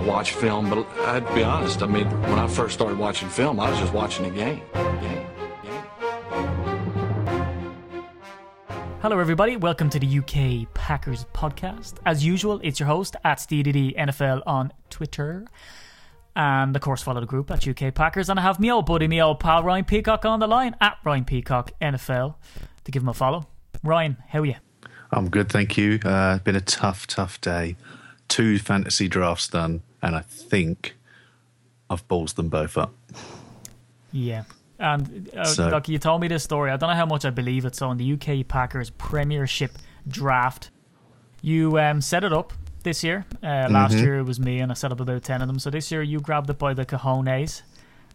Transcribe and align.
I 0.00 0.02
watch 0.02 0.32
film, 0.32 0.70
but 0.70 0.88
I'd 1.00 1.34
be 1.34 1.44
honest. 1.44 1.82
I 1.82 1.86
mean, 1.86 2.08
when 2.22 2.38
I 2.38 2.46
first 2.46 2.72
started 2.72 2.96
watching 2.96 3.28
film, 3.28 3.60
I 3.60 3.68
was 3.68 3.78
just 3.78 3.92
watching 3.92 4.24
the 4.24 4.30
game. 4.30 4.62
game. 4.72 5.26
Hello, 9.02 9.18
everybody. 9.18 9.58
Welcome 9.58 9.90
to 9.90 9.98
the 9.98 10.18
UK 10.20 10.72
Packers 10.72 11.26
podcast. 11.34 11.96
As 12.06 12.24
usual, 12.24 12.62
it's 12.64 12.80
your 12.80 12.86
host 12.86 13.14
at 13.24 13.40
SteeDD 13.40 13.94
NFL 13.94 14.42
on 14.46 14.72
Twitter. 14.88 15.46
And 16.34 16.74
of 16.74 16.80
course, 16.80 17.02
follow 17.02 17.20
the 17.20 17.26
group 17.26 17.50
at 17.50 17.68
UK 17.68 17.92
Packers. 17.94 18.30
And 18.30 18.40
I 18.40 18.42
have 18.42 18.58
me 18.58 18.72
old 18.72 18.86
buddy, 18.86 19.06
me 19.06 19.20
old 19.20 19.38
pal 19.38 19.62
Ryan 19.62 19.84
Peacock 19.84 20.24
on 20.24 20.40
the 20.40 20.46
line 20.48 20.76
at 20.80 20.96
Ryan 21.04 21.26
Peacock 21.26 21.72
NFL 21.82 22.36
to 22.84 22.90
give 22.90 23.02
him 23.02 23.10
a 23.10 23.14
follow. 23.14 23.48
Ryan, 23.84 24.16
how 24.28 24.40
are 24.40 24.46
you? 24.46 24.54
I'm 25.12 25.28
good, 25.28 25.52
thank 25.52 25.76
you. 25.76 26.00
Uh, 26.02 26.36
it's 26.36 26.44
been 26.44 26.56
a 26.56 26.62
tough, 26.62 27.06
tough 27.06 27.38
day. 27.42 27.76
Two 28.28 28.58
fantasy 28.58 29.08
drafts 29.08 29.48
done, 29.48 29.82
and 30.02 30.14
I 30.16 30.20
think 30.20 30.96
I've 31.88 32.06
balls 32.08 32.32
them 32.34 32.48
both 32.48 32.76
up. 32.78 32.92
Yeah. 34.12 34.44
And 34.78 35.28
uh, 35.36 35.44
So- 35.44 35.68
look, 35.68 35.88
you 35.88 35.98
told 35.98 36.20
me 36.20 36.28
this 36.28 36.42
story. 36.42 36.70
I 36.70 36.76
don't 36.76 36.88
know 36.90 36.96
how 36.96 37.06
much 37.06 37.24
I 37.24 37.30
believe 37.30 37.64
it. 37.64 37.74
So, 37.76 37.90
in 37.90 37.98
the 37.98 38.12
UK 38.14 38.46
Packers 38.48 38.90
Premiership 38.90 39.72
draft, 40.08 40.70
you 41.42 41.78
um, 41.78 42.00
set 42.00 42.24
it 42.24 42.32
up 42.32 42.52
this 42.82 43.04
year. 43.04 43.26
Uh, 43.42 43.68
last 43.70 43.92
Mm-hmm. 43.94 44.04
year 44.04 44.18
it 44.20 44.22
was 44.24 44.40
me, 44.40 44.60
and 44.60 44.70
I 44.72 44.74
set 44.74 44.90
up 44.92 45.00
about 45.00 45.22
10 45.22 45.42
of 45.42 45.48
them. 45.48 45.58
So, 45.58 45.68
this 45.70 45.90
year 45.92 46.02
you 46.02 46.18
grabbed 46.20 46.48
it 46.50 46.58
by 46.58 46.72
the 46.74 46.84
cojones. 46.86 47.62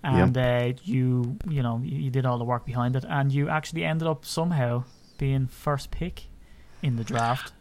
And 0.03 0.37
uh, 0.37 0.73
you, 0.83 1.37
you 1.49 1.63
know, 1.63 1.81
you 1.83 2.11
did 2.11 2.27
all 2.27 2.37
the 2.37 2.43
work 2.43 2.63
behind 2.65 2.95
it, 2.95 3.05
and 3.09 3.31
you 3.31 3.49
actually 3.49 3.83
ended 3.83 4.07
up 4.07 4.23
somehow 4.23 4.83
being 5.17 5.47
first 5.47 5.89
pick 5.89 6.25
in 6.83 6.95
the 6.97 7.03
draft. 7.03 7.53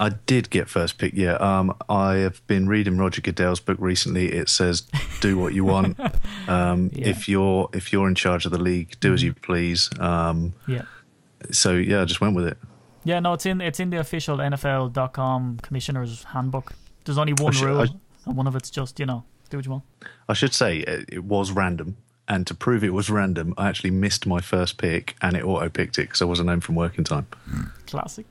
I 0.00 0.08
did 0.26 0.48
get 0.50 0.68
first 0.68 0.96
pick, 0.98 1.12
yeah. 1.14 1.34
Um, 1.34 1.76
I 1.88 2.14
have 2.14 2.44
been 2.46 2.66
reading 2.68 2.96
Roger 2.98 3.20
Goodell's 3.20 3.60
book 3.60 3.76
recently. 3.80 4.32
It 4.32 4.48
says, 4.48 4.82
"Do 5.20 5.36
what 5.38 5.52
you 5.54 5.64
want. 5.64 5.98
Um, 6.48 6.90
Yeah. 6.94 7.08
If 7.08 7.28
you're 7.28 7.68
if 7.72 7.92
you're 7.92 8.08
in 8.08 8.14
charge 8.14 8.44
of 8.46 8.50
the 8.52 8.58
league, 8.60 8.96
do 9.00 9.12
as 9.12 9.22
you 9.22 9.34
please." 9.34 9.90
Um, 10.00 10.54
Yeah. 10.66 10.82
so 11.52 11.74
yeah, 11.74 12.00
I 12.02 12.04
just 12.06 12.20
went 12.20 12.34
with 12.34 12.46
it. 12.46 12.56
Yeah, 13.04 13.20
no, 13.20 13.34
it's 13.34 13.46
in 13.46 13.60
it's 13.60 13.78
in 13.78 13.90
the 13.90 13.98
official 14.00 14.38
NFL.com 14.38 15.58
commissioner's 15.62 16.24
handbook. 16.24 16.72
There's 17.04 17.18
only 17.18 17.34
one 17.34 17.52
should- 17.52 17.66
rule, 17.68 17.80
I- 17.82 17.88
and 18.26 18.36
one 18.36 18.46
of 18.46 18.56
it's 18.56 18.70
just 18.70 18.98
you 18.98 19.06
know 19.06 19.24
do 19.50 19.56
what 19.58 19.64
you 19.66 19.70
want. 19.72 19.84
I 20.28 20.32
should 20.34 20.54
say 20.54 20.78
it, 20.78 21.04
it 21.12 21.24
was 21.24 21.52
random, 21.52 21.96
and 22.28 22.46
to 22.46 22.54
prove 22.54 22.82
it 22.84 22.92
was 22.94 23.10
random, 23.10 23.54
I 23.58 23.68
actually 23.68 23.90
missed 23.90 24.26
my 24.26 24.40
first 24.40 24.78
pick, 24.78 25.14
and 25.20 25.36
it 25.36 25.44
auto 25.44 25.68
picked 25.68 25.98
it 25.98 26.02
because 26.02 26.22
I 26.22 26.24
wasn't 26.26 26.48
home 26.48 26.60
from 26.60 26.74
working 26.74 27.04
time. 27.04 27.26
Classic, 27.86 28.26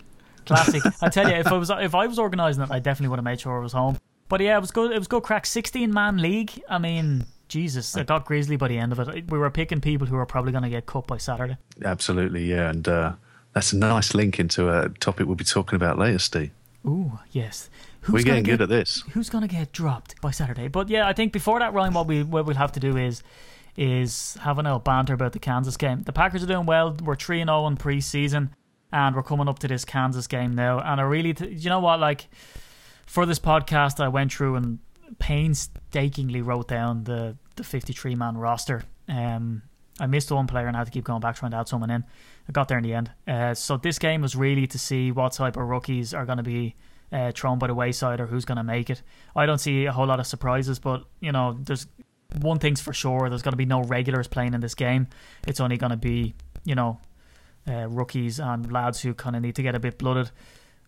classic. 0.45 0.83
I 1.01 1.09
tell 1.09 1.29
you, 1.29 1.35
if 1.35 1.47
I 1.47 1.57
was 1.57 1.69
if 1.69 1.95
I 1.95 2.07
was 2.07 2.19
organising 2.19 2.63
it, 2.63 2.71
I 2.71 2.79
definitely 2.79 3.09
would 3.09 3.19
have 3.19 3.23
made 3.25 3.39
sure 3.41 3.57
I 3.59 3.61
was 3.63 3.73
home. 3.73 3.97
But 4.27 4.41
yeah, 4.41 4.57
it 4.57 4.61
was 4.61 4.71
good. 4.71 4.91
It 4.91 4.97
was 4.97 5.07
good. 5.07 5.23
Crack 5.23 5.45
sixteen 5.45 5.93
man 5.93 6.17
league. 6.17 6.51
I 6.69 6.77
mean, 6.77 7.25
Jesus, 7.47 7.95
I 7.97 8.03
got 8.03 8.25
Grizzly 8.25 8.55
by 8.57 8.67
the 8.67 8.77
end 8.77 8.91
of 8.91 8.99
it. 8.99 9.29
We 9.31 9.37
were 9.39 9.49
picking 9.49 9.81
people 9.81 10.07
who 10.07 10.15
are 10.17 10.25
probably 10.25 10.51
going 10.51 10.63
to 10.63 10.69
get 10.69 10.85
cut 10.85 11.07
by 11.07 11.17
Saturday. 11.17 11.57
Absolutely, 11.83 12.45
yeah, 12.45 12.69
and 12.69 12.87
uh, 12.87 13.13
that's 13.53 13.73
a 13.73 13.77
nice 13.77 14.13
link 14.13 14.39
into 14.39 14.69
a 14.69 14.89
topic 14.89 15.25
we'll 15.25 15.35
be 15.35 15.43
talking 15.43 15.75
about 15.75 15.97
later, 15.97 16.19
Steve. 16.19 16.51
Ooh, 16.85 17.19
yes. 17.31 17.69
Who's 18.01 18.13
We're 18.13 18.23
getting 18.23 18.43
get- 18.43 18.51
good 18.59 18.61
at 18.61 18.69
this. 18.69 19.03
who's 19.11 19.29
going 19.29 19.41
to 19.41 19.47
get 19.53 19.71
dropped 19.73 20.21
by 20.21 20.31
Saturday. 20.31 20.67
But 20.69 20.87
yeah, 20.89 21.07
I 21.07 21.13
think 21.13 21.33
before 21.33 21.59
that, 21.59 21.73
Ryan, 21.73 21.93
what 21.93 22.07
we 22.07 22.23
what 22.23 22.45
we'll 22.45 22.55
have 22.55 22.71
to 22.73 22.79
do 22.79 22.95
is 22.97 23.21
is 23.75 24.37
have 24.41 24.59
an 24.59 24.67
old 24.67 24.83
banter 24.83 25.13
about 25.13 25.33
the 25.33 25.39
Kansas 25.39 25.75
game. 25.77 26.03
The 26.03 26.13
Packers 26.13 26.43
are 26.43 26.47
doing 26.47 26.65
well. 26.65 26.95
We're 27.03 27.15
three 27.15 27.41
and 27.41 27.49
zero 27.49 27.65
in 27.67 27.77
preseason, 27.77 28.49
and 28.91 29.15
we're 29.15 29.23
coming 29.23 29.47
up 29.47 29.59
to 29.59 29.67
this 29.67 29.85
Kansas 29.85 30.27
game 30.27 30.55
now. 30.55 30.79
And 30.79 30.99
I 30.99 31.03
really, 31.03 31.33
t- 31.33 31.49
you 31.49 31.69
know 31.69 31.79
what, 31.79 31.99
like 31.99 32.27
for 33.05 33.25
this 33.25 33.39
podcast, 33.39 33.99
I 34.03 34.07
went 34.07 34.33
through 34.33 34.55
and 34.55 34.79
painstakingly 35.17 36.41
wrote 36.41 36.67
down 36.67 37.03
the 37.03 37.35
the 37.55 37.63
fifty 37.63 37.93
three 37.93 38.15
man 38.15 38.37
roster. 38.37 38.83
Um, 39.07 39.63
I 39.99 40.07
missed 40.07 40.31
one 40.31 40.47
player 40.47 40.67
and 40.67 40.77
I 40.77 40.79
had 40.79 40.85
to 40.85 40.91
keep 40.91 41.03
going 41.03 41.19
back 41.19 41.35
trying 41.35 41.51
to 41.51 41.57
add 41.57 41.67
someone 41.67 41.89
in. 41.89 42.03
I 42.47 42.51
got 42.51 42.67
there 42.67 42.77
in 42.77 42.83
the 42.83 42.93
end. 42.93 43.11
Uh, 43.27 43.53
so 43.53 43.77
this 43.77 43.99
game 43.99 44.21
was 44.21 44.35
really 44.35 44.65
to 44.67 44.79
see 44.79 45.11
what 45.11 45.33
type 45.33 45.57
of 45.57 45.67
rookies 45.67 46.13
are 46.13 46.25
going 46.25 46.37
to 46.37 46.43
be 46.43 46.75
uh, 47.11 47.31
thrown 47.33 47.59
by 47.59 47.67
the 47.67 47.73
wayside 47.73 48.19
or 48.19 48.27
who's 48.27 48.45
going 48.45 48.57
to 48.57 48.63
make 48.63 48.89
it. 48.89 49.01
I 49.35 49.45
don't 49.45 49.57
see 49.57 49.85
a 49.85 49.91
whole 49.91 50.07
lot 50.07 50.19
of 50.19 50.27
surprises, 50.27 50.79
but 50.79 51.03
you 51.19 51.31
know, 51.31 51.57
there's 51.59 51.87
one 52.41 52.59
thing's 52.59 52.79
for 52.79 52.93
sure: 52.93 53.29
there's 53.29 53.41
going 53.41 53.53
to 53.53 53.57
be 53.57 53.65
no 53.65 53.81
regulars 53.83 54.27
playing 54.27 54.53
in 54.53 54.61
this 54.61 54.75
game. 54.75 55.07
It's 55.47 55.59
only 55.59 55.77
going 55.77 55.91
to 55.91 55.97
be 55.97 56.33
you 56.63 56.75
know 56.75 56.99
uh, 57.69 57.87
rookies 57.87 58.39
and 58.39 58.71
lads 58.71 59.01
who 59.01 59.13
kind 59.13 59.35
of 59.35 59.41
need 59.41 59.55
to 59.55 59.63
get 59.63 59.75
a 59.75 59.79
bit 59.79 59.97
blooded. 59.97 60.31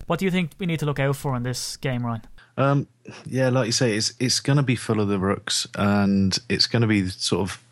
What 0.06 0.18
do 0.18 0.24
you 0.24 0.30
think 0.30 0.50
we 0.58 0.66
need 0.66 0.80
to 0.80 0.86
look 0.86 0.98
out 0.98 1.16
for 1.16 1.36
in 1.36 1.44
this 1.44 1.76
game, 1.76 2.04
Ryan? 2.04 2.22
Um, 2.56 2.88
yeah, 3.24 3.48
like 3.48 3.66
you 3.66 3.72
say, 3.72 3.96
it's 3.96 4.12
it's 4.18 4.40
going 4.40 4.56
to 4.56 4.62
be 4.62 4.76
full 4.76 5.00
of 5.00 5.08
the 5.08 5.18
rooks, 5.18 5.66
and 5.76 6.36
it's 6.48 6.66
going 6.66 6.82
to 6.82 6.88
be 6.88 7.08
sort 7.08 7.42
of 7.42 7.62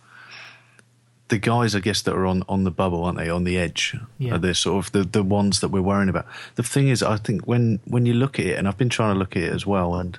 the 1.28 1.38
guys, 1.38 1.74
I 1.74 1.80
guess, 1.80 2.02
that 2.02 2.14
are 2.14 2.26
on, 2.26 2.42
on 2.48 2.64
the 2.64 2.70
bubble, 2.70 3.04
aren't 3.04 3.18
they? 3.18 3.30
On 3.30 3.44
the 3.44 3.56
edge, 3.56 3.96
Yeah. 4.18 4.34
Are 4.34 4.38
they 4.38 4.52
sort 4.52 4.84
of 4.84 4.92
the, 4.92 5.04
the 5.04 5.22
ones 5.22 5.60
that 5.60 5.68
we're 5.68 5.80
worrying 5.80 6.08
about? 6.08 6.26
The 6.56 6.62
thing 6.62 6.88
is, 6.88 7.02
I 7.02 7.16
think 7.16 7.46
when 7.46 7.80
when 7.84 8.06
you 8.06 8.14
look 8.14 8.38
at 8.38 8.46
it, 8.46 8.58
and 8.58 8.68
I've 8.68 8.78
been 8.78 8.88
trying 8.88 9.14
to 9.14 9.18
look 9.18 9.36
at 9.36 9.42
it 9.42 9.52
as 9.52 9.66
well, 9.66 9.94
and 9.94 10.18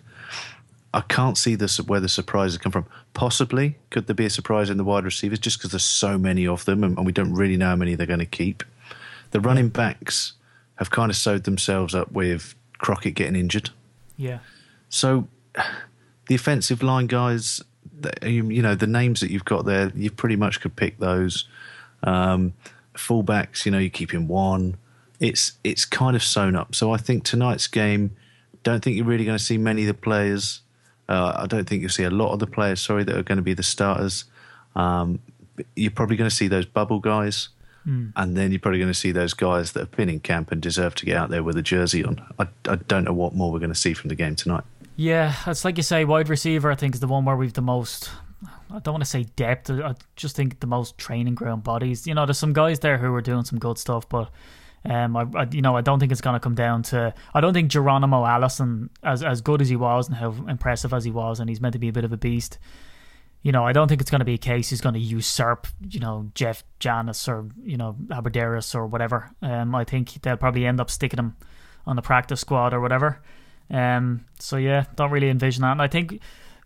I 0.94 1.02
can't 1.02 1.38
see 1.38 1.56
this 1.56 1.79
where 1.79 2.00
the 2.00 2.09
surprises 2.09 2.58
come 2.58 2.72
from. 2.72 2.85
Possibly, 3.13 3.78
could 3.90 4.08
there 4.08 4.16
be 4.16 4.25
a 4.25 4.29
surprise 4.29 4.69
in 4.69 4.78
the 4.78 4.84
wide 4.84 5.06
receivers 5.06 5.40
just 5.40 5.58
because 5.58 5.72
there's 5.72 5.84
so 5.84 6.18
many 6.18 6.47
of 6.47 6.66
them, 6.66 6.84
and, 6.84 6.97
and 6.97 7.06
we 7.06 7.12
don't 7.12 7.34
really 7.34 7.58
know 7.58 7.68
how 7.68 7.75
many 7.75 7.96
they're 7.96 8.08
going 8.08 8.19
to 8.19 8.25
keep. 8.25 8.63
The 9.31 9.39
running 9.39 9.69
backs 9.69 10.33
have 10.75 10.89
kind 10.91 11.09
of 11.09 11.15
sewed 11.15 11.43
themselves 11.43 11.95
up 11.95 12.11
with 12.11 12.55
Crockett 12.77 13.15
getting 13.15 13.35
injured. 13.35 13.69
Yeah, 14.17 14.39
So, 14.89 15.27
the 16.27 16.35
offensive 16.35 16.83
line 16.83 17.07
guys, 17.07 17.61
you, 18.21 18.61
know, 18.61 18.75
the 18.75 18.87
names 18.87 19.19
that 19.21 19.31
you've 19.31 19.45
got 19.45 19.65
there, 19.65 19.91
you 19.95 20.11
pretty 20.11 20.35
much 20.35 20.61
could 20.61 20.75
pick 20.75 20.99
those. 20.99 21.47
Um, 22.03 22.53
fullbacks, 22.95 23.65
you 23.65 23.71
know, 23.71 23.77
you 23.79 23.89
keep 23.89 24.13
in 24.13 24.27
one. 24.27 24.77
It's 25.19 25.53
it's 25.63 25.85
kind 25.85 26.15
of 26.15 26.23
sewn 26.23 26.55
up. 26.55 26.73
So 26.73 26.91
I 26.91 26.97
think 26.97 27.23
tonight's 27.23 27.67
game, 27.67 28.15
don't 28.63 28.83
think 28.83 28.95
you're 28.95 29.05
really 29.05 29.25
going 29.25 29.37
to 29.37 29.43
see 29.43 29.57
many 29.57 29.83
of 29.83 29.87
the 29.87 29.93
players. 29.93 30.61
Uh, 31.07 31.33
I 31.35 31.45
don't 31.47 31.67
think 31.67 31.81
you'll 31.81 31.89
see 31.89 32.03
a 32.03 32.09
lot 32.09 32.31
of 32.33 32.39
the 32.39 32.47
players. 32.47 32.81
Sorry, 32.81 33.03
that 33.03 33.15
are 33.15 33.23
going 33.23 33.37
to 33.37 33.43
be 33.43 33.53
the 33.53 33.63
starters. 33.63 34.25
Um, 34.75 35.19
you're 35.75 35.91
probably 35.91 36.15
going 36.15 36.29
to 36.29 36.35
see 36.35 36.47
those 36.47 36.65
bubble 36.65 36.99
guys. 36.99 37.49
And 38.15 38.37
then 38.37 38.51
you're 38.51 38.59
probably 38.59 38.79
going 38.79 38.91
to 38.91 38.97
see 38.99 39.11
those 39.11 39.33
guys 39.33 39.71
that 39.71 39.79
have 39.79 39.91
been 39.91 40.09
in 40.09 40.19
camp 40.19 40.51
and 40.51 40.61
deserve 40.61 40.95
to 40.95 41.05
get 41.05 41.17
out 41.17 41.29
there 41.29 41.43
with 41.43 41.57
a 41.57 41.61
jersey 41.61 42.03
on. 42.03 42.21
I, 42.37 42.47
I 42.67 42.75
don't 42.75 43.03
know 43.05 43.13
what 43.13 43.33
more 43.33 43.51
we're 43.51 43.59
going 43.59 43.73
to 43.73 43.79
see 43.79 43.93
from 43.93 44.09
the 44.09 44.15
game 44.15 44.35
tonight. 44.35 44.63
yeah. 44.95 45.33
It's 45.47 45.65
like 45.65 45.77
you 45.77 45.83
say, 45.83 46.05
wide 46.05 46.29
receiver. 46.29 46.71
I 46.71 46.75
think 46.75 46.93
is 46.93 47.01
the 47.01 47.07
one 47.07 47.25
where 47.25 47.35
we've 47.35 47.53
the 47.53 47.61
most. 47.61 48.09
I 48.69 48.79
don't 48.79 48.93
want 48.93 49.03
to 49.03 49.09
say 49.09 49.23
depth. 49.35 49.69
I 49.69 49.95
just 50.15 50.35
think 50.35 50.59
the 50.59 50.67
most 50.67 50.97
training 50.97 51.35
ground 51.35 51.63
bodies. 51.63 52.07
You 52.07 52.13
know, 52.13 52.25
there's 52.25 52.39
some 52.39 52.53
guys 52.53 52.79
there 52.79 52.97
who 52.97 53.13
are 53.13 53.21
doing 53.21 53.43
some 53.43 53.59
good 53.59 53.77
stuff, 53.77 54.07
but 54.07 54.29
um, 54.85 55.15
I, 55.17 55.25
I 55.35 55.47
you 55.51 55.61
know, 55.61 55.75
I 55.75 55.81
don't 55.81 55.99
think 55.99 56.11
it's 56.11 56.21
going 56.21 56.35
to 56.35 56.39
come 56.39 56.55
down 56.55 56.83
to. 56.83 57.13
I 57.33 57.41
don't 57.41 57.53
think 57.53 57.69
Geronimo 57.69 58.25
Allison, 58.25 58.89
as 59.03 59.23
as 59.23 59.41
good 59.41 59.61
as 59.61 59.69
he 59.69 59.75
was 59.75 60.07
and 60.07 60.15
how 60.15 60.31
impressive 60.47 60.93
as 60.93 61.03
he 61.03 61.11
was, 61.11 61.39
and 61.39 61.49
he's 61.49 61.61
meant 61.61 61.73
to 61.73 61.79
be 61.79 61.89
a 61.89 61.93
bit 61.93 62.03
of 62.03 62.13
a 62.13 62.17
beast. 62.17 62.57
You 63.44 63.52
know, 63.52 63.66
I 63.66 63.74
don't 63.74 63.88
think 63.88 64.02
it's 64.02 64.12
going 64.12 64.19
to 64.19 64.25
be 64.25 64.35
a 64.35 64.40
case 64.40 64.69
he's 64.69 64.81
going 64.81 64.94
to 64.94 65.00
usurp, 65.00 65.66
you 65.90 66.00
know, 66.00 66.29
Jeff 66.35 66.63
Janis 66.79 67.28
or 67.28 67.47
you 67.63 67.78
know 67.78 67.96
Abbrederis 68.09 68.75
or 68.75 68.85
whatever. 68.85 69.31
Um, 69.41 69.74
I 69.74 69.84
think 69.84 70.22
they'll 70.22 70.38
probably 70.38 70.66
end 70.66 70.79
up 70.79 70.91
sticking 70.91 71.19
him 71.19 71.35
on 71.85 71.96
the 71.96 72.02
practice 72.02 72.41
squad 72.41 72.74
or 72.74 72.79
whatever. 72.79 73.22
Um, 73.72 74.25
so 74.40 74.57
yeah, 74.57 74.85
don't 74.96 75.12
really 75.12 75.29
envision 75.29 75.62
that. 75.62 75.72
And 75.72 75.81
I 75.81 75.88
think, 75.88 76.19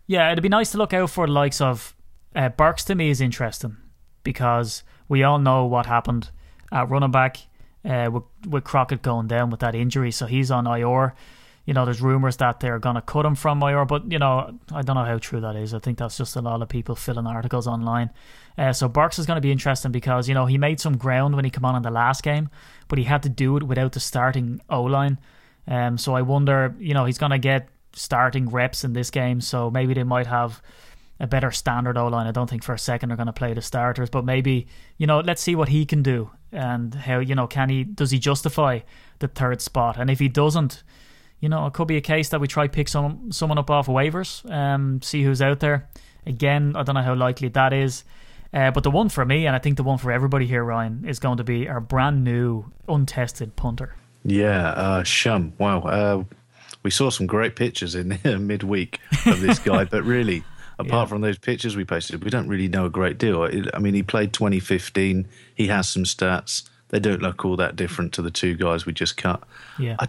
yeah, 0.06 0.30
it'd 0.32 0.42
be 0.42 0.48
nice 0.48 0.72
to 0.72 0.78
look 0.78 0.92
out 0.92 1.10
for 1.10 1.26
the 1.26 1.32
likes 1.32 1.60
of 1.60 1.94
uh, 2.34 2.50
Burks. 2.50 2.84
To 2.84 2.94
me, 2.94 3.10
is 3.10 3.20
interesting 3.20 3.76
because 4.22 4.82
we 5.08 5.22
all 5.22 5.38
know 5.38 5.64
what 5.64 5.86
happened 5.86 6.30
at 6.72 6.90
running 6.90 7.10
back 7.10 7.38
uh, 7.84 8.10
with 8.12 8.24
with 8.46 8.64
Crockett 8.64 9.02
going 9.02 9.28
down 9.28 9.50
with 9.50 9.60
that 9.60 9.74
injury. 9.74 10.10
So 10.10 10.26
he's 10.26 10.50
on 10.50 10.66
IR. 10.66 11.14
You 11.66 11.74
know, 11.74 11.84
there's 11.84 12.00
rumors 12.00 12.38
that 12.38 12.60
they're 12.60 12.78
gonna 12.78 13.02
cut 13.02 13.26
him 13.26 13.34
from 13.34 13.62
IR, 13.62 13.84
but 13.84 14.10
you 14.10 14.18
know, 14.18 14.58
I 14.72 14.82
don't 14.82 14.96
know 14.96 15.04
how 15.04 15.18
true 15.18 15.40
that 15.40 15.56
is. 15.56 15.74
I 15.74 15.78
think 15.78 15.98
that's 15.98 16.16
just 16.16 16.36
a 16.36 16.40
lot 16.40 16.62
of 16.62 16.68
people 16.68 16.94
filling 16.94 17.26
articles 17.26 17.66
online. 17.66 18.10
Uh, 18.58 18.72
so 18.72 18.88
Burks 18.88 19.18
is 19.18 19.26
going 19.26 19.36
to 19.36 19.42
be 19.42 19.52
interesting 19.52 19.92
because 19.92 20.28
you 20.28 20.34
know 20.34 20.46
he 20.46 20.58
made 20.58 20.80
some 20.80 20.96
ground 20.96 21.34
when 21.34 21.44
he 21.44 21.50
came 21.50 21.64
on 21.64 21.76
in 21.76 21.82
the 21.82 21.90
last 21.90 22.22
game, 22.22 22.48
but 22.88 22.98
he 22.98 23.04
had 23.04 23.22
to 23.24 23.28
do 23.28 23.56
it 23.56 23.62
without 23.62 23.92
the 23.92 24.00
starting 24.00 24.60
O 24.70 24.82
line. 24.82 25.18
Um, 25.68 25.98
so 25.98 26.14
I 26.14 26.22
wonder, 26.22 26.74
you 26.78 26.94
know, 26.94 27.04
he's 27.04 27.18
going 27.18 27.32
to 27.32 27.38
get 27.38 27.68
starting 27.92 28.48
reps 28.48 28.84
in 28.84 28.92
this 28.92 29.10
game, 29.10 29.40
so 29.40 29.70
maybe 29.70 29.94
they 29.94 30.04
might 30.04 30.26
have 30.26 30.62
a 31.18 31.26
better 31.26 31.50
standard 31.50 31.98
O 31.98 32.08
line. 32.08 32.26
I 32.26 32.30
don't 32.30 32.48
think 32.48 32.62
for 32.62 32.74
a 32.74 32.78
second 32.78 33.08
they're 33.08 33.16
going 33.16 33.26
to 33.26 33.32
play 33.32 33.52
the 33.52 33.62
starters, 33.62 34.10
but 34.10 34.24
maybe 34.24 34.68
you 34.96 35.06
know, 35.06 35.20
let's 35.20 35.42
see 35.42 35.54
what 35.54 35.68
he 35.68 35.84
can 35.84 36.02
do 36.02 36.30
and 36.52 36.94
how 36.94 37.18
you 37.18 37.34
know 37.34 37.46
can 37.46 37.68
he 37.68 37.84
does 37.84 38.10
he 38.10 38.18
justify 38.18 38.80
the 39.18 39.28
third 39.28 39.60
spot, 39.60 39.96
and 39.98 40.08
if 40.08 40.18
he 40.18 40.28
doesn't, 40.28 40.82
you 41.40 41.48
know, 41.48 41.66
it 41.66 41.72
could 41.72 41.88
be 41.88 41.96
a 41.96 42.00
case 42.00 42.30
that 42.30 42.40
we 42.40 42.48
try 42.48 42.66
pick 42.68 42.88
some 42.88 43.30
someone 43.32 43.58
up 43.58 43.70
off 43.70 43.86
waivers, 43.86 44.48
um, 44.50 45.00
see 45.02 45.22
who's 45.22 45.42
out 45.42 45.60
there. 45.60 45.88
Again, 46.26 46.72
I 46.76 46.82
don't 46.82 46.94
know 46.94 47.02
how 47.02 47.14
likely 47.14 47.48
that 47.48 47.72
is. 47.72 48.04
Uh, 48.52 48.70
but 48.70 48.82
the 48.84 48.90
one 48.90 49.08
for 49.08 49.24
me, 49.24 49.46
and 49.46 49.54
I 49.54 49.58
think 49.58 49.76
the 49.76 49.82
one 49.82 49.98
for 49.98 50.10
everybody 50.10 50.46
here, 50.46 50.64
Ryan, 50.64 51.04
is 51.06 51.18
going 51.18 51.36
to 51.38 51.44
be 51.44 51.68
our 51.68 51.80
brand 51.80 52.24
new, 52.24 52.64
untested 52.88 53.54
punter. 53.56 53.94
Yeah, 54.24 54.68
uh, 54.70 55.02
Schum. 55.02 55.52
Wow. 55.58 55.80
Uh, 55.80 56.24
we 56.82 56.90
saw 56.90 57.10
some 57.10 57.26
great 57.26 57.54
pictures 57.54 57.94
in 57.94 58.18
midweek 58.24 58.98
of 59.26 59.40
this 59.40 59.58
guy, 59.58 59.84
but 59.84 60.04
really, 60.04 60.42
apart 60.78 61.02
Yeah. 61.02 61.06
from 61.06 61.20
those 61.20 61.38
pictures 61.38 61.76
we 61.76 61.84
posted, 61.84 62.24
we 62.24 62.30
don't 62.30 62.48
really 62.48 62.68
know 62.68 62.86
a 62.86 62.90
great 62.90 63.18
deal. 63.18 63.42
I- 63.74 63.78
mean, 63.78 63.94
he 63.94 64.02
played 64.02 64.32
2015. 64.32 65.28
He 65.54 65.66
has 65.66 65.88
some 65.88 66.04
stats. 66.04 66.68
They 66.88 67.00
don't 67.00 67.20
look 67.22 67.44
all 67.44 67.56
that 67.56 67.76
different 67.76 68.12
to 68.14 68.22
the 68.22 68.30
two 68.30 68.54
guys 68.54 68.86
we 68.86 68.92
just 68.92 69.16
cut. 69.16 69.42
Yeah. 69.78 69.96
I, 69.98 70.06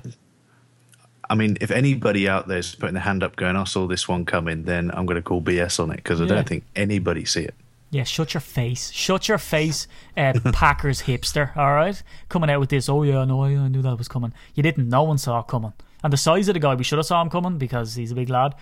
I 1.30 1.36
mean, 1.36 1.58
if 1.62 1.72
anybody 1.72 2.28
out 2.30 2.48
there 2.48 2.58
is 2.60 2.76
putting 2.76 2.94
their 2.94 3.04
hand 3.04 3.22
up 3.24 3.36
going, 3.36 3.56
I 3.56 3.64
saw 3.66 3.86
this 3.88 4.08
one 4.08 4.26
coming, 4.26 4.64
then 4.64 4.92
I'm 4.94 5.06
going 5.06 5.16
to 5.18 5.22
call 5.22 5.42
BS 5.42 5.80
on 5.82 5.92
it 5.92 5.98
because 5.98 6.22
I 6.22 6.26
Yeah. 6.26 6.36
don't 6.36 6.48
think 6.48 6.64
anybody 6.76 7.26
see 7.26 7.42
it. 7.44 7.54
Yeah, 7.90 8.04
shut 8.04 8.34
your 8.34 8.42
face. 8.42 8.92
Shut 8.92 9.28
your 9.30 9.38
face, 9.38 9.88
uh, 10.18 10.34
Packers 10.54 11.04
hipster, 11.04 11.56
all 11.56 11.74
right? 11.74 12.02
Coming 12.30 12.50
out 12.50 12.60
with 12.60 12.70
this, 12.70 12.90
oh 12.90 13.04
yeah, 13.04 13.24
no, 13.26 13.44
I, 13.44 13.50
I 13.52 13.68
knew 13.70 13.82
that 13.82 13.98
was 13.98 14.08
coming. 14.10 14.34
You 14.56 14.64
didn't. 14.64 14.90
No 14.90 15.04
one 15.04 15.18
saw 15.18 15.40
it 15.40 15.48
coming. 15.48 15.74
And 16.04 16.12
the 16.14 16.18
size 16.18 16.48
of 16.48 16.54
the 16.54 16.60
guy, 16.60 16.76
we 16.76 16.84
should 16.84 16.98
have 17.00 17.06
saw 17.06 17.22
him 17.22 17.30
coming 17.30 17.58
because 17.58 17.96
he's 17.96 18.12
a 18.12 18.16
big 18.16 18.30
lad. 18.30 18.56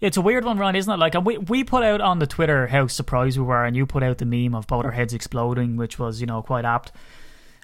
It's 0.00 0.16
a 0.18 0.20
weird 0.22 0.44
one, 0.44 0.58
Ryan, 0.58 0.76
isn't 0.76 0.92
it? 0.92 0.98
Like, 0.98 1.14
and 1.14 1.24
we, 1.24 1.38
we 1.38 1.64
put 1.64 1.82
out 1.82 2.00
on 2.02 2.18
the 2.18 2.26
Twitter 2.26 2.66
how 2.66 2.86
surprised 2.86 3.38
we 3.38 3.44
were, 3.44 3.64
and 3.64 3.74
you 3.76 3.86
put 3.86 4.02
out 4.02 4.18
the 4.18 4.26
meme 4.26 4.54
of 4.54 4.66
both 4.66 4.84
our 4.84 4.90
heads 4.90 5.14
exploding, 5.14 5.76
which 5.76 5.98
was, 5.98 6.20
you 6.20 6.26
know, 6.26 6.42
quite 6.42 6.64
apt. 6.66 6.92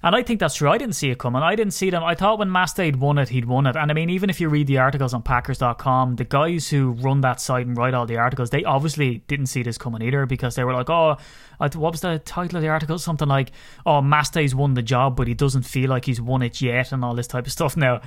And 0.04 0.16
I 0.16 0.22
think 0.22 0.40
that's 0.40 0.56
true. 0.56 0.68
I 0.68 0.78
didn't 0.78 0.96
see 0.96 1.10
it 1.10 1.18
coming. 1.18 1.42
I 1.42 1.54
didn't 1.54 1.74
see 1.74 1.90
them. 1.90 2.02
I 2.02 2.16
thought 2.16 2.38
when 2.38 2.48
Masthay 2.48 2.96
won 2.96 3.18
it, 3.18 3.28
he'd 3.28 3.44
won 3.44 3.66
it. 3.66 3.76
And 3.76 3.90
I 3.90 3.94
mean, 3.94 4.10
even 4.10 4.30
if 4.30 4.40
you 4.40 4.48
read 4.48 4.66
the 4.66 4.78
articles 4.78 5.14
on 5.14 5.22
Packers.com, 5.22 6.16
the 6.16 6.24
guys 6.24 6.68
who 6.68 6.90
run 6.90 7.20
that 7.20 7.40
site 7.40 7.66
and 7.66 7.76
write 7.76 7.94
all 7.94 8.06
the 8.06 8.16
articles, 8.16 8.50
they 8.50 8.64
obviously 8.64 9.18
didn't 9.28 9.46
see 9.46 9.62
this 9.62 9.78
coming 9.78 10.02
either 10.02 10.26
because 10.26 10.56
they 10.56 10.64
were 10.64 10.72
like, 10.72 10.90
oh, 10.90 11.16
what 11.58 11.92
was 11.92 12.00
the 12.00 12.18
title 12.24 12.56
of 12.56 12.62
the 12.62 12.68
article? 12.68 12.98
Something 12.98 13.28
like, 13.28 13.52
oh, 13.86 14.00
Masthay's 14.00 14.54
won 14.54 14.74
the 14.74 14.82
job, 14.82 15.16
but 15.16 15.28
he 15.28 15.34
doesn't 15.34 15.62
feel 15.62 15.88
like 15.88 16.04
he's 16.04 16.20
won 16.20 16.42
it 16.42 16.60
yet, 16.60 16.90
and 16.90 17.04
all 17.04 17.14
this 17.14 17.28
type 17.28 17.46
of 17.46 17.52
stuff. 17.52 17.76
Now, 17.76 18.00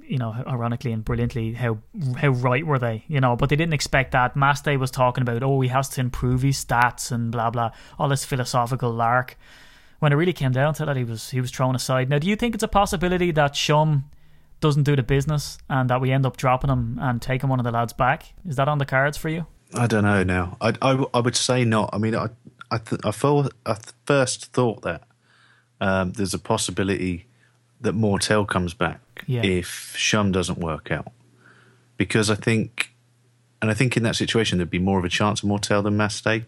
you 0.00 0.18
know, 0.18 0.32
ironically 0.46 0.92
and 0.92 1.04
brilliantly, 1.04 1.54
how 1.54 1.78
how 2.16 2.28
right 2.28 2.64
were 2.64 2.78
they? 2.78 3.04
You 3.08 3.20
know, 3.20 3.34
but 3.34 3.48
they 3.50 3.56
didn't 3.56 3.74
expect 3.74 4.12
that. 4.12 4.36
Masthay 4.36 4.78
was 4.78 4.90
talking 4.90 5.22
about, 5.22 5.42
oh, 5.42 5.60
he 5.60 5.68
has 5.68 5.88
to 5.90 6.00
improve 6.00 6.42
his 6.42 6.64
stats 6.64 7.10
and 7.10 7.32
blah 7.32 7.50
blah, 7.50 7.72
all 7.98 8.08
this 8.08 8.24
philosophical 8.24 8.92
lark. 8.92 9.36
When 10.02 10.12
it 10.12 10.16
really 10.16 10.32
came 10.32 10.50
down 10.50 10.74
to 10.74 10.84
that, 10.84 10.96
he 10.96 11.04
was 11.04 11.30
he 11.30 11.40
was 11.40 11.52
thrown 11.52 11.76
aside. 11.76 12.08
Now, 12.10 12.18
do 12.18 12.26
you 12.26 12.34
think 12.34 12.56
it's 12.56 12.64
a 12.64 12.68
possibility 12.68 13.30
that 13.30 13.52
Schum 13.52 14.02
doesn't 14.60 14.82
do 14.82 14.96
the 14.96 15.02
business 15.04 15.58
and 15.68 15.88
that 15.90 16.00
we 16.00 16.10
end 16.10 16.26
up 16.26 16.36
dropping 16.36 16.70
him 16.70 16.98
and 17.00 17.22
taking 17.22 17.48
one 17.48 17.60
of 17.60 17.64
the 17.64 17.70
lads 17.70 17.92
back? 17.92 18.32
Is 18.44 18.56
that 18.56 18.66
on 18.66 18.78
the 18.78 18.84
cards 18.84 19.16
for 19.16 19.28
you? 19.28 19.46
I 19.72 19.86
don't 19.86 20.02
know 20.02 20.24
now. 20.24 20.56
I, 20.60 20.72
I, 20.82 21.04
I 21.14 21.20
would 21.20 21.36
say 21.36 21.64
not. 21.64 21.90
I 21.92 21.98
mean, 21.98 22.16
I 22.16 22.30
I, 22.72 22.78
th- 22.78 23.00
I, 23.04 23.10
I 23.10 23.74
th- 23.74 23.94
first 24.04 24.46
thought 24.46 24.82
that 24.82 25.04
um, 25.80 26.10
there's 26.14 26.34
a 26.34 26.38
possibility 26.40 27.26
that 27.80 27.94
Mortell 27.94 28.44
comes 28.48 28.74
back 28.74 29.00
Yeah. 29.28 29.44
if 29.44 29.94
Schum 29.96 30.32
doesn't 30.32 30.58
work 30.58 30.90
out, 30.90 31.12
because 31.96 32.28
I 32.28 32.34
think, 32.34 32.92
and 33.60 33.70
I 33.70 33.74
think 33.74 33.96
in 33.96 34.02
that 34.02 34.16
situation 34.16 34.58
there'd 34.58 34.68
be 34.68 34.80
more 34.80 34.98
of 34.98 35.04
a 35.04 35.08
chance 35.08 35.44
of 35.44 35.48
Mortell 35.48 35.84
than 35.84 35.96
Masthay, 35.96 36.44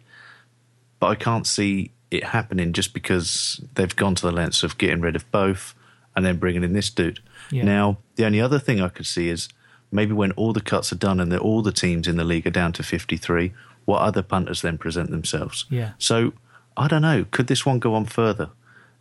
but 0.99 1.07
I 1.07 1.15
can't 1.15 1.47
see 1.47 1.93
it 2.15 2.25
happening 2.25 2.73
just 2.73 2.95
because 2.95 3.61
they've 3.75 3.95
gone 3.95 4.15
to 4.17 4.27
the 4.27 4.33
lengths 4.33 4.63
of 4.63 4.79
getting 4.79 5.01
rid 5.01 5.17
of 5.17 5.31
both 5.31 5.75
and 6.17 6.25
then 6.25 6.39
bringing 6.39 6.63
in 6.65 6.73
this 6.73 6.91
dude. 6.91 7.21
Yeah. 7.51 7.65
Now, 7.65 7.99
the 8.17 8.25
only 8.25 8.41
other 8.41 8.59
thing 8.59 8.81
I 8.81 8.89
could 8.89 9.07
see 9.07 9.29
is 9.29 9.49
maybe 9.91 10.13
when 10.13 10.33
all 10.33 10.53
the 10.53 10.61
cuts 10.61 10.93
are 10.93 10.97
done 10.97 11.21
and 11.21 11.35
all 11.37 11.63
the 11.63 11.73
teams 11.73 12.07
in 12.09 12.17
the 12.17 12.25
league 12.25 12.47
are 12.47 12.51
down 12.51 12.73
to 12.75 12.83
53, 12.83 13.53
what 13.85 14.01
other 14.01 14.23
punters 14.23 14.63
then 14.63 14.79
present 14.79 15.11
themselves? 15.11 15.67
Yeah. 15.69 15.93
So 15.99 16.33
I 16.77 16.89
don't 16.89 17.03
know. 17.03 17.27
Could 17.31 17.47
this 17.49 17.67
one 17.67 17.79
go 17.79 17.95
on 17.95 18.05
further? 18.07 18.51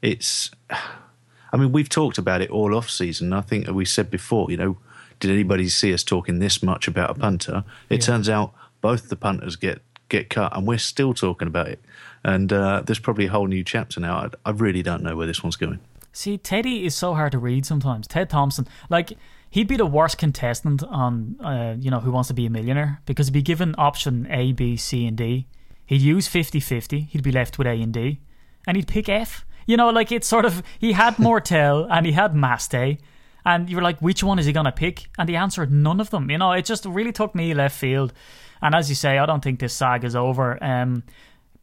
It's. 0.01 0.51
I 1.51 1.57
mean, 1.57 1.71
we've 1.71 1.89
talked 1.89 2.18
about 2.18 2.42
it 2.42 2.50
all 2.50 2.75
off 2.75 2.89
season. 2.89 3.31
I 3.31 3.42
think 3.42 3.68
we 3.69 3.86
said 3.86 4.09
before, 4.09 4.50
you 4.50 4.57
know, 4.57 4.77
did 5.19 5.30
anybody 5.30 5.69
see 5.69 5.94
us 5.94 6.04
talking 6.04 6.39
this 6.39 6.63
much 6.63 6.88
about 6.88 7.12
a 7.12 7.13
punter? 7.13 7.63
It 7.89 8.01
Yeah. 8.01 8.06
turns 8.07 8.27
out 8.27 8.54
both 8.81 9.09
the 9.09 9.16
punters 9.16 9.56
get 9.56 9.81
get 10.13 10.30
cut, 10.30 10.56
and 10.56 10.68
we're 10.68 10.77
still 10.77 11.13
talking 11.13 11.48
about 11.48 11.68
it. 11.68 11.83
And 12.24 12.54
uh, 12.54 12.83
there's 12.86 13.00
probably 13.00 13.25
a 13.25 13.30
whole 13.30 13.48
new 13.48 13.63
chapter 13.63 14.00
now. 14.00 14.15
I, 14.18 14.50
I 14.50 14.51
really 14.51 14.83
don't 14.83 15.04
know 15.04 15.15
where 15.15 15.27
this 15.27 15.44
one's 15.44 15.56
going. 15.56 15.80
See, 16.13 16.38
Teddy 16.38 16.86
is 16.86 16.94
so 16.94 17.15
hard 17.15 17.31
to 17.31 17.39
read 17.39 17.65
sometimes. 17.65 18.07
Ted 18.07 18.30
Thompson, 18.30 18.68
like 18.89 19.13
he'd 19.50 19.68
be 19.68 19.77
the 19.77 19.86
worst 19.86 20.18
contestant 20.19 20.83
on, 20.83 21.38
uh, 21.44 21.75
you 21.80 21.89
know, 21.89 22.00
Who 22.00 22.12
Wants 22.12 22.27
to 22.27 22.33
Be 22.33 22.45
a 22.45 22.50
Millionaire 22.50 23.01
because 23.06 23.27
he'd 23.27 23.33
be 23.33 23.42
given 23.42 23.74
option 23.77 24.27
A, 24.30 24.51
B, 24.51 24.77
C, 24.77 25.07
and 25.07 25.18
D. 25.18 25.48
He'd 25.86 26.01
use 26.01 26.30
50-50. 26.30 27.07
He'd 27.09 27.24
be 27.24 27.31
left 27.31 27.57
with 27.57 27.68
A 27.68 27.71
and 27.71 27.92
D, 27.92 28.21
and 28.68 28.77
he'd 28.77 28.88
pick 28.88 29.09
F. 29.09 29.45
You 29.66 29.75
know, 29.75 29.89
like 29.89 30.12
it's 30.12 30.27
sort 30.27 30.45
of 30.45 30.62
he 30.80 30.94
had 30.94 31.16
Mortell 31.19 31.88
and 31.89 32.06
he 32.06 32.12
had 32.12 32.33
Masthay, 32.33 33.00
and 33.44 33.69
you 33.69 33.75
were 33.75 33.81
like, 33.81 34.00
which 34.00 34.24
one 34.24 34.39
is 34.39 34.45
he 34.45 34.54
gonna 34.54 34.71
pick? 34.71 35.09
And 35.18 35.27
he 35.27 35.36
answered 35.36 35.71
none 35.71 36.00
of 36.00 36.12
them. 36.12 36.30
You 36.30 36.38
know, 36.38 36.51
it 36.51 36.66
just 36.66 36.86
really 36.86 37.12
took 37.12 37.33
me 37.33 37.54
left 37.54 37.77
field. 37.77 38.13
And 38.63 38.74
as 38.74 38.89
you 38.89 38.95
say, 38.95 39.19
I 39.19 39.25
don't 39.25 39.44
think 39.44 39.60
this 39.60 39.74
sag 39.74 40.04
is 40.04 40.15
over. 40.15 40.57
Um, 40.63 41.04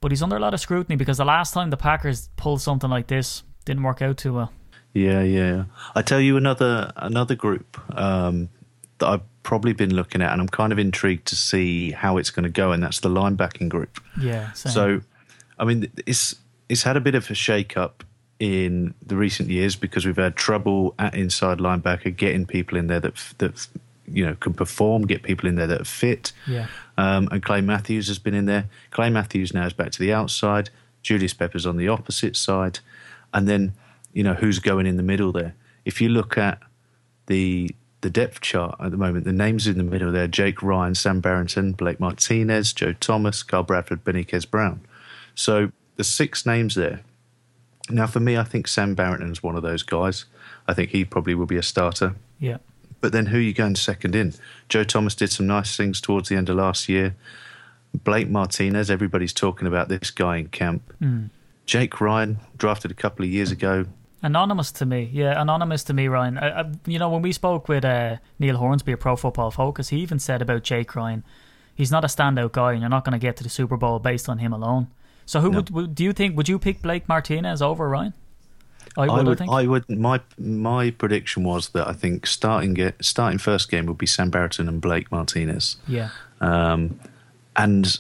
but 0.00 0.12
he's 0.12 0.22
under 0.22 0.36
a 0.36 0.40
lot 0.40 0.54
of 0.54 0.60
scrutiny 0.60 0.96
because 0.96 1.18
the 1.18 1.24
last 1.24 1.52
time 1.52 1.70
the 1.70 1.76
Packers 1.76 2.28
pulled 2.36 2.60
something 2.60 2.88
like 2.88 3.06
this 3.06 3.42
didn't 3.64 3.82
work 3.82 4.00
out 4.02 4.16
too 4.16 4.34
well. 4.34 4.52
Yeah, 4.94 5.22
yeah. 5.22 5.64
I 5.94 6.02
tell 6.02 6.20
you 6.20 6.36
another 6.36 6.92
another 6.96 7.34
group 7.34 7.78
um, 7.96 8.48
that 8.98 9.06
I've 9.06 9.42
probably 9.42 9.72
been 9.72 9.94
looking 9.94 10.22
at, 10.22 10.32
and 10.32 10.40
I'm 10.40 10.48
kind 10.48 10.72
of 10.72 10.78
intrigued 10.78 11.26
to 11.28 11.36
see 11.36 11.92
how 11.92 12.16
it's 12.16 12.30
going 12.30 12.44
to 12.44 12.50
go, 12.50 12.72
and 12.72 12.82
that's 12.82 13.00
the 13.00 13.08
linebacking 13.08 13.68
group. 13.68 14.00
Yeah. 14.20 14.52
Same. 14.52 14.72
So, 14.72 15.00
I 15.58 15.64
mean, 15.64 15.90
it's 16.06 16.34
it's 16.68 16.82
had 16.82 16.96
a 16.96 17.00
bit 17.00 17.14
of 17.14 17.30
a 17.30 17.34
shake 17.34 17.76
up 17.76 18.04
in 18.40 18.94
the 19.06 19.16
recent 19.16 19.50
years 19.50 19.76
because 19.76 20.06
we've 20.06 20.16
had 20.16 20.34
trouble 20.34 20.94
at 20.98 21.14
inside 21.14 21.58
linebacker 21.58 22.16
getting 22.16 22.46
people 22.46 22.78
in 22.78 22.86
there 22.86 23.00
that 23.00 23.14
that 23.38 23.68
you 24.08 24.26
know 24.26 24.34
can 24.34 24.54
perform, 24.54 25.06
get 25.06 25.22
people 25.22 25.48
in 25.48 25.54
there 25.54 25.66
that 25.68 25.86
fit. 25.86 26.32
Yeah. 26.46 26.66
Um, 27.00 27.28
and 27.32 27.42
Clay 27.42 27.62
Matthews 27.62 28.08
has 28.08 28.18
been 28.18 28.34
in 28.34 28.44
there. 28.44 28.66
Clay 28.90 29.08
Matthews 29.08 29.54
now 29.54 29.64
is 29.64 29.72
back 29.72 29.90
to 29.92 29.98
the 29.98 30.12
outside. 30.12 30.68
Julius 31.02 31.32
Peppers 31.32 31.64
on 31.64 31.78
the 31.78 31.88
opposite 31.88 32.36
side, 32.36 32.80
and 33.32 33.48
then 33.48 33.72
you 34.12 34.22
know 34.22 34.34
who's 34.34 34.58
going 34.58 34.84
in 34.84 34.98
the 34.98 35.02
middle 35.02 35.32
there. 35.32 35.54
If 35.86 36.02
you 36.02 36.10
look 36.10 36.36
at 36.36 36.58
the 37.26 37.74
the 38.02 38.10
depth 38.10 38.42
chart 38.42 38.76
at 38.78 38.90
the 38.90 38.98
moment, 38.98 39.24
the 39.24 39.32
names 39.32 39.66
in 39.66 39.78
the 39.78 39.82
middle 39.82 40.12
there: 40.12 40.28
Jake 40.28 40.62
Ryan, 40.62 40.94
Sam 40.94 41.20
Barrington, 41.20 41.72
Blake 41.72 42.00
Martinez, 42.00 42.74
Joe 42.74 42.92
Thomas, 42.92 43.42
Carl 43.42 43.62
Bradford, 43.62 44.04
Beniquez 44.04 44.44
Brown. 44.44 44.82
So 45.34 45.72
the 45.96 46.04
six 46.04 46.44
names 46.44 46.74
there. 46.74 47.00
Now, 47.88 48.08
for 48.08 48.20
me, 48.20 48.36
I 48.36 48.44
think 48.44 48.68
Sam 48.68 48.94
Barrington's 48.94 49.42
one 49.42 49.56
of 49.56 49.62
those 49.62 49.82
guys. 49.82 50.26
I 50.68 50.74
think 50.74 50.90
he 50.90 51.06
probably 51.06 51.34
will 51.34 51.46
be 51.46 51.56
a 51.56 51.62
starter. 51.62 52.14
yeah. 52.38 52.58
But 53.00 53.12
then 53.12 53.26
who 53.26 53.38
are 53.38 53.40
you 53.40 53.52
going 53.54 53.76
second 53.76 54.14
in? 54.14 54.34
Joe 54.68 54.84
Thomas 54.84 55.14
did 55.14 55.30
some 55.30 55.46
nice 55.46 55.76
things 55.76 56.00
towards 56.00 56.28
the 56.28 56.36
end 56.36 56.48
of 56.48 56.56
last 56.56 56.88
year. 56.88 57.16
Blake 58.04 58.28
Martinez, 58.28 58.90
everybody's 58.90 59.32
talking 59.32 59.66
about 59.66 59.88
this 59.88 60.10
guy 60.10 60.36
in 60.36 60.48
camp. 60.48 60.82
Jake 61.66 62.00
Ryan, 62.00 62.38
drafted 62.56 62.90
a 62.90 62.94
couple 62.94 63.24
of 63.24 63.30
years 63.30 63.50
ago. 63.50 63.86
Anonymous 64.22 64.70
to 64.72 64.84
me, 64.86 65.08
yeah, 65.12 65.40
anonymous 65.40 65.82
to 65.84 65.94
me, 65.94 66.06
Ryan. 66.06 66.36
I, 66.36 66.60
I, 66.60 66.70
you 66.86 66.98
know, 66.98 67.08
when 67.08 67.22
we 67.22 67.32
spoke 67.32 67.68
with 67.68 67.84
uh, 67.86 68.16
Neil 68.38 68.58
Hornsby 68.58 68.92
at 68.92 69.00
Pro 69.00 69.16
Football 69.16 69.50
Focus, 69.50 69.88
he 69.88 69.98
even 70.00 70.18
said 70.18 70.42
about 70.42 70.62
Jake 70.62 70.94
Ryan, 70.94 71.24
he's 71.74 71.90
not 71.90 72.04
a 72.04 72.06
standout 72.06 72.52
guy, 72.52 72.72
and 72.72 72.80
you're 72.82 72.90
not 72.90 73.04
going 73.04 73.14
to 73.14 73.18
get 73.18 73.36
to 73.38 73.42
the 73.42 73.48
Super 73.48 73.78
Bowl 73.78 73.98
based 73.98 74.28
on 74.28 74.38
him 74.38 74.52
alone. 74.52 74.88
So, 75.24 75.40
who 75.40 75.50
No. 75.50 75.56
would, 75.58 75.70
would 75.70 75.94
do 75.94 76.04
you 76.04 76.12
think? 76.12 76.36
Would 76.36 76.48
you 76.50 76.58
pick 76.58 76.82
Blake 76.82 77.08
Martinez 77.08 77.62
over 77.62 77.88
Ryan? 77.88 78.12
I 78.96 79.02
would, 79.02 79.10
I 79.10 79.14
I, 79.14 79.22
would, 79.22 79.38
think. 79.38 79.50
I 79.50 79.66
would. 79.66 79.88
My 79.88 80.20
my 80.38 80.90
prediction 80.90 81.44
was 81.44 81.70
that 81.70 81.86
I 81.86 81.92
think 81.92 82.26
starting 82.26 82.74
get, 82.74 83.04
starting 83.04 83.38
first 83.38 83.70
game 83.70 83.86
would 83.86 83.98
be 83.98 84.06
Sam 84.06 84.30
Barrington 84.30 84.68
and 84.68 84.80
Blake 84.80 85.10
Martinez. 85.12 85.76
yeah, 85.86 86.10
Um, 86.40 86.98
and 87.56 87.98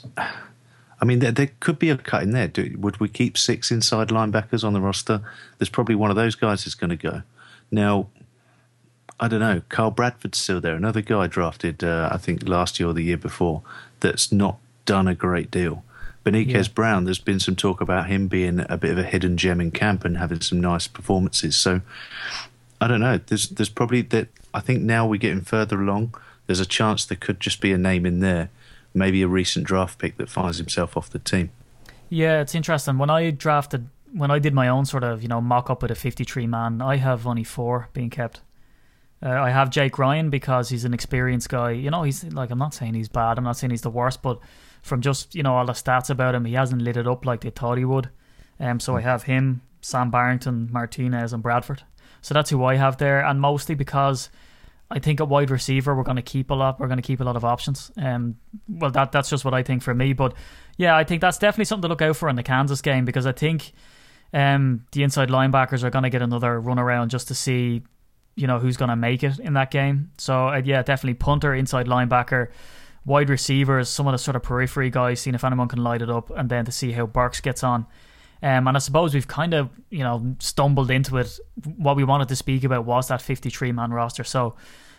I 1.00 1.04
mean, 1.04 1.20
there, 1.20 1.32
there 1.32 1.50
could 1.60 1.78
be 1.78 1.90
a 1.90 1.96
cut 1.96 2.22
in 2.22 2.32
there. 2.32 2.48
Do, 2.48 2.76
would 2.78 3.00
we 3.00 3.08
keep 3.08 3.38
six 3.38 3.70
inside 3.70 4.08
linebackers 4.08 4.64
on 4.64 4.72
the 4.72 4.80
roster? 4.80 5.22
There's 5.58 5.70
probably 5.70 5.94
one 5.94 6.10
of 6.10 6.16
those 6.16 6.34
guys 6.34 6.64
that's 6.64 6.74
going 6.74 6.90
to 6.90 6.96
go. 6.96 7.22
Now, 7.70 8.08
I 9.18 9.28
don't 9.28 9.40
know. 9.40 9.62
Carl 9.68 9.92
Bradford's 9.92 10.38
still 10.38 10.60
there. 10.60 10.74
Another 10.74 11.00
guy 11.00 11.26
drafted, 11.26 11.82
uh, 11.82 12.10
I 12.12 12.18
think, 12.18 12.48
last 12.48 12.78
year 12.78 12.88
or 12.88 12.92
the 12.92 13.02
year 13.02 13.16
before, 13.16 13.62
that's 14.00 14.30
not 14.30 14.58
done 14.84 15.08
a 15.08 15.14
great 15.14 15.50
deal. 15.50 15.84
Beniquez 16.24 16.68
Yeah. 16.68 16.74
Brown, 16.74 17.04
there's 17.04 17.18
been 17.18 17.40
some 17.40 17.56
talk 17.56 17.80
about 17.80 18.08
him 18.08 18.28
being 18.28 18.64
a 18.68 18.76
bit 18.76 18.90
of 18.90 18.98
a 18.98 19.02
hidden 19.04 19.36
gem 19.36 19.60
in 19.60 19.70
camp 19.70 20.04
and 20.04 20.18
having 20.18 20.40
some 20.40 20.60
nice 20.60 20.86
performances. 20.86 21.56
So, 21.56 21.80
I 22.80 22.86
don't 22.88 23.00
know. 23.00 23.18
There's 23.26 23.48
there's 23.48 23.68
probably 23.68 24.02
that. 24.02 24.28
I 24.52 24.60
think 24.60 24.82
now 24.82 25.06
we're 25.06 25.18
getting 25.18 25.42
further 25.42 25.80
along. 25.80 26.14
There's 26.46 26.60
a 26.60 26.66
chance 26.66 27.04
there 27.04 27.16
could 27.16 27.38
just 27.40 27.60
be 27.60 27.72
a 27.72 27.78
name 27.78 28.04
in 28.04 28.20
there, 28.20 28.50
maybe 28.92 29.22
a 29.22 29.28
recent 29.28 29.64
draft 29.64 29.98
pick 29.98 30.16
that 30.16 30.28
finds 30.28 30.58
himself 30.58 30.96
off 30.96 31.08
the 31.10 31.20
team. 31.20 31.50
Yeah, 32.08 32.40
it's 32.40 32.54
interesting. 32.56 32.98
When 32.98 33.08
I 33.08 33.30
drafted, 33.30 33.88
when 34.12 34.32
I 34.32 34.40
did 34.40 34.52
my 34.52 34.66
own 34.66 34.84
sort 34.84 35.04
of, 35.04 35.22
you 35.22 35.28
know, 35.28 35.40
mock 35.40 35.70
up 35.70 35.82
with 35.82 35.92
a 35.92 35.94
53 35.94 36.48
man, 36.48 36.82
I 36.82 36.96
have 36.96 37.26
only 37.26 37.44
four 37.44 37.88
being 37.92 38.10
kept. 38.10 38.40
Uh, 39.22 39.28
I 39.28 39.50
have 39.50 39.70
Jake 39.70 39.96
Ryan 39.98 40.28
because 40.30 40.70
he's 40.70 40.84
an 40.84 40.92
experienced 40.92 41.48
guy. 41.50 41.70
You 41.70 41.90
know, 41.90 42.02
he's 42.02 42.24
like, 42.24 42.50
I'm 42.50 42.58
not 42.58 42.74
saying 42.74 42.94
he's 42.94 43.08
bad, 43.08 43.38
I'm 43.38 43.44
not 43.44 43.56
saying 43.56 43.70
he's 43.70 43.82
the 43.82 43.90
worst, 43.90 44.22
but 44.22 44.40
from 44.82 45.00
just, 45.00 45.34
you 45.34 45.42
know, 45.42 45.54
all 45.54 45.66
the 45.66 45.72
stats 45.72 46.10
about 46.10 46.34
him, 46.34 46.44
he 46.44 46.54
hasn't 46.54 46.82
lit 46.82 46.96
it 46.96 47.06
up 47.06 47.24
like 47.24 47.40
they 47.40 47.50
thought 47.50 47.78
he 47.78 47.84
would. 47.84 48.10
Um, 48.58 48.80
so 48.80 48.96
I 48.96 49.00
have 49.00 49.24
him, 49.24 49.62
Sam 49.80 50.10
Barrington, 50.10 50.68
Martinez, 50.70 51.32
and 51.32 51.42
Bradford. 51.42 51.82
So 52.22 52.34
that's 52.34 52.50
who 52.50 52.64
I 52.64 52.76
have 52.76 52.98
there, 52.98 53.24
and 53.24 53.40
mostly 53.40 53.74
because 53.74 54.28
I 54.90 54.98
think 54.98 55.20
at 55.20 55.28
wide 55.28 55.50
receiver 55.50 55.94
we're 55.94 56.02
going 56.02 56.16
to 56.16 56.22
keep 56.22 56.50
a 56.50 56.54
lot. 56.54 56.80
We're 56.80 56.88
going 56.88 56.98
to 56.98 57.06
keep 57.06 57.20
a 57.20 57.24
lot 57.24 57.36
of 57.36 57.44
options. 57.44 57.92
Um, 57.96 58.36
well, 58.68 58.90
that 58.90 59.12
that's 59.12 59.30
just 59.30 59.44
what 59.44 59.54
I 59.54 59.62
think 59.62 59.82
for 59.82 59.94
me. 59.94 60.12
But 60.12 60.34
yeah, 60.76 60.96
I 60.96 61.04
think 61.04 61.20
that's 61.20 61.38
definitely 61.38 61.66
something 61.66 61.82
to 61.82 61.88
look 61.88 62.02
out 62.02 62.16
for 62.16 62.28
in 62.28 62.36
the 62.36 62.42
Kansas 62.42 62.82
game 62.82 63.04
because 63.04 63.26
I 63.26 63.32
think 63.32 63.72
um, 64.32 64.84
the 64.92 65.02
inside 65.02 65.28
linebackers 65.28 65.84
are 65.84 65.90
going 65.90 66.02
to 66.02 66.10
get 66.10 66.22
another 66.22 66.60
run 66.60 66.78
around 66.78 67.10
just 67.10 67.28
to 67.28 67.34
see, 67.34 67.82
you 68.34 68.46
know, 68.46 68.58
who's 68.58 68.76
going 68.76 68.88
to 68.88 68.96
make 68.96 69.22
it 69.22 69.38
in 69.38 69.54
that 69.54 69.70
game. 69.70 70.10
So 70.18 70.48
uh, 70.48 70.62
yeah, 70.64 70.82
definitely 70.82 71.14
punter, 71.14 71.54
inside 71.54 71.86
linebacker, 71.86 72.48
wide 73.10 73.28
receivers, 73.28 73.88
some 73.88 74.06
of 74.06 74.12
the 74.12 74.18
sort 74.18 74.36
of 74.36 74.42
periphery 74.42 74.88
guys, 74.88 75.20
seeing 75.20 75.34
if 75.34 75.44
anyone 75.44 75.68
can 75.68 75.82
light 75.82 76.00
it 76.00 76.08
up, 76.08 76.30
and 76.30 76.48
then 76.48 76.64
to 76.64 76.72
see 76.72 76.92
how 76.92 77.06
Burks 77.06 77.40
gets 77.40 77.62
on. 77.62 77.86
Um, 78.42 78.68
and 78.68 78.76
I 78.76 78.78
suppose 78.78 79.12
we've 79.12 79.28
kind 79.28 79.52
of, 79.52 79.68
you 79.90 79.98
know, 79.98 80.36
stumbled 80.38 80.90
into 80.90 81.18
it. 81.18 81.38
What 81.76 81.96
we 81.96 82.04
wanted 82.04 82.28
to 82.28 82.36
speak 82.36 82.64
about 82.64 82.86
was 82.86 83.08
that 83.08 83.20
53 83.20 83.72
man 83.72 83.90
roster. 83.90 84.24
So, 84.24 84.54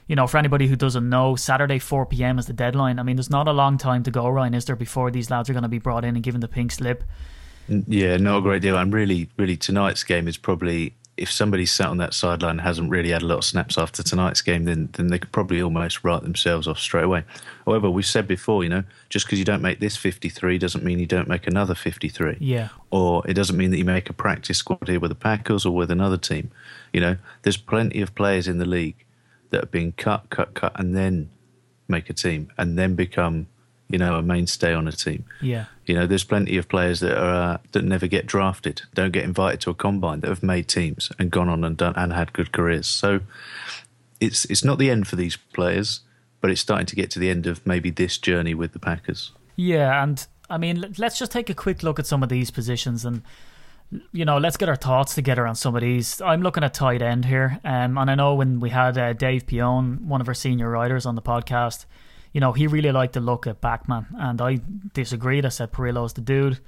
you 0.08 0.16
know, 0.16 0.28
for 0.28 0.38
anybody 0.38 0.68
who 0.68 0.76
doesn't 0.76 1.10
know, 1.10 1.36
Saturday 1.36 1.80
4 1.80 2.06
p.m. 2.06 2.38
is 2.38 2.46
the 2.46 2.54
deadline. 2.54 3.00
I 3.00 3.04
mean, 3.04 3.16
there's 3.16 3.30
not 3.30 3.48
a 3.48 3.54
long 3.54 3.78
time 3.78 4.04
to 4.04 4.12
go, 4.12 4.28
Ryan, 4.28 4.54
is 4.54 4.66
there, 4.66 4.76
before 4.76 5.10
these 5.10 5.32
lads 5.32 5.50
are 5.50 5.54
going 5.54 5.64
to 5.64 5.70
be 5.70 5.80
brought 5.80 6.04
in 6.04 6.16
and 6.16 6.24
given 6.24 6.42
the 6.42 6.48
pink 6.48 6.72
slip? 6.74 7.04
Yeah, 7.68 8.18
not 8.18 8.40
a 8.40 8.42
great 8.42 8.62
deal. 8.62 8.78
And 8.78 8.94
really, 8.94 9.30
really, 9.38 9.56
tonight's 9.56 10.04
game 10.04 10.28
is 10.28 10.38
probably 10.38 10.94
if 11.22 11.32
somebody 11.32 11.66
sat 11.68 11.88
on 11.88 11.98
that 11.98 12.14
sideline 12.16 12.52
and 12.52 12.62
hasn't 12.62 12.90
really 12.90 13.12
had 13.12 13.22
a 13.22 13.26
lot 13.26 13.38
of 13.38 13.44
snaps 13.44 13.78
after 13.78 14.02
tonight's 14.02 14.42
game, 14.42 14.66
then 14.66 14.90
then 14.94 15.08
they 15.08 15.20
could 15.20 15.32
probably 15.32 15.62
almost 15.62 16.04
write 16.04 16.24
themselves 16.24 16.68
off 16.68 16.80
straight 16.80 17.04
away. 17.04 17.24
However, 17.66 17.90
we've 17.90 18.06
said 18.06 18.28
before, 18.28 18.64
you 18.64 18.70
know, 18.70 18.84
just 19.10 19.28
because 19.28 19.38
you 19.38 19.46
don't 19.46 19.62
make 19.62 19.80
this 19.80 19.96
53 19.96 20.58
doesn't 20.58 20.84
mean 20.84 20.98
you 20.98 21.06
don't 21.06 21.28
make 21.28 21.46
another 21.46 21.76
53. 21.76 22.38
Yeah. 22.40 22.70
Or 22.90 23.22
it 23.28 23.36
doesn't 23.36 23.56
mean 23.56 23.70
that 23.72 23.78
you 23.78 23.86
make 23.86 24.10
a 24.10 24.14
practice 24.14 24.58
squad 24.58 24.88
here 24.88 25.00
with 25.00 25.12
the 25.12 25.16
Packers 25.16 25.66
or 25.66 25.76
with 25.76 25.92
another 25.92 26.18
team. 26.18 26.50
You 26.92 27.02
know, 27.02 27.18
there's 27.44 27.58
plenty 27.58 28.02
of 28.02 28.16
players 28.16 28.48
in 28.48 28.58
the 28.58 28.66
league 28.66 29.06
that 29.52 29.62
have 29.62 29.72
been 29.72 29.92
cut, 29.92 30.30
cut, 30.32 30.56
cut, 30.56 30.78
and 30.80 30.96
then 30.96 31.30
make 31.88 32.10
a 32.10 32.14
team 32.14 32.52
and 32.58 32.80
then 32.80 32.96
become 32.96 33.48
you 33.92 33.98
know, 33.98 34.16
a 34.16 34.22
mainstay 34.22 34.74
on 34.74 34.88
a 34.88 34.92
team. 34.92 35.26
Yeah. 35.42 35.66
You 35.92 35.98
know, 35.98 36.08
there's 36.08 36.24
plenty 36.24 36.56
of 36.56 36.70
players 36.70 37.02
that 37.02 37.18
are 37.18 37.56
uh, 37.56 37.58
that 37.74 37.84
never 37.84 38.08
get 38.08 38.26
drafted, 38.26 38.84
don't 38.94 39.12
get 39.12 39.26
invited 39.26 39.60
to 39.60 39.72
a 39.72 39.74
combine, 39.74 40.22
that 40.22 40.30
have 40.30 40.42
made 40.42 40.70
teams 40.70 41.12
and 41.20 41.30
gone 41.30 41.50
on 41.50 41.66
and 41.66 41.76
done 41.76 41.94
and 41.98 42.14
had 42.14 42.32
good 42.32 42.54
careers. 42.54 42.88
So 42.88 43.20
it's 44.22 44.46
it's 44.46 44.64
not 44.64 44.80
the 44.80 44.90
end 44.90 45.10
for 45.10 45.18
these 45.18 45.36
players, 45.36 46.00
but 46.40 46.50
it's 46.50 46.62
starting 46.62 46.86
to 46.86 46.96
get 46.96 47.12
to 47.12 47.20
the 47.20 47.30
end 47.30 47.46
of 47.46 47.68
maybe 47.68 47.90
this 47.90 48.18
journey 48.18 48.54
with 48.54 48.72
the 48.72 48.80
Packers. 48.80 49.34
Yeah, 49.58 50.02
and 50.02 50.26
I 50.50 50.58
mean, 50.58 50.96
let's 50.98 51.20
just 51.20 51.34
take 51.34 51.50
a 51.50 51.54
quick 51.54 51.84
look 51.84 52.00
at 52.00 52.08
some 52.08 52.24
of 52.24 52.30
these 52.30 52.52
positions 52.52 53.04
and 53.04 53.22
you 54.14 54.24
know, 54.24 54.38
let's 54.38 54.56
get 54.56 54.70
our 54.70 54.78
thoughts 54.78 55.14
together 55.14 55.46
on 55.46 55.56
some 55.56 55.76
of 55.76 55.82
these. 55.82 56.22
I'm 56.22 56.42
looking 56.42 56.64
at 56.64 56.74
tight 56.74 57.02
end 57.02 57.26
here, 57.26 57.60
um, 57.66 57.98
and 57.98 58.10
I 58.10 58.16
know 58.16 58.36
when 58.36 58.62
we 58.62 58.70
had 58.70 58.98
uh, 58.98 59.12
Dave 59.12 59.46
Pion, 59.46 60.08
one 60.08 60.22
of 60.22 60.30
our 60.30 60.34
senior 60.34 60.70
writers, 60.70 61.06
on 61.06 61.16
the 61.16 61.22
podcast, 61.22 61.84
you 62.34 62.42
know, 62.42 62.52
he 62.52 62.68
really 62.68 62.92
liked 62.92 63.14
the 63.14 63.20
look 63.20 63.48
at 63.48 63.62
Backman, 63.62 64.06
and 64.18 64.42
I 64.42 64.60
disagreed. 64.94 65.46
I 65.46 65.50
said 65.50 65.72
Perillo's 65.72 66.14
the 66.14 66.22
dude. 66.22 66.60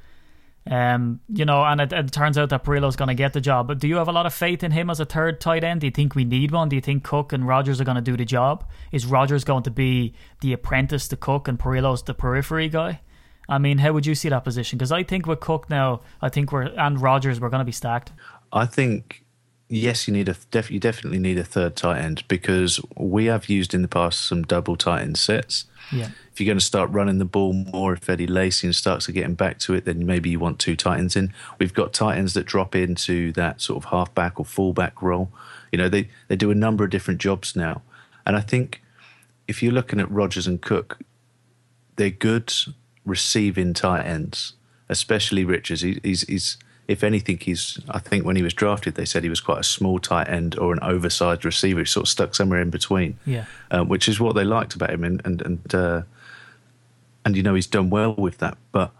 Um, 0.65 1.20
you 1.27 1.43
know, 1.43 1.63
and 1.63 1.82
it, 1.82 1.91
it 1.91 2.12
turns 2.12 2.38
out 2.38 2.50
that 2.50 2.63
Perillo's 2.63 2.96
going 2.96 3.10
to 3.10 3.13
get 3.13 3.34
the 3.34 3.41
job. 3.41 3.67
But 3.67 3.79
do 3.79 3.88
you 3.88 3.98
have 3.98 4.08
a 4.08 4.13
lot 4.13 4.25
of 4.25 4.34
faith 4.34 4.63
in 4.63 4.72
him 4.72 4.89
as 4.89 5.00
a 5.00 5.05
third 5.05 5.41
tight 5.41 5.63
end? 5.63 5.82
Do 5.82 5.88
you 5.88 5.91
think 5.91 6.15
we 6.15 6.24
need 6.24 6.51
one? 6.51 6.70
Do 6.70 6.75
you 6.75 6.82
think 6.82 7.03
Cook 7.03 7.34
and 7.34 7.46
Rodgers 7.46 7.82
are 7.82 7.84
going 7.84 7.96
to 7.96 8.01
do 8.01 8.15
the 8.15 8.25
job? 8.25 8.65
Is 8.91 9.05
Rodgers 9.05 9.43
going 9.43 9.63
to 9.63 9.72
be 9.72 10.13
the 10.39 10.53
apprentice 10.53 11.08
to 11.10 11.17
Cook 11.17 11.48
and 11.50 11.60
Perillo's 11.60 12.03
the 12.03 12.13
periphery 12.13 12.70
guy? 12.70 13.01
I 13.50 13.58
mean, 13.58 13.79
how 13.79 13.91
would 13.91 14.05
you 14.05 14.15
see 14.15 14.29
that 14.29 14.46
position? 14.46 14.77
Because 14.77 14.93
I 14.93 15.03
think 15.03 15.27
with 15.27 15.41
Cook 15.41 15.70
now, 15.70 16.01
I 16.22 16.29
think 16.29 16.53
we're 16.53 16.63
and 16.63 17.01
Rodgers, 17.01 17.41
we're 17.41 17.50
going 17.50 17.60
to 17.60 17.65
be 17.65 17.74
stacked. 17.74 18.13
I 18.53 18.65
think 18.65 19.23
yes, 19.74 20.08
you 20.08 20.13
need 20.13 20.30
a 20.30 20.36
def, 20.51 20.70
you 20.70 20.80
definitely 20.80 21.20
need 21.20 21.38
a 21.38 21.44
third 21.44 21.75
tight 21.75 22.00
end 22.00 22.24
because 22.27 22.80
we 22.96 23.25
have 23.25 23.50
used 23.50 23.74
in 23.74 23.82
the 23.82 23.88
past 23.88 24.22
some 24.22 24.44
double 24.44 24.75
tight 24.75 25.01
end 25.01 25.18
sets. 25.18 25.65
Yeah. 25.92 26.10
If 26.32 26.39
you're 26.39 26.48
going 26.48 26.60
to 26.60 26.65
start 26.65 26.92
running 26.92 27.18
the 27.18 27.25
ball 27.25 27.53
more, 27.53 27.94
if 27.94 28.10
Eddie 28.10 28.27
Lacy 28.27 28.72
starts 28.74 29.06
to 29.06 29.12
getting 29.12 29.36
back 29.36 29.60
to 29.60 29.74
it, 29.74 29.86
then 29.86 30.06
maybe 30.06 30.30
you 30.30 30.39
want 30.39 30.60
two 30.60 30.75
tight 30.75 31.00
ends 31.00 31.15
in. 31.15 31.34
We've 31.60 31.74
got 31.74 31.94
tight 31.94 32.18
ends 32.18 32.34
that 32.34 32.46
drop 32.46 32.75
into 32.75 33.32
that 33.34 33.62
sort 33.62 33.84
of 33.84 33.89
halfback 33.92 34.39
or 34.39 34.46
fullback 34.46 35.01
role. 35.01 35.32
You 35.72 35.77
know, 35.77 35.89
they, 35.89 36.10
they 36.27 36.36
do 36.36 36.51
a 36.51 36.56
number 36.56 36.84
of 36.84 36.89
different 36.89 37.20
jobs 37.20 37.56
now. 37.56 37.82
And 38.25 38.36
I 38.36 38.42
think 38.42 38.82
if 39.48 39.62
you're 39.62 39.74
looking 39.74 40.00
at 40.00 40.10
Rodgers 40.10 40.48
and 40.48 40.62
Cook, 40.62 41.00
they're 41.96 42.10
good 42.10 42.53
receiving 43.06 43.74
tight 43.74 44.06
ends, 44.06 44.53
especially 44.89 45.44
Richards. 45.46 45.82
He, 45.82 46.00
he's, 46.03 46.22
he's 46.22 46.58
if 46.93 47.03
anything, 47.03 47.39
he's. 47.39 47.79
I 47.89 48.00
think 48.00 48.25
when 48.25 48.35
he 48.35 48.43
was 48.43 48.53
drafted, 48.53 48.95
they 48.95 49.05
said 49.05 49.23
he 49.23 49.29
was 49.29 49.41
quite 49.41 49.59
a 49.59 49.63
small 49.63 50.00
tight 50.00 50.29
end 50.29 50.57
or 50.57 50.71
an 50.71 50.79
oversized 50.81 51.43
receiver. 51.43 51.79
He's 51.79 51.91
sort 51.91 52.05
of 52.05 52.09
stuck 52.09 52.35
somewhere 52.35 52.62
in 52.62 52.69
between. 52.69 53.17
Yeah, 53.25 53.45
um, 53.71 53.89
which 53.89 54.07
is 54.07 54.19
what 54.19 54.35
they 54.35 54.45
liked 54.45 54.75
about 54.75 54.91
him, 54.91 55.03
and 55.03 55.21
and 55.25 55.41
and, 55.41 55.75
uh, 55.75 56.01
and 57.25 57.35
you 57.35 57.43
know 57.43 57.55
he's 57.55 57.67
done 57.67 57.89
well 57.89 58.15
with 58.15 58.38
that. 58.38 58.57
But 58.71 58.91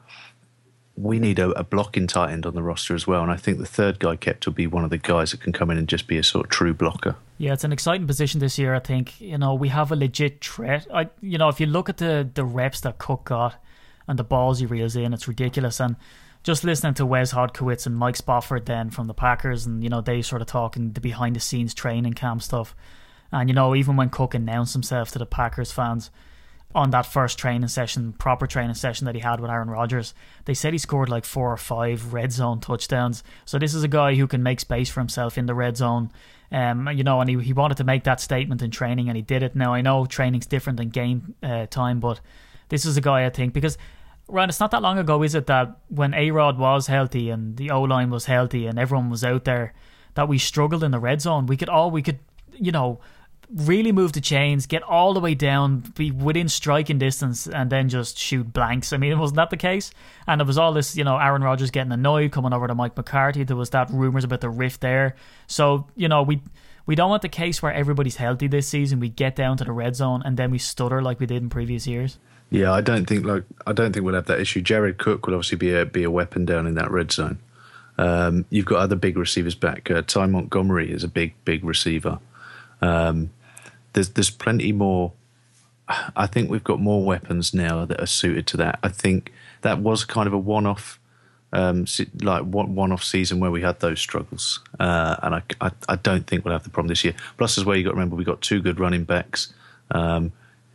we 0.95 1.19
need 1.19 1.39
a, 1.39 1.50
a, 1.51 1.63
blocking 1.63 2.05
tight 2.05 2.31
end 2.31 2.45
on 2.45 2.53
the 2.53 2.62
roster 2.62 2.93
as 2.93 3.07
well, 3.07 3.23
and 3.23 3.31
I 3.31 3.38
think 3.38 3.57
the 3.57 3.65
third 3.65 4.00
guy 4.00 4.15
kept 4.15 4.45
will 4.45 4.53
be 4.53 4.67
one 4.67 4.83
of 4.83 4.89
the 4.89 4.97
guys 4.97 5.31
that 5.31 5.41
can 5.41 5.53
come 5.53 5.71
in 5.71 5.77
and 5.77 5.88
just 5.88 6.07
be 6.07 6.17
a 6.17 6.23
sort 6.23 6.45
of 6.45 6.51
true 6.51 6.73
blocker. 6.73 7.15
Yeah, 7.38 7.53
it's 7.53 7.63
an 7.63 7.71
exciting 7.71 8.05
position 8.05 8.39
this 8.39 8.59
year. 8.59 8.75
I 8.75 8.79
think 8.79 9.21
you 9.21 9.38
know 9.38 9.53
we 9.53 9.69
have 9.69 9.91
a 9.91 9.95
legit 9.95 10.43
threat. 10.43 10.88
I 10.93 11.09
you 11.21 11.38
know 11.38 11.50
if 11.50 11.59
you 11.59 11.67
look 11.67 11.89
at 11.89 11.97
the 11.97 12.27
the 12.33 12.43
reps 12.43 12.81
that 12.81 12.97
Cook 12.97 13.25
got 13.25 13.55
and 14.07 14.19
the 14.19 14.23
balls 14.23 14.59
he 14.59 14.65
reels 14.65 14.95
in, 14.95 15.13
it's 15.13 15.27
ridiculous 15.27 15.79
and 15.79 15.95
just 16.43 16.65
listening 16.65 16.93
to 16.95 17.05
Wes 17.05 17.33
Hodkiewicz 17.33 17.85
and 17.85 17.95
Mike 17.95 18.17
Spofford 18.17 18.65
then 18.65 18.89
from 18.89 19.07
the 19.07 19.13
Packers, 19.13 19.65
and 19.65 19.81
you 19.83 19.89
know 19.89 20.01
they 20.01 20.21
sort 20.21 20.41
of 20.41 20.47
talking 20.47 20.91
the 20.91 21.01
behind 21.01 21.35
the 21.35 21.39
scenes 21.39 21.73
training 21.73 22.13
camp 22.13 22.41
stuff, 22.41 22.75
and 23.31 23.50
you 23.50 23.55
know 23.55 23.75
even 23.75 23.95
when 23.95 24.09
Cook 24.09 24.33
announced 24.33 24.73
himself 24.73 25.12
to 25.12 25.19
the 25.19 25.25
Packers 25.25 25.71
fans 25.71 26.12
on 26.75 26.89
that 26.89 27.05
first 27.05 27.38
training 27.38 27.67
session, 27.67 28.13
proper 28.13 28.47
training 28.47 28.73
session 28.73 29.05
that 29.05 29.15
he 29.15 29.21
had 29.21 29.39
with 29.39 29.51
Aaron 29.51 29.69
Rodgers, 29.69 30.13
they 30.45 30.53
said 30.53 30.73
he 30.73 30.79
scored 30.79 31.07
like 31.07 31.23
four 31.23 31.51
or 31.51 31.57
five 31.57 32.13
red 32.13 32.31
zone 32.31 32.59
touchdowns. 32.59 33.23
So 33.45 33.59
this 33.59 33.73
is 33.73 33.83
a 33.83 33.88
guy 33.88 34.15
who 34.15 34.27
can 34.27 34.41
make 34.41 34.59
space 34.59 34.89
for 34.89 35.00
himself 35.00 35.38
in 35.38 35.45
the 35.45 35.53
red 35.53 35.77
zone. 35.77 36.12
Um, 36.51 36.88
you 36.89 37.03
know, 37.03 37.21
and 37.21 37.29
he, 37.29 37.39
he 37.39 37.53
wanted 37.53 37.77
to 37.77 37.83
make 37.83 38.03
that 38.03 38.19
statement 38.19 38.62
in 38.62 38.71
training, 38.71 39.07
and 39.07 39.15
he 39.15 39.21
did 39.21 39.43
it. 39.43 39.55
Now 39.55 39.73
I 39.73 39.81
know 39.81 40.05
training's 40.05 40.45
different 40.45 40.77
than 40.77 40.89
game 40.89 41.35
uh, 41.41 41.67
time, 41.67 42.00
but 42.00 42.19
this 42.69 42.85
is 42.85 42.97
a 42.97 43.01
guy 43.01 43.25
I 43.25 43.29
think 43.29 43.53
because 43.53 43.77
Ryan, 44.27 44.50
it's 44.50 44.60
not 44.60 44.72
that 44.72 44.82
long 44.82 44.98
ago, 44.98 45.22
is 45.24 45.36
it, 45.36 45.48
that 45.48 45.77
when 45.89 46.13
A 46.13 46.32
Rod 46.32 46.58
was 46.58 46.88
healthy 46.88 47.30
and 47.30 47.58
the 47.58 47.72
O 47.72 47.82
line 47.82 48.10
was 48.10 48.25
healthy 48.25 48.68
and 48.68 48.80
everyone 48.80 49.10
was 49.10 49.24
out 49.24 49.44
there, 49.44 49.74
that 50.15 50.27
we 50.27 50.38
struggled 50.38 50.84
in 50.84 50.92
the 50.92 51.00
red 51.00 51.22
zone. 51.22 51.46
We 51.46 51.58
could 51.58 51.70
all, 51.70 51.92
we 51.92 52.01
could, 52.01 52.20
you 52.53 52.72
know, 52.72 53.00
really 53.53 53.92
move 53.92 54.13
the 54.13 54.22
chains, 54.22 54.65
get 54.65 54.82
all 54.84 55.13
the 55.13 55.20
way 55.20 55.36
down, 55.36 55.80
be 55.96 56.12
within 56.12 56.48
striking 56.48 56.98
distance, 56.98 57.48
and 57.48 57.70
then 57.70 57.89
just 57.89 58.18
shoot 58.18 58.51
blanks. 58.53 58.94
I 58.94 58.98
mean, 58.98 59.18
wasn't 59.20 59.38
that 59.38 59.50
the 59.50 59.58
case? 59.58 59.92
And 60.27 60.42
it 60.42 60.48
was 60.48 60.58
all 60.58 60.74
this, 60.74 60.96
you 60.96 61.03
know, 61.03 61.18
Aaron 61.18 61.44
Rodgers 61.44 61.72
getting 61.72 61.92
annoyed, 61.92 62.32
coming 62.32 62.53
over 62.53 62.68
to 62.68 62.75
Mike 62.75 62.96
McCarthy. 62.96 63.44
There 63.44 63.58
was 63.58 63.72
that 63.72 63.89
rumors 63.92 64.24
about 64.24 64.42
the 64.42 64.50
rift 64.50 64.82
there. 64.82 65.15
So, 65.48 65.88
you 65.96 66.08
know, 66.08 66.24
we 66.24 66.42
we 66.86 66.96
don't 66.96 67.10
want 67.10 67.22
the 67.22 67.30
case 67.30 67.62
where 67.62 67.72
everybody's 67.72 68.18
healthy 68.18 68.48
this 68.48 68.68
season. 68.68 69.00
We 69.00 69.10
get 69.10 69.36
down 69.36 69.58
to 69.58 69.63
the 69.63 69.72
red 69.72 69.96
zone 69.96 70.22
and 70.25 70.36
then 70.36 70.51
we 70.51 70.58
stutter 70.58 71.01
like 71.01 71.20
we 71.20 71.25
did 71.25 71.42
in 71.42 71.50
previous 71.50 71.88
years. 71.88 72.20
Yeah, 72.53 72.72
I 72.72 72.81
don't 72.81 73.07
think 73.07 73.25
like 73.25 73.45
I 73.65 73.74
don't 73.74 73.93
think 73.93 74.05
we'll 74.05 74.13
have 74.13 74.27
that 74.27 74.39
issue. 74.39 74.62
Jared 74.62 75.00
Cook 75.00 75.25
will 75.25 75.33
obviously 75.33 75.57
be 75.57 75.74
a 75.74 75.88
be 75.88 76.03
a 76.03 76.12
weapon 76.12 76.45
down 76.45 76.67
in 76.67 76.75
that 76.75 76.91
red 76.91 77.12
zone. 77.12 77.39
Um, 77.98 78.45
you've 78.51 78.67
got 78.67 78.77
other 78.77 78.95
big 78.95 79.17
receivers 79.17 79.55
back. 79.55 79.89
Uh, 79.89 80.03
Ty 80.03 80.27
Montgomery 80.27 80.91
is 80.91 81.03
a 81.03 81.07
big 81.07 81.33
big 81.45 81.63
receiver. 81.63 82.19
Um, 82.79 83.31
there's 83.93 84.10
there's 84.10 84.29
plenty 84.29 84.72
more. 84.72 85.13
I 86.15 86.27
think 86.27 86.51
we've 86.51 86.63
got 86.63 86.79
more 86.79 87.03
weapons 87.03 87.55
now 87.55 87.86
that 87.86 88.00
are 88.00 88.05
suited 88.05 88.45
to 88.48 88.57
that. 88.57 88.77
I 88.83 88.89
think 88.89 89.33
that 89.62 89.79
was 89.79 90.05
kind 90.05 90.27
of 90.27 90.33
a 90.33 90.38
one 90.38 90.67
off. 90.67 91.00
Um, 91.51 91.86
like 92.22 92.43
one 92.43 92.75
one-off 92.75 93.03
season 93.03 93.39
where 93.39 93.51
we 93.51 93.62
had 93.62 93.79
those 93.79 94.00
struggles, 94.00 94.60
uh, 94.79 95.17
and 95.22 95.36
I, 95.36 95.43
I, 95.62 95.72
I 95.88 95.95
don't 95.98 96.25
think 96.25 96.45
we'll 96.45 96.53
have 96.53 96.63
the 96.63 96.72
problem 96.72 96.88
this 96.88 97.03
year. 97.03 97.13
Plus, 97.38 97.60
as 97.60 97.65
well, 97.65 97.75
you 97.75 97.83
got 97.83 97.91
to 97.91 97.95
remember 97.95 98.15
we 98.15 98.24
got 98.24 98.41
two 98.41 98.60
good 98.60 98.79
running 98.79 99.03
backs. 99.03 99.53
Um, 99.91 100.31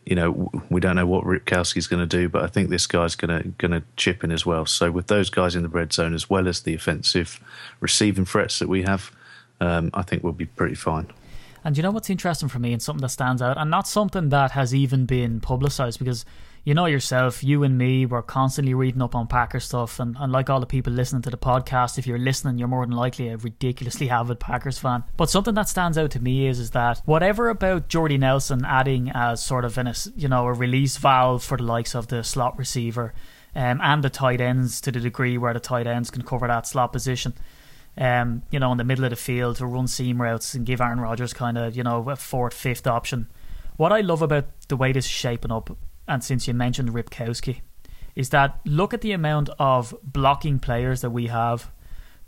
you 0.09 0.15
know, 0.15 0.51
we 0.71 0.81
don't 0.81 0.97
know 0.97 1.07
what 1.07 1.25
Ripkowski's 1.25 1.87
going 1.87 2.01
to 2.01 2.07
do, 2.07 2.31
but 2.31 2.43
I 2.43 2.47
think 2.47 2.71
this 2.71 2.87
guy's 2.87 3.15
going 3.15 3.43
to 3.43 3.49
going 3.51 3.73
to 3.73 3.83
chip 3.99 4.25
in 4.25 4.33
as 4.33 4.47
well. 4.47 4.65
So 4.65 4.91
with 4.91 5.09
those 5.09 5.29
guys 5.29 5.55
in 5.55 5.63
the 5.63 5.69
red 5.69 5.93
zone 5.93 6.15
as 6.15 6.31
well 6.31 6.49
as 6.49 6.63
the 6.63 6.75
offensive 6.75 7.39
receiving 7.81 8.25
threats 8.25 8.59
that 8.59 8.71
we 8.71 8.85
have, 8.85 9.13
um, 9.61 9.91
I 9.93 10.01
think 10.01 10.25
we'll 10.25 10.33
be 10.33 10.47
pretty 10.47 10.77
fine. 10.77 11.09
And 11.63 11.77
you 11.77 11.83
know 11.83 11.91
what's 11.91 12.09
interesting 12.09 12.49
for 12.49 12.59
me 12.59 12.73
and 12.73 12.81
something 12.81 13.03
that 13.03 13.11
stands 13.11 13.43
out, 13.43 13.59
and 13.59 13.71
not 13.71 13.87
something 13.87 14.31
that 14.31 14.53
has 14.53 14.75
even 14.75 15.05
been 15.05 15.41
publicized 15.41 15.99
because 15.99 16.25
you 16.69 16.75
know 16.75 16.85
yourself, 16.85 17.43
you 17.43 17.63
and 17.63 17.79
me, 17.79 18.05
we're 18.05 18.21
constantly 18.21 18.75
reading 18.75 19.01
up 19.01 19.15
on 19.15 19.27
Packer 19.27 19.59
stuff. 19.59 19.99
And, 19.99 20.15
and 20.21 20.31
like 20.31 20.51
all 20.51 20.61
the 20.61 20.67
people 20.67 20.93
listening 20.93 21.23
to 21.23 21.31
the 21.31 21.39
podcast, 21.39 21.97
if 21.97 22.07
you're 22.07 22.19
listening, 22.19 22.59
you're 22.59 22.69
more 22.69 22.85
than 22.85 22.95
likely 22.95 23.29
a 23.29 23.39
ridiculously 23.39 24.11
avid 24.11 24.39
Packers 24.39 24.77
fan. 24.77 25.03
But 25.17 25.31
something 25.31 25.55
that 25.55 25.71
stands 25.71 25.97
out 25.97 26.11
to 26.11 26.21
me 26.21 26.47
is, 26.47 26.59
is 26.59 26.73
that 26.73 27.01
whatever 27.07 27.49
about 27.49 27.89
Jordy 27.89 28.19
Nelson 28.19 28.67
adding 28.67 29.11
as 29.15 29.43
sort 29.43 29.65
of 29.65 29.79
an, 29.79 29.91
you 30.15 30.29
know, 30.29 30.45
a 30.45 30.53
release 30.53 30.99
valve 30.99 31.43
for 31.43 31.57
the 31.57 31.63
likes 31.63 31.95
of 31.95 32.09
the 32.09 32.23
slot 32.23 32.59
receiver 32.59 33.15
um, 33.57 33.81
and 33.83 34.05
the 34.05 34.11
tight 34.11 34.43
ends 34.43 34.83
to 34.83 34.93
the 34.93 35.01
degree 35.01 35.39
where 35.39 35.55
the 35.55 35.61
tight 35.61 35.87
ends 35.87 36.11
can 36.11 36.21
cover 36.21 36.49
that 36.49 36.67
slot 36.67 36.93
position. 36.93 37.33
Um, 37.97 38.43
you 38.51 38.61
know, 38.61 38.73
in 38.73 38.77
the 38.77 38.85
middle 38.85 39.07
of 39.07 39.11
the 39.11 39.17
field 39.17 39.57
to 39.57 39.65
run 39.65 39.87
seam 39.87 40.21
routes 40.21 40.53
and 40.53 40.67
give 40.67 40.83
Aaron 40.83 41.01
Rodgers 41.01 41.33
kind 41.33 41.57
of, 41.57 41.75
you 41.75 41.83
know, 41.83 42.11
a 42.11 42.17
fourth, 42.17 42.53
fifth 42.53 42.87
option 42.87 43.29
what 43.79 43.93
I 43.93 44.01
love 44.01 44.23
about 44.23 44.47
the 44.67 44.77
way 44.77 44.93
this 44.93 45.07
is 45.07 45.11
shaping 45.11 45.53
up, 45.53 45.71
and 46.09 46.25
since 46.25 46.49
you 46.49 46.55
mentioned 46.55 46.91
Ripkowski, 46.91 47.61
is 48.17 48.31
that 48.31 48.59
look 48.65 48.93
at 48.93 49.03
the 49.03 49.13
amount 49.13 49.51
of 49.59 49.95
blocking 50.03 50.59
players 50.59 51.03
that 51.03 51.11
we 51.11 51.29
have 51.29 51.71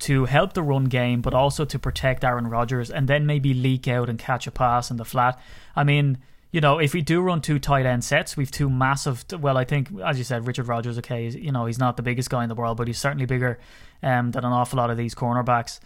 to 0.00 0.24
help 0.24 0.52
the 0.52 0.62
run 0.62 0.84
game, 0.84 1.20
but 1.20 1.34
also 1.34 1.64
to 1.64 1.78
protect 1.78 2.24
Aaron 2.24 2.46
Rodgers, 2.46 2.90
and 2.90 3.08
then 3.08 3.26
maybe 3.26 3.52
leak 3.52 3.88
out 3.88 4.08
and 4.08 4.18
catch 4.18 4.46
a 4.46 4.50
pass 4.50 4.90
in 4.90 4.96
the 4.96 5.04
flat. 5.04 5.38
I 5.74 5.84
mean, 5.84 6.18
you 6.52 6.60
know, 6.60 6.78
if 6.78 6.94
we 6.94 7.02
do 7.02 7.20
run 7.20 7.40
two 7.40 7.58
tight 7.58 7.86
end 7.86 8.02
sets, 8.04 8.36
we've 8.36 8.50
two 8.50 8.68
massive. 8.70 9.24
Well, 9.38 9.56
I 9.56 9.64
think, 9.64 9.88
as 10.04 10.18
you 10.18 10.24
said, 10.24 10.46
Richard 10.46 10.68
Rodgers. 10.68 10.98
Okay, 10.98 11.28
you 11.28 11.52
know, 11.52 11.66
he's 11.66 11.78
not 11.78 11.96
the 11.96 12.02
biggest 12.02 12.30
guy 12.30 12.42
in 12.42 12.48
the 12.48 12.54
world, 12.54 12.76
but 12.76 12.86
he's 12.86 12.98
certainly 12.98 13.26
bigger 13.26 13.58
um, 14.02 14.30
than 14.32 14.44
an 14.44 14.52
awful 14.52 14.78
lot 14.78 14.90
of 14.90 14.96
these 14.96 15.14
cornerbacks 15.14 15.80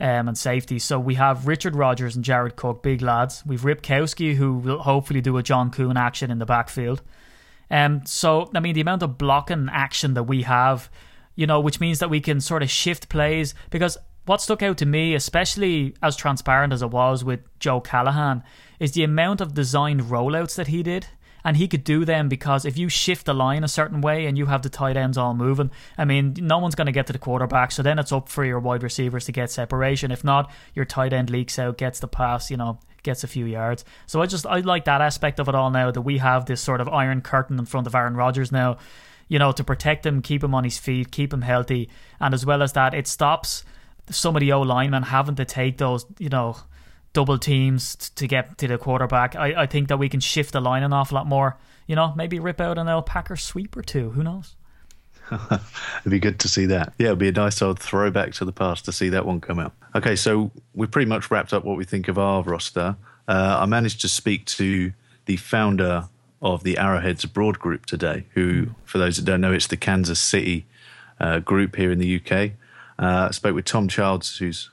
um, 0.00 0.28
and 0.28 0.36
safeties. 0.36 0.84
So 0.84 0.98
we 0.98 1.14
have 1.14 1.46
Richard 1.46 1.76
Rodgers 1.76 2.16
and 2.16 2.24
Jared 2.24 2.56
Cook, 2.56 2.82
big 2.82 3.00
lads. 3.00 3.42
We've 3.46 3.62
Ripkowski, 3.62 4.34
who 4.34 4.54
will 4.54 4.78
hopefully 4.82 5.20
do 5.20 5.36
a 5.38 5.42
John 5.42 5.70
Kuhn 5.70 5.96
action 5.96 6.30
in 6.30 6.38
the 6.38 6.46
backfield. 6.46 7.00
Um, 7.72 8.02
so 8.04 8.50
I 8.54 8.60
mean, 8.60 8.74
the 8.74 8.82
amount 8.82 9.02
of 9.02 9.18
blocking 9.18 9.68
action 9.72 10.14
that 10.14 10.24
we 10.24 10.42
have, 10.42 10.90
you 11.34 11.46
know, 11.46 11.58
which 11.58 11.80
means 11.80 11.98
that 11.98 12.10
we 12.10 12.20
can 12.20 12.40
sort 12.40 12.62
of 12.62 12.70
shift 12.70 13.08
plays 13.08 13.54
because 13.70 13.96
what 14.26 14.42
stuck 14.42 14.62
out 14.62 14.76
to 14.78 14.86
me, 14.86 15.14
especially 15.14 15.94
as 16.02 16.14
transparent 16.14 16.72
as 16.72 16.82
it 16.82 16.90
was 16.90 17.24
with 17.24 17.40
Joe 17.58 17.80
Callahan, 17.80 18.44
is 18.78 18.92
the 18.92 19.02
amount 19.02 19.40
of 19.40 19.54
designed 19.54 20.02
rollouts 20.02 20.54
that 20.56 20.68
he 20.68 20.82
did. 20.82 21.06
And 21.44 21.56
he 21.56 21.66
could 21.66 21.82
do 21.82 22.04
them 22.04 22.28
because 22.28 22.64
if 22.64 22.78
you 22.78 22.88
shift 22.88 23.26
the 23.26 23.34
line 23.34 23.64
a 23.64 23.68
certain 23.68 24.00
way 24.00 24.26
and 24.26 24.38
you 24.38 24.46
have 24.46 24.62
the 24.62 24.68
tight 24.68 24.96
ends 24.96 25.18
all 25.18 25.34
moving, 25.34 25.72
I 25.98 26.04
mean, 26.04 26.36
no 26.38 26.58
one's 26.58 26.76
going 26.76 26.86
to 26.86 26.92
get 26.92 27.08
to 27.08 27.12
the 27.12 27.18
quarterback. 27.18 27.72
So 27.72 27.82
then 27.82 27.98
it's 27.98 28.12
up 28.12 28.28
for 28.28 28.44
your 28.44 28.60
wide 28.60 28.84
receivers 28.84 29.24
to 29.24 29.32
get 29.32 29.50
separation. 29.50 30.12
If 30.12 30.22
not, 30.22 30.52
your 30.72 30.84
tight 30.84 31.12
end 31.12 31.30
leaks 31.30 31.58
out, 31.58 31.78
gets 31.78 31.98
the 31.98 32.06
pass, 32.06 32.48
you 32.48 32.56
know, 32.56 32.78
gets 33.02 33.24
a 33.24 33.28
few 33.28 33.44
yards. 33.44 33.84
So 34.06 34.22
I 34.22 34.26
just, 34.26 34.46
I 34.46 34.60
like 34.60 34.84
that 34.84 35.00
aspect 35.00 35.40
of 35.40 35.48
it 35.48 35.54
all 35.54 35.70
now 35.70 35.90
that 35.90 36.02
we 36.02 36.18
have 36.18 36.46
this 36.46 36.60
sort 36.60 36.80
of 36.80 36.88
iron 36.88 37.20
curtain 37.20 37.58
in 37.58 37.64
front 37.66 37.86
of 37.86 37.94
Aaron 37.94 38.16
Rodgers 38.16 38.52
now, 38.52 38.78
you 39.28 39.38
know, 39.38 39.52
to 39.52 39.64
protect 39.64 40.04
him, 40.06 40.22
keep 40.22 40.42
him 40.44 40.54
on 40.54 40.64
his 40.64 40.78
feet, 40.78 41.10
keep 41.10 41.32
him 41.32 41.42
healthy. 41.42 41.88
And 42.20 42.34
as 42.34 42.44
well 42.44 42.62
as 42.62 42.72
that, 42.74 42.94
it 42.94 43.06
stops 43.06 43.64
some 44.10 44.36
of 44.36 44.40
the 44.40 44.52
O 44.52 44.60
linemen 44.62 45.04
having 45.04 45.36
to 45.36 45.44
take 45.44 45.78
those, 45.78 46.04
you 46.18 46.28
know, 46.28 46.56
double 47.12 47.38
teams 47.38 48.10
to 48.10 48.26
get 48.26 48.58
to 48.58 48.66
the 48.66 48.78
quarterback. 48.78 49.36
I, 49.36 49.62
I 49.62 49.66
think 49.66 49.88
that 49.88 49.98
we 49.98 50.08
can 50.08 50.20
shift 50.20 50.52
the 50.52 50.60
line 50.60 50.82
an 50.82 50.92
awful 50.92 51.16
lot 51.16 51.26
more. 51.26 51.58
You 51.86 51.96
know, 51.96 52.14
maybe 52.16 52.38
rip 52.38 52.60
out 52.60 52.78
an 52.78 52.88
alpaca 52.88 53.36
sweep 53.36 53.76
or 53.76 53.82
two. 53.82 54.10
Who 54.10 54.22
knows? 54.22 54.56
It'd 56.00 56.10
be 56.10 56.18
good 56.18 56.38
to 56.40 56.48
see 56.48 56.66
that. 56.66 56.92
Yeah, 56.98 57.08
it'd 57.08 57.18
be 57.18 57.28
a 57.28 57.32
nice 57.32 57.62
old 57.62 57.78
throwback 57.78 58.32
to 58.34 58.44
the 58.44 58.52
past 58.52 58.84
to 58.86 58.92
see 58.92 59.08
that 59.10 59.26
one 59.26 59.40
come 59.40 59.58
out. 59.58 59.72
Okay, 59.94 60.16
so 60.16 60.50
we've 60.74 60.90
pretty 60.90 61.08
much 61.08 61.30
wrapped 61.30 61.52
up 61.52 61.64
what 61.64 61.76
we 61.76 61.84
think 61.84 62.08
of 62.08 62.18
our 62.18 62.42
roster. 62.42 62.96
Uh, 63.28 63.58
I 63.60 63.66
managed 63.66 64.00
to 64.02 64.08
speak 64.08 64.46
to 64.46 64.92
the 65.26 65.36
founder 65.36 66.08
of 66.40 66.64
the 66.64 66.76
Arrowheads 66.76 67.24
Abroad 67.24 67.58
group 67.58 67.86
today, 67.86 68.26
who, 68.34 68.68
for 68.84 68.98
those 68.98 69.16
that 69.16 69.24
don't 69.24 69.40
know, 69.40 69.52
it's 69.52 69.68
the 69.68 69.76
Kansas 69.76 70.20
City 70.20 70.66
uh, 71.20 71.38
group 71.38 71.76
here 71.76 71.92
in 71.92 71.98
the 71.98 72.16
UK. 72.16 72.52
Uh, 72.98 73.28
I 73.28 73.30
spoke 73.30 73.54
with 73.54 73.64
Tom 73.64 73.88
Childs, 73.88 74.36
who's 74.38 74.70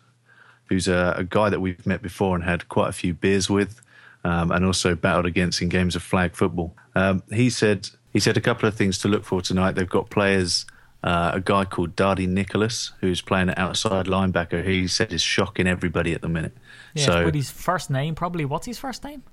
who's 0.66 0.88
a, 0.88 1.16
a, 1.18 1.24
guy 1.24 1.50
that 1.50 1.60
we've 1.60 1.84
met 1.88 2.00
before 2.00 2.36
and 2.36 2.44
had 2.44 2.70
quite 2.70 2.90
a 2.90 2.92
few 2.92 3.12
beers 3.12 3.50
with, 3.50 3.82
um, 4.24 4.52
and 4.52 4.64
also 4.64 4.94
battled 4.94 5.26
against 5.26 5.64
in 5.64 5.70
games 5.70 5.96
of 5.96 6.04
flag 6.04 6.36
football. 6.36 6.76
Um, 6.94 7.24
he 7.32 7.50
said 7.50 7.90
he 8.14 8.20
said 8.20 8.38
a 8.38 8.42
couple 8.42 8.68
of 8.68 8.76
things 8.76 8.98
to 9.00 9.08
look 9.08 9.24
for 9.24 9.42
tonight. 9.42 9.74
They've 9.74 9.90
got 9.90 10.10
players. 10.10 10.66
Uh, 11.02 11.32
a 11.36 11.40
guy 11.40 11.64
called 11.64 11.96
Dadi 11.96 12.28
Nicolas, 12.28 12.92
who's 13.00 13.22
playing 13.22 13.48
an 13.48 13.56
outside 13.56 14.08
linebacker, 14.08 14.64
who 14.64 14.72
he 14.72 14.88
said 14.88 15.14
is 15.14 15.22
shocking 15.22 15.66
everybody 15.66 16.14
at 16.14 16.22
the 16.22 16.28
minute. 16.28 16.58
Yeah, 16.94 17.06
so, 17.06 17.26
with 17.26 17.36
his 17.36 17.50
first 17.50 17.90
name, 17.90 18.16
probably. 18.16 18.44
What's 18.44 18.66
his 18.66 18.78
first 18.78 19.04
name? 19.06 19.24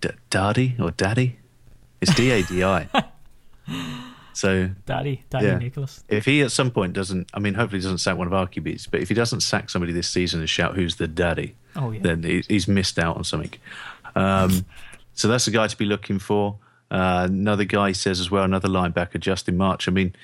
D- 0.00 0.10
Dadi 0.30 0.78
or 0.78 0.92
Daddy? 0.92 1.40
It's 2.00 2.14
D 2.14 2.30
A 2.30 2.42
D 2.42 2.62
I. 2.62 2.88
So 4.32 4.70
Daddy, 4.86 5.22
Daddy 5.28 5.46
yeah. 5.46 5.58
Nicolas. 5.58 6.04
If 6.08 6.24
he 6.24 6.40
at 6.40 6.50
some 6.50 6.70
point 6.70 6.92
doesn't, 6.92 7.28
I 7.34 7.40
mean, 7.40 7.54
hopefully 7.54 7.80
he 7.80 7.82
doesn't 7.82 7.98
sack 7.98 8.16
one 8.16 8.26
of 8.26 8.32
our 8.32 8.46
QBs, 8.46 8.88
but 8.90 9.00
if 9.00 9.08
he 9.08 9.14
doesn't 9.14 9.40
sack 9.40 9.68
somebody 9.68 9.92
this 9.92 10.08
season 10.08 10.40
and 10.40 10.48
shout 10.48 10.76
who's 10.76 10.96
the 10.96 11.06
daddy, 11.06 11.56
oh, 11.76 11.90
yeah. 11.90 12.00
then 12.00 12.22
he's 12.22 12.66
missed 12.66 12.98
out 12.98 13.16
on 13.16 13.24
something. 13.24 13.52
Um, 14.14 14.64
so 15.14 15.28
that's 15.28 15.44
the 15.44 15.50
guy 15.50 15.66
to 15.66 15.76
be 15.76 15.84
looking 15.84 16.18
for. 16.18 16.56
Uh, 16.90 17.28
another 17.28 17.64
guy 17.64 17.92
says 17.92 18.20
as 18.20 18.30
well, 18.30 18.44
another 18.44 18.68
linebacker, 18.68 19.20
Justin 19.20 19.56
March. 19.56 19.86
I 19.86 19.92
mean, 19.92 20.14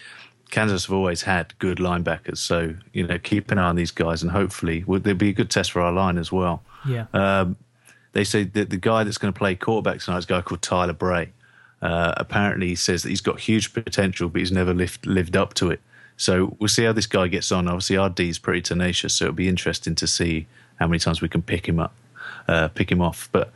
Kansas 0.50 0.86
have 0.86 0.94
always 0.94 1.22
had 1.22 1.56
good 1.58 1.78
linebackers, 1.78 2.38
so 2.38 2.74
you 2.92 3.06
know, 3.06 3.18
keep 3.18 3.50
an 3.50 3.58
eye 3.58 3.68
on 3.68 3.76
these 3.76 3.90
guys, 3.90 4.22
and 4.22 4.30
hopefully 4.30 4.84
well, 4.86 5.00
there'll 5.00 5.18
be 5.18 5.30
a 5.30 5.32
good 5.32 5.50
test 5.50 5.72
for 5.72 5.80
our 5.80 5.92
line 5.92 6.18
as 6.18 6.30
well. 6.30 6.62
Yeah. 6.86 7.06
Um, 7.12 7.56
they 8.12 8.24
say 8.24 8.44
that 8.44 8.70
the 8.70 8.76
guy 8.76 9.04
that's 9.04 9.18
going 9.18 9.32
to 9.32 9.36
play 9.38 9.54
quarterback 9.54 10.00
tonight 10.00 10.18
is 10.18 10.24
a 10.24 10.28
guy 10.28 10.40
called 10.40 10.62
Tyler 10.62 10.92
Bray. 10.92 11.32
Uh, 11.82 12.14
apparently, 12.16 12.68
he 12.68 12.74
says 12.74 13.02
that 13.02 13.10
he's 13.10 13.20
got 13.20 13.40
huge 13.40 13.74
potential, 13.74 14.28
but 14.28 14.38
he's 14.38 14.52
never 14.52 14.72
lived 14.72 15.06
lived 15.06 15.36
up 15.36 15.54
to 15.54 15.70
it. 15.70 15.80
So 16.16 16.56
we'll 16.58 16.68
see 16.68 16.84
how 16.84 16.92
this 16.92 17.06
guy 17.06 17.28
gets 17.28 17.52
on. 17.52 17.68
Obviously, 17.68 17.96
our 17.96 18.08
D 18.08 18.28
is 18.28 18.38
pretty 18.38 18.62
tenacious, 18.62 19.14
so 19.14 19.26
it'll 19.26 19.34
be 19.34 19.48
interesting 19.48 19.94
to 19.96 20.06
see 20.06 20.46
how 20.76 20.86
many 20.86 20.98
times 20.98 21.20
we 21.20 21.28
can 21.28 21.42
pick 21.42 21.68
him 21.68 21.78
up, 21.78 21.94
uh, 22.48 22.68
pick 22.68 22.90
him 22.90 23.02
off. 23.02 23.28
But 23.32 23.52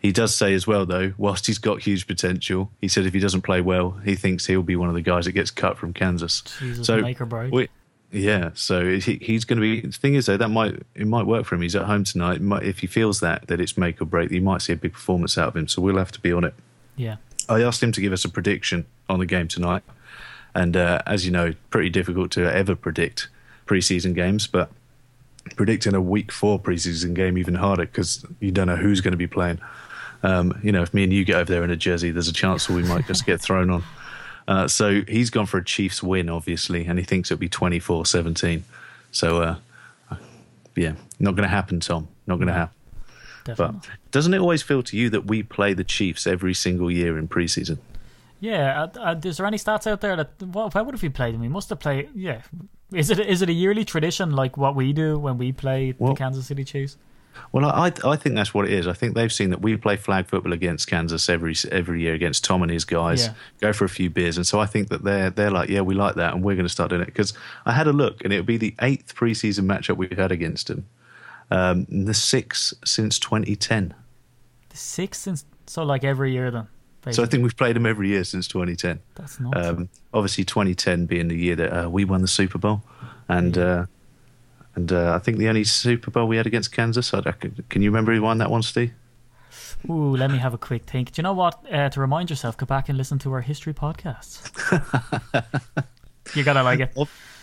he 0.00 0.12
does 0.12 0.34
say 0.34 0.54
as 0.54 0.66
well, 0.66 0.86
though, 0.86 1.12
whilst 1.18 1.46
he's 1.46 1.58
got 1.58 1.82
huge 1.82 2.06
potential, 2.06 2.70
he 2.80 2.88
said 2.88 3.06
if 3.06 3.14
he 3.14 3.20
doesn't 3.20 3.42
play 3.42 3.60
well, 3.60 3.92
he 4.04 4.14
thinks 4.14 4.46
he'll 4.46 4.62
be 4.62 4.76
one 4.76 4.88
of 4.88 4.94
the 4.94 5.02
guys 5.02 5.24
that 5.24 5.32
gets 5.32 5.50
cut 5.50 5.78
from 5.78 5.92
Kansas. 5.92 6.42
Jesus, 6.58 6.86
so 6.86 7.00
make 7.00 7.20
or 7.20 7.26
break. 7.26 7.52
We, 7.52 7.68
yeah, 8.12 8.50
so 8.54 8.98
he, 8.98 9.16
he's 9.16 9.44
going 9.44 9.58
to 9.58 9.60
be. 9.60 9.80
The 9.80 9.92
thing 9.92 10.14
is, 10.14 10.26
though, 10.26 10.36
that 10.36 10.48
might 10.48 10.74
it 10.94 11.06
might 11.06 11.26
work 11.26 11.44
for 11.44 11.54
him. 11.54 11.62
He's 11.62 11.74
at 11.74 11.84
home 11.84 12.04
tonight. 12.04 12.40
Might, 12.40 12.62
if 12.62 12.80
he 12.80 12.86
feels 12.86 13.20
that 13.20 13.46
that 13.48 13.60
it's 13.60 13.76
make 13.76 14.00
or 14.00 14.04
break, 14.04 14.30
you 14.30 14.40
might 14.40 14.62
see 14.62 14.72
a 14.72 14.76
big 14.76 14.92
performance 14.92 15.36
out 15.36 15.48
of 15.48 15.56
him. 15.56 15.68
So 15.68 15.82
we'll 15.82 15.98
have 15.98 16.12
to 16.12 16.20
be 16.20 16.32
on 16.32 16.44
it. 16.44 16.54
Yeah. 16.96 17.16
I 17.48 17.62
asked 17.62 17.82
him 17.82 17.92
to 17.92 18.00
give 18.00 18.12
us 18.12 18.24
a 18.24 18.28
prediction 18.28 18.86
on 19.08 19.18
the 19.18 19.26
game 19.26 19.48
tonight, 19.48 19.82
and 20.54 20.76
uh, 20.76 21.02
as 21.06 21.24
you 21.24 21.32
know, 21.32 21.54
pretty 21.70 21.90
difficult 21.90 22.30
to 22.32 22.52
ever 22.52 22.74
predict 22.74 23.28
preseason 23.66 24.14
games, 24.14 24.46
but 24.46 24.70
predicting 25.54 25.94
a 25.94 26.00
week 26.00 26.32
four 26.32 26.58
preseason 26.58 27.14
game 27.14 27.38
even 27.38 27.54
harder 27.54 27.86
because 27.86 28.24
you 28.40 28.50
don't 28.50 28.66
know 28.66 28.76
who's 28.76 29.00
going 29.00 29.12
to 29.12 29.18
be 29.18 29.28
playing. 29.28 29.60
Um, 30.22 30.58
you 30.62 30.72
know, 30.72 30.82
if 30.82 30.92
me 30.94 31.04
and 31.04 31.12
you 31.12 31.24
get 31.24 31.36
over 31.36 31.52
there 31.52 31.64
in 31.64 31.70
a 31.70 31.76
jersey, 31.76 32.10
there's 32.10 32.28
a 32.28 32.32
chance 32.32 32.66
that 32.66 32.74
we 32.74 32.82
might 32.82 33.06
just 33.06 33.26
get 33.26 33.40
thrown 33.42 33.70
on. 33.70 33.84
Uh, 34.48 34.68
so 34.68 35.02
he's 35.08 35.30
gone 35.30 35.46
for 35.46 35.58
a 35.58 35.64
Chiefs 35.64 36.02
win, 36.02 36.28
obviously, 36.28 36.86
and 36.86 36.98
he 36.98 37.04
thinks 37.04 37.30
it'll 37.30 37.40
be 37.40 37.48
24 37.48 38.06
17. 38.06 38.64
So, 39.10 39.42
uh, 39.42 39.56
yeah, 40.76 40.94
not 41.18 41.32
going 41.32 41.42
to 41.42 41.48
happen, 41.48 41.80
Tom. 41.80 42.08
Not 42.26 42.36
going 42.36 42.48
to 42.48 42.52
happen. 42.52 42.76
Definitely. 43.44 43.80
But 43.80 44.10
doesn't 44.10 44.34
it 44.34 44.38
always 44.38 44.62
feel 44.62 44.82
to 44.82 44.96
you 44.96 45.08
that 45.10 45.26
we 45.26 45.42
play 45.42 45.72
the 45.72 45.84
Chiefs 45.84 46.26
every 46.26 46.54
single 46.54 46.90
year 46.90 47.16
in 47.18 47.28
preseason? 47.28 47.78
Yeah. 48.40 48.82
Uh, 48.82 49.00
uh, 49.00 49.20
is 49.24 49.38
there 49.38 49.46
any 49.46 49.56
stats 49.56 49.86
out 49.86 50.00
there 50.00 50.16
that 50.16 50.30
well, 50.42 50.68
why 50.70 50.82
would 50.82 50.94
have 50.94 51.02
we 51.02 51.08
played 51.08 51.34
them? 51.34 51.40
We 51.40 51.48
must 51.48 51.68
have 51.70 51.78
played. 51.78 52.10
Yeah. 52.14 52.42
Is 52.92 53.10
it 53.10 53.18
is 53.20 53.42
it 53.42 53.48
a 53.48 53.52
yearly 53.52 53.84
tradition 53.84 54.32
like 54.32 54.56
what 54.56 54.74
we 54.74 54.92
do 54.92 55.18
when 55.18 55.38
we 55.38 55.52
play 55.52 55.94
well, 55.98 56.12
the 56.12 56.18
Kansas 56.18 56.46
City 56.46 56.64
Chiefs? 56.64 56.96
Well, 57.52 57.64
I 57.64 57.92
I 58.04 58.16
think 58.16 58.34
that's 58.34 58.52
what 58.52 58.66
it 58.66 58.72
is. 58.72 58.86
I 58.86 58.92
think 58.92 59.14
they've 59.14 59.32
seen 59.32 59.50
that 59.50 59.62
we 59.62 59.76
play 59.76 59.96
flag 59.96 60.26
football 60.26 60.52
against 60.52 60.88
Kansas 60.88 61.28
every 61.28 61.54
every 61.70 62.02
year 62.02 62.14
against 62.14 62.44
Tom 62.44 62.62
and 62.62 62.70
his 62.70 62.84
guys. 62.84 63.26
Yeah. 63.26 63.32
Go 63.60 63.72
for 63.72 63.84
a 63.84 63.88
few 63.88 64.10
beers, 64.10 64.36
and 64.36 64.46
so 64.46 64.60
I 64.60 64.66
think 64.66 64.88
that 64.88 65.04
they're 65.04 65.30
they're 65.30 65.50
like, 65.50 65.68
yeah, 65.68 65.80
we 65.80 65.94
like 65.94 66.16
that, 66.16 66.34
and 66.34 66.44
we're 66.44 66.54
going 66.54 66.66
to 66.66 66.72
start 66.72 66.90
doing 66.90 67.02
it 67.02 67.06
because 67.06 67.32
I 67.64 67.72
had 67.72 67.86
a 67.86 67.92
look, 67.92 68.22
and 68.24 68.32
it 68.32 68.36
would 68.36 68.46
be 68.46 68.56
the 68.56 68.74
eighth 68.80 69.14
preseason 69.14 69.64
matchup 69.64 69.96
we've 69.96 70.16
had 70.16 70.32
against 70.32 70.68
them, 70.68 70.86
um, 71.50 71.86
the 71.88 72.14
sixth 72.14 72.74
since 72.84 73.18
2010. 73.18 73.94
The 74.68 74.76
sixth 74.76 75.22
since 75.22 75.44
so 75.66 75.82
like 75.82 76.04
every 76.04 76.32
year 76.32 76.50
then. 76.50 76.68
Basically. 77.02 77.12
So 77.12 77.22
I 77.22 77.30
think 77.30 77.42
we've 77.44 77.56
played 77.56 77.76
them 77.76 77.86
every 77.86 78.08
year 78.08 78.24
since 78.24 78.48
2010. 78.48 79.00
That's 79.14 79.38
not 79.38 79.56
um, 79.56 79.88
obviously 80.12 80.42
2010 80.42 81.06
being 81.06 81.28
the 81.28 81.36
year 81.36 81.54
that 81.54 81.84
uh, 81.84 81.88
we 81.88 82.04
won 82.04 82.20
the 82.20 82.28
Super 82.28 82.58
Bowl, 82.58 82.82
and 83.28 83.56
uh, 83.56 83.86
and 84.76 84.92
uh, 84.92 85.14
I 85.14 85.18
think 85.18 85.38
the 85.38 85.48
only 85.48 85.64
Super 85.64 86.10
Bowl 86.10 86.28
we 86.28 86.36
had 86.36 86.46
against 86.46 86.70
Kansas. 86.70 87.12
I, 87.12 87.22
can 87.32 87.82
you 87.82 87.90
remember 87.90 88.14
who 88.14 88.22
won 88.22 88.38
that 88.38 88.50
one, 88.50 88.62
Steve? 88.62 88.92
Ooh, 89.88 90.16
let 90.16 90.30
me 90.30 90.38
have 90.38 90.54
a 90.54 90.58
quick 90.58 90.84
think. 90.84 91.12
Do 91.12 91.20
you 91.20 91.22
know 91.22 91.32
what? 91.32 91.58
Uh, 91.72 91.88
to 91.88 92.00
remind 92.00 92.30
yourself, 92.30 92.56
go 92.56 92.66
back 92.66 92.88
and 92.88 92.98
listen 92.98 93.18
to 93.20 93.32
our 93.32 93.40
history 93.40 93.72
podcasts. 93.72 94.50
you 96.34 96.44
gotta 96.44 96.62
like 96.62 96.80
it. 96.80 96.96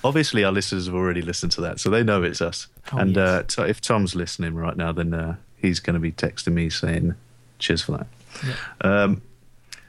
Obviously, 0.03 0.43
our 0.43 0.51
listeners 0.51 0.85
have 0.85 0.95
already 0.95 1.21
listened 1.21 1.51
to 1.53 1.61
that, 1.61 1.79
so 1.79 1.89
they 1.89 2.03
know 2.03 2.21
it's 2.23 2.41
us. 2.41 2.67
Oh, 2.91 2.97
and 2.97 3.15
yes. 3.15 3.57
uh, 3.57 3.63
if 3.63 3.81
Tom's 3.81 4.15
listening 4.15 4.55
right 4.55 4.75
now, 4.75 4.91
then 4.91 5.13
uh, 5.13 5.37
he's 5.55 5.79
going 5.79 5.93
to 5.93 5.99
be 5.99 6.11
texting 6.11 6.53
me 6.53 6.69
saying, 6.69 7.15
"Cheers 7.59 7.81
for 7.81 7.93
that." 7.93 8.07
Yeah. 8.45 9.03
Um, 9.03 9.21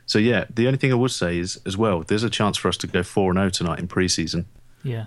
so 0.06 0.18
yeah, 0.18 0.44
the 0.54 0.66
only 0.66 0.78
thing 0.78 0.92
I 0.92 0.96
would 0.96 1.10
say 1.10 1.38
is 1.38 1.60
as 1.66 1.76
well, 1.76 2.02
there's 2.02 2.22
a 2.22 2.30
chance 2.30 2.56
for 2.56 2.68
us 2.68 2.76
to 2.78 2.86
go 2.86 3.02
four 3.02 3.30
and 3.30 3.38
zero 3.38 3.46
oh 3.46 3.50
tonight 3.50 3.78
in 3.80 3.88
preseason. 3.88 4.44
Yeah. 4.84 5.06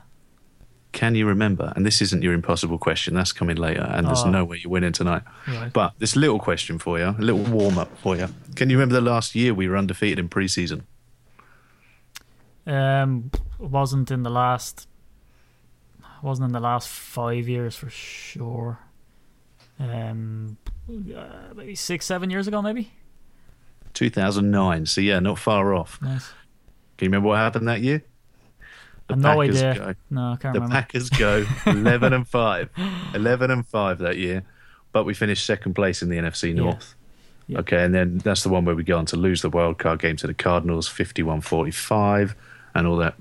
Can 0.92 1.16
you 1.16 1.28
remember? 1.28 1.74
And 1.76 1.86
this 1.86 2.02
isn't 2.02 2.24
your 2.24 2.34
impossible 2.34 2.78
question. 2.78 3.14
That's 3.14 3.34
coming 3.34 3.58
later, 3.58 3.82
and 3.82 4.08
there's 4.08 4.24
oh. 4.24 4.30
no 4.30 4.46
way 4.46 4.60
you're 4.62 4.72
winning 4.72 4.94
tonight. 4.94 5.24
Right. 5.48 5.72
But 5.72 5.94
this 6.00 6.16
little 6.16 6.40
question 6.40 6.80
for 6.80 6.98
you, 6.98 7.08
a 7.08 7.16
little 7.20 7.44
warm 7.44 7.78
up 7.78 7.96
for 8.00 8.16
you. 8.16 8.28
Can 8.56 8.70
you 8.70 8.78
remember 8.78 8.96
the 8.96 9.02
last 9.02 9.36
year 9.36 9.54
we 9.54 9.68
were 9.68 9.78
undefeated 9.78 10.20
in 10.20 10.30
preseason? 10.30 10.84
Um, 12.66 13.32
wasn't 13.60 14.12
in 14.12 14.24
the 14.24 14.30
last. 14.30 14.88
Wasn't 16.24 16.48
in 16.48 16.54
the 16.54 16.60
last 16.60 16.90
five 16.90 17.48
years 17.48 17.76
for 17.76 17.90
sure. 17.90 18.80
Um, 19.80 20.58
uh, 20.90 21.54
maybe 21.56 21.76
six, 21.76 22.06
seven 22.06 22.30
years 22.30 22.48
ago, 22.48 22.62
maybe. 22.62 22.92
2009. 23.94 24.86
So 24.86 25.02
yeah, 25.02 25.20
not 25.20 25.38
far 25.38 25.74
off. 25.74 26.02
Nice. 26.02 26.32
Can 26.98 27.06
you 27.06 27.10
remember 27.10 27.30
what 27.30 27.38
happened 27.38 27.68
that 27.68 27.82
year? 27.82 28.04
The 29.08 29.16
no 29.16 29.40
Packers 29.40 29.64
idea. 29.64 29.84
go- 29.86 29.96
No, 30.10 30.22
I 30.34 30.36
can't 30.36 30.54
the 30.54 30.60
remember. 30.60 30.74
Packers 30.76 31.10
go 31.10 31.46
11 31.66 32.14
and 32.14 32.28
5. 32.28 32.70
11 33.16 33.52
and 33.52 33.66
5 33.66 33.98
that 34.00 34.18
year, 34.18 34.44
but 34.92 35.06
we 35.06 35.14
finished 35.14 35.46
second 35.46 35.74
place 35.76 36.02
in 36.02 36.10
the 36.10 36.18
NFC 36.18 36.54
North. 36.54 36.94
Yeah. 37.48 37.60
Okay, 37.60 37.82
and 37.84 37.96
then 37.96 38.18
that's 38.18 38.44
the 38.44 38.50
one 38.50 38.66
where 38.66 38.76
we 38.76 38.84
go 38.84 38.98
on 38.98 39.06
to 39.08 39.16
lose 39.16 39.42
the 39.42 39.50
wild 39.50 39.78
card 39.78 40.00
game 40.00 40.18
to 40.18 40.28
the 40.28 40.34
Cardinals 40.34 40.88
51 40.90 41.40
45 41.40 42.36
and 42.76 42.86
all 42.86 42.98
that 42.98 43.16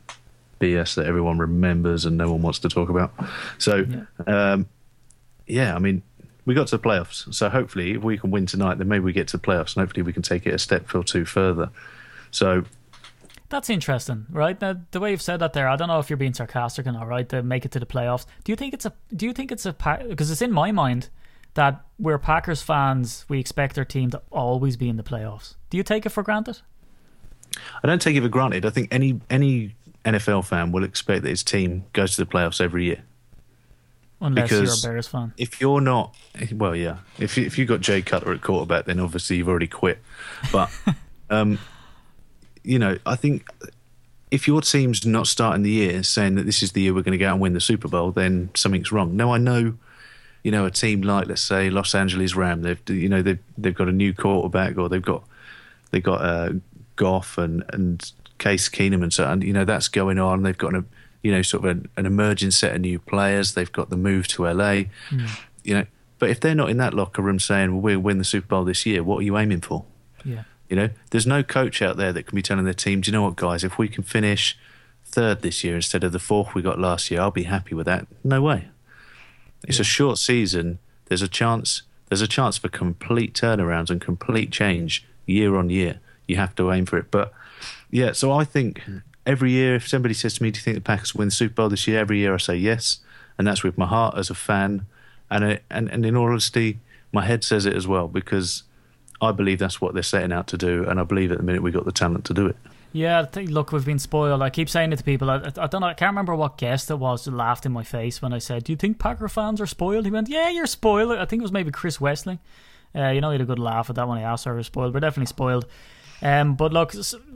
BS 0.60 0.96
that 0.96 1.06
everyone 1.06 1.38
remembers 1.38 2.04
and 2.04 2.16
no 2.16 2.32
one 2.32 2.42
wants 2.42 2.58
to 2.60 2.68
talk 2.68 2.88
about. 2.88 3.12
So, 3.58 3.86
um, 4.26 4.66
yeah, 5.46 5.76
I 5.76 5.78
mean, 5.78 6.02
we 6.44 6.54
got 6.54 6.66
to 6.68 6.76
the 6.78 6.82
playoffs. 6.82 7.32
So 7.32 7.48
hopefully, 7.48 7.92
if 7.92 8.02
we 8.02 8.18
can 8.18 8.32
win 8.32 8.46
tonight, 8.46 8.78
then 8.78 8.88
maybe 8.88 9.04
we 9.04 9.12
get 9.12 9.28
to 9.28 9.36
the 9.36 9.42
playoffs 9.46 9.76
and 9.76 9.82
hopefully 9.86 10.02
we 10.02 10.12
can 10.12 10.22
take 10.22 10.44
it 10.46 10.54
a 10.54 10.58
step 10.58 10.92
or 10.94 11.04
two 11.04 11.24
further. 11.24 11.70
So, 12.32 12.64
That's 13.48 13.70
interesting, 13.70 14.26
right? 14.30 14.58
The, 14.58 14.80
the 14.90 14.98
way 14.98 15.12
you've 15.12 15.22
said 15.22 15.38
that 15.38 15.52
there, 15.52 15.68
I 15.68 15.76
don't 15.76 15.88
know 15.88 16.00
if 16.00 16.10
you're 16.10 16.16
being 16.16 16.34
sarcastic 16.34 16.86
or 16.86 16.92
not, 16.92 17.06
right? 17.06 17.28
To 17.28 17.42
make 17.42 17.64
it 17.64 17.70
to 17.72 17.80
the 17.80 17.86
playoffs. 17.86 18.26
Do 18.44 18.50
you 18.52 18.56
think 18.56 18.74
it's 18.74 18.86
a? 18.86 18.92
Do 19.14 19.26
you 19.26 19.32
think 19.32 19.52
it's 19.52 19.66
a? 19.66 19.72
Because 20.08 20.30
it's 20.30 20.42
in 20.42 20.52
my 20.52 20.72
mind 20.72 21.10
that 21.54 21.84
we're 21.98 22.18
Packers 22.18 22.62
fans. 22.62 23.24
We 23.28 23.38
expect 23.38 23.78
our 23.78 23.84
team 23.84 24.10
to 24.10 24.22
always 24.30 24.76
be 24.76 24.88
in 24.88 24.96
the 24.96 25.04
playoffs. 25.04 25.54
Do 25.70 25.76
you 25.76 25.82
take 25.82 26.06
it 26.06 26.10
for 26.10 26.22
granted? 26.22 26.60
I 27.82 27.86
don't 27.86 28.02
take 28.02 28.16
it 28.16 28.22
for 28.22 28.28
granted. 28.28 28.66
I 28.66 28.70
think 28.70 28.88
any 28.90 29.20
any 29.30 29.76
NFL 30.04 30.44
fan 30.44 30.72
will 30.72 30.84
expect 30.84 31.22
that 31.22 31.30
his 31.30 31.42
team 31.42 31.84
goes 31.92 32.16
to 32.16 32.24
the 32.24 32.30
playoffs 32.30 32.60
every 32.60 32.84
year. 32.84 33.02
Unless 34.20 34.44
Because- 34.50 34.82
you're 34.84 34.90
a 34.90 34.94
Bears 34.94 35.08
fan. 35.08 35.34
If 35.36 35.60
you're 35.60 35.80
not, 35.80 36.16
well, 36.52 36.74
yeah. 36.74 36.98
If 37.18 37.36
you, 37.36 37.44
if 37.44 37.58
you 37.58 37.66
got 37.66 37.80
Jay 37.80 38.00
Cutler 38.00 38.32
at 38.32 38.40
quarterback, 38.40 38.86
then 38.86 38.98
obviously 38.98 39.36
you've 39.36 39.48
already 39.48 39.66
quit. 39.66 39.98
But, 40.50 40.70
um, 41.30 41.58
you 42.66 42.78
know, 42.78 42.98
I 43.06 43.16
think 43.16 43.48
if 44.30 44.46
your 44.48 44.60
team's 44.60 45.06
not 45.06 45.26
starting 45.28 45.62
the 45.62 45.70
year 45.70 46.02
saying 46.02 46.34
that 46.34 46.46
this 46.46 46.62
is 46.62 46.72
the 46.72 46.82
year 46.82 46.92
we're 46.92 47.02
going 47.02 47.12
to 47.12 47.18
go 47.18 47.28
out 47.28 47.34
and 47.34 47.40
win 47.40 47.52
the 47.52 47.60
Super 47.60 47.88
Bowl, 47.88 48.10
then 48.10 48.50
something's 48.54 48.90
wrong. 48.92 49.16
Now 49.16 49.32
I 49.32 49.38
know. 49.38 49.74
You 50.42 50.52
know, 50.52 50.64
a 50.64 50.70
team 50.70 51.02
like 51.02 51.26
let's 51.26 51.42
say 51.42 51.70
Los 51.70 51.92
Angeles 51.92 52.36
Ram, 52.36 52.62
they've 52.62 52.80
you 52.88 53.08
know 53.08 53.20
they've 53.20 53.40
they've 53.58 53.74
got 53.74 53.88
a 53.88 53.92
new 53.92 54.14
quarterback 54.14 54.78
or 54.78 54.88
they've 54.88 55.02
got 55.02 55.24
they've 55.90 56.02
got 56.02 56.20
uh, 56.20 56.52
Goff 56.94 57.36
and 57.36 57.64
and 57.70 58.12
Case 58.38 58.68
Keenum 58.68 59.02
and 59.02 59.12
so 59.12 59.28
and 59.28 59.42
you 59.42 59.52
know 59.52 59.64
that's 59.64 59.88
going 59.88 60.20
on. 60.20 60.42
They've 60.44 60.56
got 60.56 60.74
a 60.74 60.84
you 61.24 61.32
know 61.32 61.42
sort 61.42 61.64
of 61.64 61.70
an, 61.70 61.88
an 61.96 62.06
emerging 62.06 62.52
set 62.52 62.76
of 62.76 62.80
new 62.80 63.00
players. 63.00 63.54
They've 63.54 63.72
got 63.72 63.90
the 63.90 63.96
move 63.96 64.28
to 64.28 64.44
LA. 64.44 64.82
You 65.64 65.74
know, 65.74 65.86
but 66.20 66.30
if 66.30 66.38
they're 66.38 66.54
not 66.54 66.70
in 66.70 66.76
that 66.76 66.94
locker 66.94 67.22
room 67.22 67.40
saying, 67.40 67.72
"Well, 67.72 67.80
we'll 67.80 68.00
win 68.00 68.18
the 68.18 68.24
Super 68.24 68.46
Bowl 68.46 68.64
this 68.64 68.86
year," 68.86 69.02
what 69.02 69.18
are 69.18 69.22
you 69.22 69.36
aiming 69.36 69.62
for? 69.62 69.84
Yeah. 70.24 70.44
You 70.68 70.76
know, 70.76 70.90
there's 71.10 71.26
no 71.26 71.42
coach 71.42 71.80
out 71.80 71.96
there 71.96 72.12
that 72.12 72.24
can 72.24 72.36
be 72.36 72.42
telling 72.42 72.64
their 72.64 72.74
team, 72.74 73.00
"Do 73.00 73.08
you 73.08 73.12
know 73.12 73.22
what, 73.22 73.36
guys? 73.36 73.64
If 73.64 73.78
we 73.78 73.88
can 73.88 74.02
finish 74.02 74.58
third 75.04 75.42
this 75.42 75.62
year 75.62 75.76
instead 75.76 76.02
of 76.02 76.12
the 76.12 76.18
fourth 76.18 76.54
we 76.54 76.62
got 76.62 76.80
last 76.80 77.10
year, 77.10 77.20
I'll 77.20 77.30
be 77.30 77.44
happy 77.44 77.74
with 77.74 77.86
that." 77.86 78.06
No 78.24 78.42
way. 78.42 78.68
It's 79.66 79.80
a 79.80 79.84
short 79.84 80.18
season. 80.18 80.78
There's 81.06 81.22
a 81.22 81.28
chance. 81.28 81.82
There's 82.08 82.22
a 82.22 82.28
chance 82.28 82.58
for 82.58 82.68
complete 82.68 83.34
turnarounds 83.34 83.90
and 83.90 84.00
complete 84.00 84.50
change 84.52 85.06
year 85.24 85.56
on 85.56 85.70
year. 85.70 86.00
You 86.28 86.36
have 86.36 86.54
to 86.56 86.72
aim 86.72 86.86
for 86.86 86.98
it. 86.98 87.10
But 87.10 87.32
yeah, 87.90 88.12
so 88.12 88.32
I 88.32 88.44
think 88.44 88.82
hmm. 88.82 88.98
every 89.24 89.52
year, 89.52 89.76
if 89.76 89.88
somebody 89.88 90.14
says 90.14 90.34
to 90.34 90.42
me, 90.42 90.50
"Do 90.50 90.58
you 90.58 90.62
think 90.62 90.76
the 90.76 90.80
Packers 90.80 91.14
will 91.14 91.20
win 91.20 91.28
the 91.28 91.34
Super 91.34 91.54
Bowl 91.54 91.68
this 91.68 91.86
year?" 91.86 92.00
Every 92.00 92.18
year 92.18 92.34
I 92.34 92.38
say 92.38 92.56
yes, 92.56 92.98
and 93.38 93.46
that's 93.46 93.62
with 93.62 93.78
my 93.78 93.86
heart 93.86 94.16
as 94.16 94.30
a 94.30 94.34
fan, 94.34 94.86
and 95.30 95.44
it, 95.44 95.64
and 95.70 95.88
and 95.90 96.04
in 96.04 96.16
all 96.16 96.28
honesty, 96.28 96.80
my 97.12 97.24
head 97.24 97.44
says 97.44 97.66
it 97.66 97.74
as 97.74 97.86
well 97.86 98.08
because 98.08 98.62
I 99.20 99.32
believe 99.32 99.58
that's 99.58 99.80
what 99.80 99.94
they're 99.94 100.02
setting 100.02 100.32
out 100.32 100.46
to 100.48 100.58
do, 100.58 100.84
and 100.84 101.00
I 101.00 101.04
believe 101.04 101.32
at 101.32 101.38
the 101.38 101.44
minute 101.44 101.62
we've 101.62 101.74
got 101.74 101.84
the 101.84 101.92
talent 101.92 102.24
to 102.26 102.34
do 102.34 102.46
it. 102.46 102.56
Yeah, 102.92 103.20
I 103.20 103.24
think, 103.24 103.50
look, 103.50 103.72
we've 103.72 103.84
been 103.84 103.98
spoiled. 103.98 104.40
I 104.40 104.48
keep 104.48 104.70
saying 104.70 104.92
it 104.92 104.96
to 104.96 105.04
people. 105.04 105.28
I, 105.28 105.52
I 105.56 105.66
don't 105.66 105.80
know. 105.80 105.86
I 105.86 105.94
can't 105.94 106.12
remember 106.12 106.34
what 106.34 106.56
guest 106.56 106.90
it 106.90 106.98
was 106.98 107.24
that 107.24 107.34
laughed 107.34 107.66
in 107.66 107.72
my 107.72 107.82
face 107.82 108.22
when 108.22 108.32
I 108.32 108.38
said, 108.38 108.64
"Do 108.64 108.72
you 108.72 108.76
think 108.76 108.98
Packer 108.98 109.28
fans 109.28 109.60
are 109.60 109.66
spoiled?" 109.66 110.04
He 110.04 110.10
went, 110.10 110.28
"Yeah, 110.28 110.48
you're 110.48 110.66
spoiled." 110.66 111.12
I 111.12 111.24
think 111.26 111.40
it 111.40 111.42
was 111.42 111.52
maybe 111.52 111.70
Chris 111.70 112.00
Westling. 112.00 112.38
Uh, 112.94 113.10
you 113.10 113.20
know, 113.20 113.30
he 113.30 113.34
had 113.34 113.42
a 113.42 113.46
good 113.46 113.58
laugh 113.58 113.90
at 113.90 113.96
that 113.96 114.08
when 114.08 114.18
I 114.18 114.22
asked 114.22 114.44
her, 114.46 114.54
"We're 114.54 114.62
spoiled." 114.62 114.94
We're 114.94 115.00
definitely 115.00 115.26
spoiled. 115.26 115.66
Um, 116.22 116.54
but 116.54 116.72
look, 116.72 116.94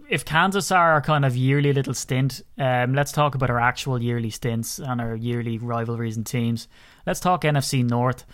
if 0.08 0.24
Kansas 0.24 0.72
are 0.72 0.92
our 0.92 1.02
kind 1.02 1.24
of 1.24 1.36
yearly 1.36 1.72
little 1.72 1.94
stint, 1.94 2.42
um, 2.56 2.94
let's 2.94 3.12
talk 3.12 3.34
about 3.34 3.50
our 3.50 3.60
actual 3.60 4.02
yearly 4.02 4.30
stints 4.30 4.78
and 4.78 5.00
our 5.00 5.14
yearly 5.14 5.58
rivalries 5.58 6.16
and 6.16 6.26
teams. 6.26 6.68
Let's 7.06 7.20
talk 7.20 7.42
NFC 7.42 7.86
North. 7.86 8.24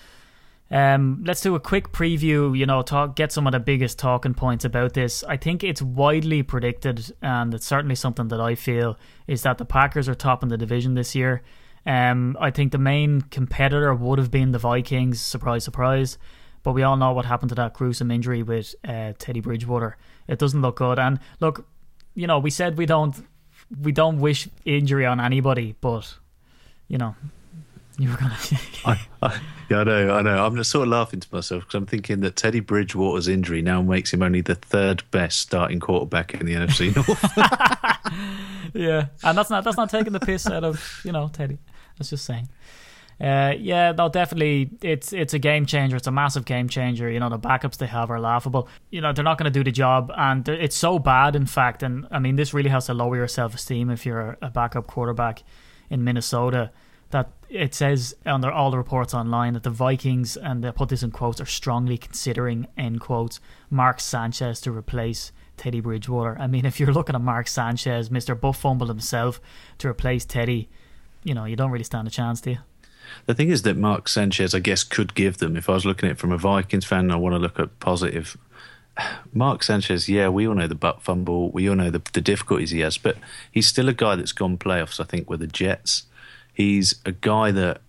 Um, 0.71 1.23
let's 1.25 1.41
do 1.41 1.55
a 1.55 1.61
quick 1.61 1.93
preview. 1.93 2.57
You 2.57 2.67
know, 2.67 2.83
talk 2.83 3.15
get 3.15 3.33
some 3.33 3.47
of 3.47 3.53
the 3.53 3.61
biggest 3.61 3.99
talking 3.99 4.35
points 4.35 4.65
about 4.65 4.95
this. 4.95 5.23
I 5.25 5.37
think 5.37 5.63
it's 5.63 5.81
widely 5.81 6.43
predicted, 6.43 7.15
and 7.23 7.55
it's 7.55 7.67
certainly 7.67 7.95
something 7.95 8.29
that 8.29 8.41
I 8.41 8.55
feel 8.55 8.99
is 9.27 9.43
that 9.43 9.59
the 9.59 9.65
Packers 9.65 10.09
are 10.09 10.15
top 10.15 10.43
in 10.43 10.49
the 10.49 10.59
division 10.59 10.95
this 10.95 11.15
year. 11.15 11.43
Um, 11.87 12.37
I 12.41 12.51
think 12.51 12.73
the 12.73 12.79
main 12.79 13.21
competitor 13.21 13.95
would 13.95 14.19
have 14.19 14.31
been 14.31 14.51
the 14.51 14.59
Vikings. 14.59 15.21
Surprise, 15.21 15.63
surprise. 15.63 16.19
But 16.65 16.73
we 16.73 16.83
all 16.83 16.97
know 16.97 17.13
what 17.13 17.27
happened 17.27 17.51
to 17.51 17.55
that 17.55 17.75
gruesome 17.75 18.11
injury 18.11 18.43
with 18.43 18.75
uh, 18.83 19.13
Teddy 19.19 19.39
Bridgewater. 19.39 19.97
It 20.27 20.41
doesn't 20.41 20.63
look 20.63 20.77
good. 20.77 20.99
And 20.99 21.21
look, 21.39 21.65
you 22.17 22.27
know, 22.27 22.41
we 22.41 22.51
said 22.51 22.77
we 22.77 22.87
don't 22.87 23.15
we 23.81 23.93
don't 23.93 24.19
wish 24.19 24.49
injury 24.65 25.07
on 25.07 25.21
anybody, 25.21 25.77
but 25.81 26.19
you 26.89 26.99
know, 26.99 27.15
you 27.99 28.11
were 28.11 28.17
gonna. 28.17 28.37
I, 28.85 29.01
I, 29.23 29.41
yeah, 29.71 29.79
I 29.79 29.85
know, 29.85 30.15
I 30.15 30.23
know. 30.23 30.47
I'm 30.47 30.57
just 30.57 30.71
sort 30.71 30.87
of 30.87 30.93
laughing 30.93 31.21
to 31.21 31.29
myself 31.33 31.63
because 31.63 31.75
I'm 31.75 31.87
thinking 31.87 32.21
that 32.21 32.37
Teddy 32.37 32.61
Bridgewater's 32.61 33.29
injury 33.29 33.63
now 33.63 33.83
makes 33.83 34.13
him 34.13 34.23
only 34.23 34.41
the 34.41 34.55
third 34.55 35.03
best 35.11 35.41
starting 35.41 35.81
quarterback 35.81 36.35
in 36.35 36.47
the 36.47 36.55
NFC 36.55 36.95
North. 38.07 38.73
Yeah, 38.75 39.07
and 39.25 39.39
that's 39.39 39.51
not 39.51 39.65
that's 39.65 39.77
not 39.77 39.91
taking 39.91 40.13
the 40.13 40.21
piss 40.21 40.47
out 40.47 40.65
of 40.65 41.01
you 41.05 41.13
know 41.13 41.29
Teddy. 41.33 41.59
That's 41.99 42.11
just 42.11 42.25
saying. 42.25 42.49
Uh, 43.19 43.55
yeah, 43.59 43.93
no, 43.93 44.11
definitely, 44.11 44.71
it's 44.83 45.13
it's 45.15 45.33
a 45.33 45.39
game 45.39 45.65
changer. 45.65 45.97
It's 45.97 46.07
a 46.07 46.13
massive 46.13 46.45
game 46.45 46.69
changer. 46.69 47.11
You 47.11 47.19
know, 47.19 47.31
the 47.31 47.39
backups 47.39 47.79
they 47.79 47.87
have 47.87 48.11
are 48.11 48.21
laughable. 48.21 48.69
You 48.91 49.01
know, 49.01 49.13
they're 49.15 49.25
not 49.25 49.39
going 49.39 49.51
to 49.51 49.59
do 49.59 49.65
the 49.65 49.73
job, 49.73 50.13
and 50.15 50.47
it's 50.47 50.77
so 50.77 50.99
bad, 50.99 51.35
in 51.35 51.47
fact. 51.47 51.83
And 51.83 52.07
I 52.11 52.19
mean, 52.19 52.37
this 52.37 52.53
really 52.53 52.69
has 52.69 52.87
to 52.87 52.95
lower 52.95 53.17
your 53.17 53.29
self 53.29 53.55
esteem 53.55 53.89
if 53.89 54.05
you're 54.05 54.37
a 54.43 54.51
backup 54.51 54.87
quarterback 54.87 55.43
in 55.89 56.05
Minnesota. 56.05 56.71
That 57.11 57.31
it 57.49 57.75
says 57.75 58.17
on 58.25 58.41
their, 58.41 58.53
all 58.53 58.71
the 58.71 58.79
reports 58.79 59.15
online 59.15 59.55
that 59.55 59.63
the 59.63 59.71
Vikings, 59.71 60.37
and 60.37 60.63
they 60.63 60.73
put 60.73 60.89
this 60.89 61.03
in 61.03 61.11
quotes, 61.11 61.41
are 61.41 61.47
strongly 61.47 61.97
considering 61.97 62.67
end 62.77 63.01
quotes 63.01 63.41
Mark 63.71 64.01
Sanchez 64.01 64.61
to 64.63 64.73
replace 64.73 65.33
Teddy 65.57 65.81
Bridgewater. 65.81 66.37
I 66.39 66.47
mean, 66.47 66.65
if 66.71 66.81
you're 66.81 66.93
looking 66.93 67.15
at 67.15 67.21
Mark 67.21 67.49
Sanchez, 67.49 68.09
Mr. 68.09 68.39
Butt 68.39 68.57
Fumble 68.57 68.89
himself, 68.89 69.41
to 69.79 69.89
replace 69.89 70.25
Teddy, 70.25 70.69
you 71.23 71.35
know, 71.35 71.45
you 71.45 71.57
don't 71.57 71.71
really 71.71 71.85
stand 71.85 72.09
a 72.09 72.11
chance, 72.11 72.41
do 72.41 72.51
you? 72.51 72.59
the 73.27 73.35
thing 73.35 73.49
is 73.49 73.63
that 73.63 73.77
Mark 73.77 74.09
Sanchez, 74.09 74.55
I 74.55 74.59
guess, 74.59 74.85
could 74.85 75.15
give 75.15 75.39
them. 75.39 75.57
If 75.57 75.69
I 75.69 75.75
was 75.75 75.87
looking 75.87 76.09
at 76.09 76.13
it 76.13 76.19
from 76.19 76.33
a 76.33 76.39
Vikings 76.39 76.85
fan, 76.85 77.11
I 77.11 77.17
want 77.17 77.35
to 77.35 77.39
look 77.39 77.59
at 77.59 77.79
positive. 77.81 78.37
Mark 79.33 79.63
Sanchez, 79.63 80.09
yeah, 80.09 80.29
we 80.29 80.47
all 80.47 80.55
know 80.55 80.67
the 80.67 80.75
butt 80.75 81.03
fumble. 81.03 81.51
We 81.51 81.69
all 81.69 81.77
know 81.77 81.91
the, 81.91 82.03
the 82.13 82.21
difficulties 82.21 82.71
he 82.71 82.81
has, 82.81 82.99
but 82.99 83.17
he's 83.51 83.67
still 83.67 83.89
a 83.89 83.95
guy 83.95 84.17
that's 84.17 84.33
gone 84.33 84.59
playoffs, 84.59 85.01
I 85.01 85.05
think, 85.05 85.29
with 85.31 85.41
the 85.41 85.47
Jets. 85.47 86.05
He's 86.57 86.95
a 87.05 87.13
guy 87.13 87.51
that 87.51 87.83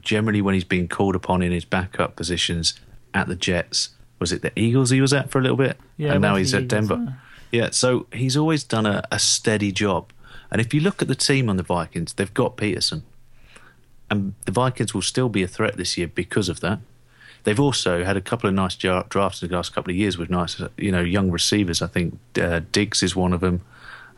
generally, 0.00 0.42
when 0.42 0.54
he's 0.54 0.64
been 0.64 0.88
called 0.88 1.14
upon 1.14 1.42
in 1.42 1.52
his 1.52 1.64
backup 1.64 2.16
positions 2.16 2.74
at 3.14 3.28
the 3.28 3.36
Jets, 3.36 3.90
was 4.18 4.32
it 4.32 4.42
the 4.42 4.52
Eagles 4.58 4.90
he 4.90 5.00
was 5.00 5.12
at 5.12 5.30
for 5.30 5.38
a 5.38 5.42
little 5.42 5.56
bit? 5.56 5.78
Yeah, 5.96 6.14
and 6.14 6.20
now 6.20 6.34
he's 6.34 6.52
at 6.52 6.62
Eagles, 6.64 6.88
Denver. 6.88 7.16
Yeah, 7.52 7.70
so 7.70 8.06
he's 8.12 8.36
always 8.36 8.64
done 8.64 8.84
a, 8.84 9.04
a 9.12 9.20
steady 9.20 9.70
job. 9.70 10.12
And 10.50 10.60
if 10.60 10.74
you 10.74 10.80
look 10.80 11.00
at 11.00 11.06
the 11.06 11.14
team 11.14 11.48
on 11.48 11.56
the 11.56 11.62
Vikings, 11.62 12.14
they've 12.14 12.34
got 12.34 12.56
Peterson. 12.56 13.04
And 14.10 14.34
the 14.44 14.52
Vikings 14.52 14.92
will 14.92 15.02
still 15.02 15.28
be 15.28 15.44
a 15.44 15.48
threat 15.48 15.76
this 15.76 15.96
year 15.96 16.08
because 16.08 16.48
of 16.48 16.58
that. 16.60 16.80
They've 17.44 17.60
also 17.60 18.04
had 18.04 18.16
a 18.16 18.20
couple 18.20 18.48
of 18.48 18.54
nice 18.54 18.74
drafts 18.74 19.42
in 19.42 19.48
the 19.48 19.54
last 19.54 19.72
couple 19.72 19.92
of 19.92 19.96
years 19.96 20.18
with 20.18 20.30
nice, 20.30 20.60
you 20.76 20.90
know, 20.90 21.00
young 21.00 21.30
receivers. 21.30 21.80
I 21.80 21.86
think 21.86 22.18
uh, 22.36 22.60
Diggs 22.72 23.02
is 23.02 23.14
one 23.14 23.32
of 23.32 23.40
them 23.40 23.62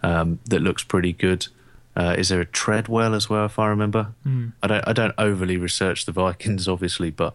um, 0.02 0.38
that 0.46 0.60
looks 0.60 0.82
pretty 0.82 1.12
good. 1.12 1.46
Uh, 1.94 2.14
is 2.16 2.30
there 2.30 2.40
a 2.40 2.46
Treadwell 2.46 3.14
as 3.14 3.28
well, 3.28 3.44
if 3.44 3.58
I 3.58 3.66
remember? 3.68 4.14
I 4.62 4.66
don't. 4.66 4.88
I 4.88 4.92
don't 4.92 5.14
overly 5.18 5.56
research 5.58 6.06
the 6.06 6.12
Vikings, 6.12 6.66
obviously, 6.66 7.10
but 7.10 7.34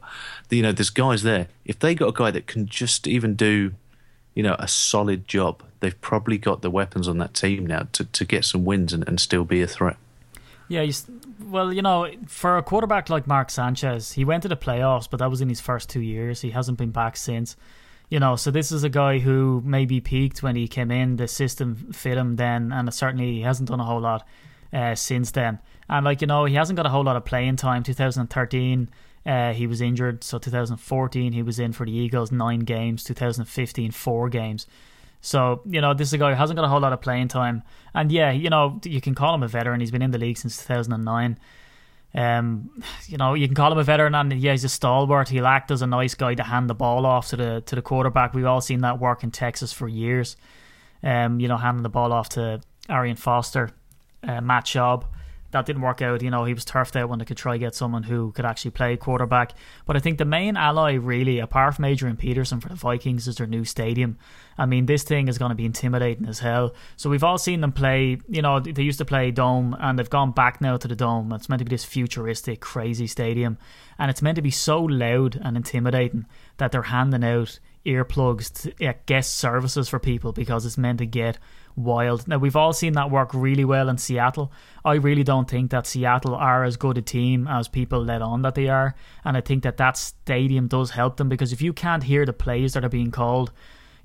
you 0.49 0.63
know, 0.63 0.71
there's 0.71 0.89
guys 0.89 1.23
there. 1.23 1.47
If 1.65 1.77
they 1.79 1.93
got 1.93 2.07
a 2.07 2.11
guy 2.13 2.31
that 2.31 2.47
can 2.47 2.65
just 2.65 3.07
even 3.07 3.35
do, 3.35 3.73
you 4.33 4.41
know, 4.41 4.55
a 4.57 4.67
solid 4.67 5.27
job, 5.27 5.61
they've 5.79 5.99
probably 6.01 6.39
got 6.39 6.63
the 6.63 6.71
weapons 6.71 7.07
on 7.07 7.19
that 7.19 7.35
team 7.35 7.67
now 7.67 7.87
to, 7.91 8.05
to 8.05 8.25
get 8.25 8.45
some 8.45 8.65
wins 8.65 8.93
and, 8.93 9.07
and 9.07 9.19
still 9.19 9.45
be 9.45 9.61
a 9.61 9.67
threat. 9.67 9.97
Yeah, 10.69 10.81
you, 10.81 10.93
well, 11.39 11.71
you 11.71 11.81
know, 11.81 12.11
for 12.27 12.57
a 12.57 12.63
quarterback 12.63 13.09
like 13.09 13.27
Mark 13.27 13.49
Sanchez, 13.49 14.13
he 14.13 14.25
went 14.25 14.41
to 14.43 14.49
the 14.49 14.57
playoffs, 14.57 15.07
but 15.09 15.17
that 15.17 15.29
was 15.29 15.39
in 15.39 15.49
his 15.49 15.61
first 15.61 15.89
two 15.89 16.01
years. 16.01 16.41
He 16.41 16.49
hasn't 16.49 16.77
been 16.77 16.91
back 16.91 17.15
since. 17.15 17.55
You 18.09 18.19
know, 18.19 18.37
so 18.37 18.51
this 18.51 18.71
is 18.71 18.83
a 18.83 18.89
guy 18.89 19.19
who 19.19 19.61
maybe 19.65 19.99
peaked 19.99 20.41
when 20.41 20.55
he 20.55 20.67
came 20.67 20.91
in. 20.91 21.17
The 21.17 21.27
system 21.27 21.91
fit 21.91 22.17
him 22.17 22.37
then, 22.37 22.71
and 22.71 22.93
certainly 22.93 23.33
he 23.33 23.41
hasn't 23.41 23.69
done 23.69 23.81
a 23.81 23.85
whole 23.85 23.99
lot 23.99 24.25
uh, 24.71 24.95
since 24.95 25.31
then. 25.31 25.59
And 25.89 26.05
like 26.05 26.21
you 26.21 26.27
know, 26.27 26.45
he 26.45 26.55
hasn't 26.55 26.77
got 26.77 26.85
a 26.85 26.89
whole 26.89 27.03
lot 27.03 27.17
of 27.17 27.25
playing 27.25 27.57
time. 27.57 27.83
2013, 27.83 28.89
uh, 29.25 29.53
he 29.53 29.67
was 29.67 29.81
injured. 29.81 30.23
So 30.23 30.37
2014, 30.37 31.33
he 31.33 31.43
was 31.43 31.59
in 31.59 31.73
for 31.73 31.85
the 31.85 31.91
Eagles 31.91 32.31
nine 32.31 32.61
games. 32.61 33.03
2015, 33.03 33.91
four 33.91 34.29
games. 34.29 34.67
So, 35.19 35.61
you 35.65 35.81
know, 35.81 35.93
this 35.93 36.09
is 36.09 36.13
a 36.13 36.17
guy 36.17 36.29
who 36.29 36.35
hasn't 36.35 36.55
got 36.55 36.65
a 36.65 36.69
whole 36.69 36.79
lot 36.79 36.93
of 36.93 37.01
playing 37.01 37.27
time. 37.27 37.63
And 37.93 38.11
yeah, 38.11 38.31
you 38.31 38.49
know, 38.49 38.79
you 38.85 39.01
can 39.01 39.15
call 39.15 39.33
him 39.35 39.43
a 39.43 39.47
veteran. 39.47 39.79
He's 39.79 39.91
been 39.91 40.01
in 40.01 40.11
the 40.11 40.17
league 40.17 40.37
since 40.37 40.57
2009. 40.57 41.37
Um, 42.17 42.71
you 43.05 43.17
know, 43.17 43.35
you 43.35 43.47
can 43.47 43.55
call 43.55 43.71
him 43.71 43.77
a 43.77 43.83
veteran, 43.83 44.15
and 44.15 44.33
yeah, 44.33 44.51
he's 44.51 44.63
a 44.63 44.69
stalwart. 44.69 45.29
He'll 45.29 45.45
act 45.45 45.69
as 45.69 45.83
a 45.83 45.87
nice 45.87 46.15
guy 46.15 46.33
to 46.33 46.43
hand 46.43 46.67
the 46.69 46.73
ball 46.73 47.05
off 47.05 47.29
to 47.29 47.37
the 47.37 47.61
to 47.67 47.75
the 47.75 47.81
quarterback. 47.81 48.33
We've 48.33 48.45
all 48.45 48.59
seen 48.59 48.81
that 48.81 48.99
work 48.99 49.23
in 49.23 49.29
Texas 49.31 49.71
for 49.71 49.87
years. 49.87 50.35
Um, 51.03 51.39
you 51.39 51.47
know, 51.47 51.57
handing 51.57 51.83
the 51.83 51.89
ball 51.89 52.11
off 52.11 52.29
to 52.29 52.59
Arian 52.89 53.17
Foster, 53.17 53.69
uh, 54.23 54.41
Matt 54.41 54.65
Schaub 54.65 55.05
that 55.51 55.65
didn't 55.65 55.81
work 55.81 56.01
out. 56.01 56.21
You 56.21 56.29
know, 56.29 56.43
he 56.45 56.53
was 56.53 56.65
turfed 56.65 56.95
out 56.95 57.09
when 57.09 57.19
they 57.19 57.25
could 57.25 57.37
try 57.37 57.57
get 57.57 57.75
someone 57.75 58.03
who 58.03 58.31
could 58.31 58.45
actually 58.45 58.71
play 58.71 58.97
quarterback. 58.97 59.53
But 59.85 59.95
I 59.95 59.99
think 59.99 60.17
the 60.17 60.25
main 60.25 60.57
ally, 60.57 60.93
really, 60.93 61.39
apart 61.39 61.75
from 61.75 61.85
Adrian 61.85 62.17
Peterson 62.17 62.59
for 62.59 62.69
the 62.69 62.75
Vikings, 62.75 63.27
is 63.27 63.37
their 63.37 63.47
new 63.47 63.63
stadium. 63.63 64.17
I 64.57 64.65
mean, 64.65 64.85
this 64.85 65.03
thing 65.03 65.27
is 65.27 65.37
going 65.37 65.49
to 65.49 65.55
be 65.55 65.65
intimidating 65.65 66.27
as 66.27 66.39
hell. 66.39 66.73
So 66.95 67.09
we've 67.09 67.23
all 67.23 67.37
seen 67.37 67.61
them 67.61 67.71
play. 67.71 68.19
You 68.27 68.41
know, 68.41 68.59
they 68.59 68.83
used 68.83 68.99
to 68.99 69.05
play 69.05 69.31
dome, 69.31 69.75
and 69.79 69.97
they've 69.97 70.09
gone 70.09 70.31
back 70.31 70.61
now 70.61 70.77
to 70.77 70.87
the 70.87 70.95
dome. 70.95 71.31
It's 71.33 71.49
meant 71.49 71.59
to 71.59 71.65
be 71.65 71.69
this 71.69 71.85
futuristic, 71.85 72.59
crazy 72.59 73.07
stadium, 73.07 73.57
and 73.99 74.09
it's 74.09 74.21
meant 74.21 74.37
to 74.37 74.41
be 74.41 74.51
so 74.51 74.81
loud 74.81 75.39
and 75.41 75.55
intimidating 75.57 76.25
that 76.57 76.71
they're 76.71 76.83
handing 76.83 77.23
out 77.23 77.59
earplugs 77.85 78.51
to 78.77 78.93
guest 79.05 79.35
services 79.35 79.87
for 79.87 79.97
people 79.97 80.33
because 80.33 80.65
it's 80.65 80.77
meant 80.77 80.99
to 80.99 81.05
get 81.05 81.39
wild. 81.75 82.27
Now 82.27 82.37
we've 82.37 82.55
all 82.55 82.73
seen 82.73 82.93
that 82.93 83.11
work 83.11 83.33
really 83.33 83.63
well 83.63 83.87
in 83.87 83.97
Seattle. 83.97 84.51
I 84.83 84.95
really 84.95 85.23
don't 85.23 85.49
think 85.49 85.71
that 85.71 85.87
Seattle 85.87 86.35
are 86.35 86.63
as 86.63 86.75
good 86.75 86.97
a 86.97 87.01
team 87.01 87.47
as 87.47 87.67
people 87.67 88.03
let 88.03 88.21
on 88.21 88.41
that 88.41 88.55
they 88.55 88.67
are, 88.67 88.95
and 89.23 89.37
I 89.37 89.41
think 89.41 89.63
that 89.63 89.77
that 89.77 89.95
stadium 89.95 90.67
does 90.67 90.91
help 90.91 91.17
them 91.17 91.29
because 91.29 91.53
if 91.53 91.61
you 91.61 91.71
can't 91.71 92.03
hear 92.03 92.25
the 92.25 92.33
plays 92.33 92.73
that 92.73 92.83
are 92.83 92.89
being 92.89 93.11
called, 93.11 93.51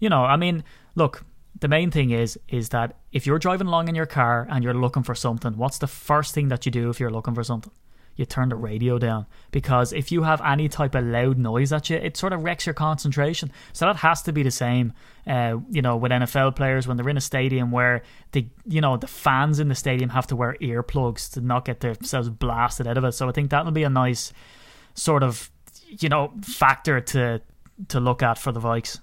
you 0.03 0.09
know, 0.09 0.25
I 0.25 0.37
mean, 0.37 0.65
look, 0.97 1.25
the 1.61 1.69
main 1.69 1.93
thing 1.93 2.11
is 2.11 2.39
is 2.49 2.71
that 2.71 2.97
if 3.13 3.25
you're 3.25 3.39
driving 3.39 3.69
along 3.69 3.89
in 3.89 3.95
your 3.95 4.07
car 4.07 4.49
and 4.51 4.65
you're 4.65 4.75
looking 4.75 5.05
for 5.05 5.15
something, 5.15 5.57
what's 5.57 5.79
the 5.79 5.87
first 5.87 6.35
thing 6.35 6.49
that 6.49 6.67
you 6.67 6.73
do 6.73 6.91
if 6.91 6.99
you're 6.99 7.11
looking 7.11 7.35
for 7.35 7.45
something? 7.45 7.73
you 8.17 8.27
turn 8.27 8.51
the 8.51 8.57
radio 8.57 8.99
down 8.99 9.25
because 9.53 9.93
if 9.93 10.13
you 10.13 10.23
have 10.23 10.41
any 10.43 10.69
type 10.69 10.95
of 10.95 11.05
loud 11.05 11.39
noise 11.39 11.73
at 11.73 11.89
you, 11.89 11.97
it 11.97 12.17
sort 12.17 12.35
of 12.35 12.43
wrecks 12.43 12.67
your 12.67 12.75
concentration. 12.75 13.51
So 13.73 13.87
that 13.87 13.97
has 13.97 14.23
to 14.25 14.33
be 14.33 14.43
the 14.43 14.51
same, 14.51 14.93
uh, 15.27 15.57
you 15.71 15.81
know, 15.81 15.97
with 15.97 16.13
NFL 16.13 16.55
players 16.57 16.87
when 16.87 16.99
they're 16.99 17.09
in 17.09 17.17
a 17.17 17.23
stadium 17.23 17.71
where 17.71 18.03
the 18.33 18.47
you 18.67 18.81
know 18.81 18.97
the 18.97 19.07
fans 19.07 19.61
in 19.61 19.69
the 19.69 19.75
stadium 19.75 20.11
have 20.11 20.27
to 20.27 20.37
wear 20.37 20.57
earplugs 20.61 21.33
to 21.33 21.41
not 21.41 21.65
get 21.65 21.81
themselves 21.81 22.29
blasted 22.29 22.87
out 22.87 22.99
of 22.99 23.05
it. 23.05 23.13
So 23.13 23.29
I 23.29 23.33
think 23.33 23.51
that'll 23.51 23.73
be 23.73 23.85
a 23.85 23.91
nice 23.91 24.33
sort 24.95 25.23
of 25.23 25.51
you 25.89 26.11
know 26.11 26.33
factor 26.43 27.01
to 27.01 27.41
to 27.89 28.01
look 28.01 28.23
at 28.23 28.39
for 28.39 28.53
the 28.53 28.61
Vikes. 28.61 29.01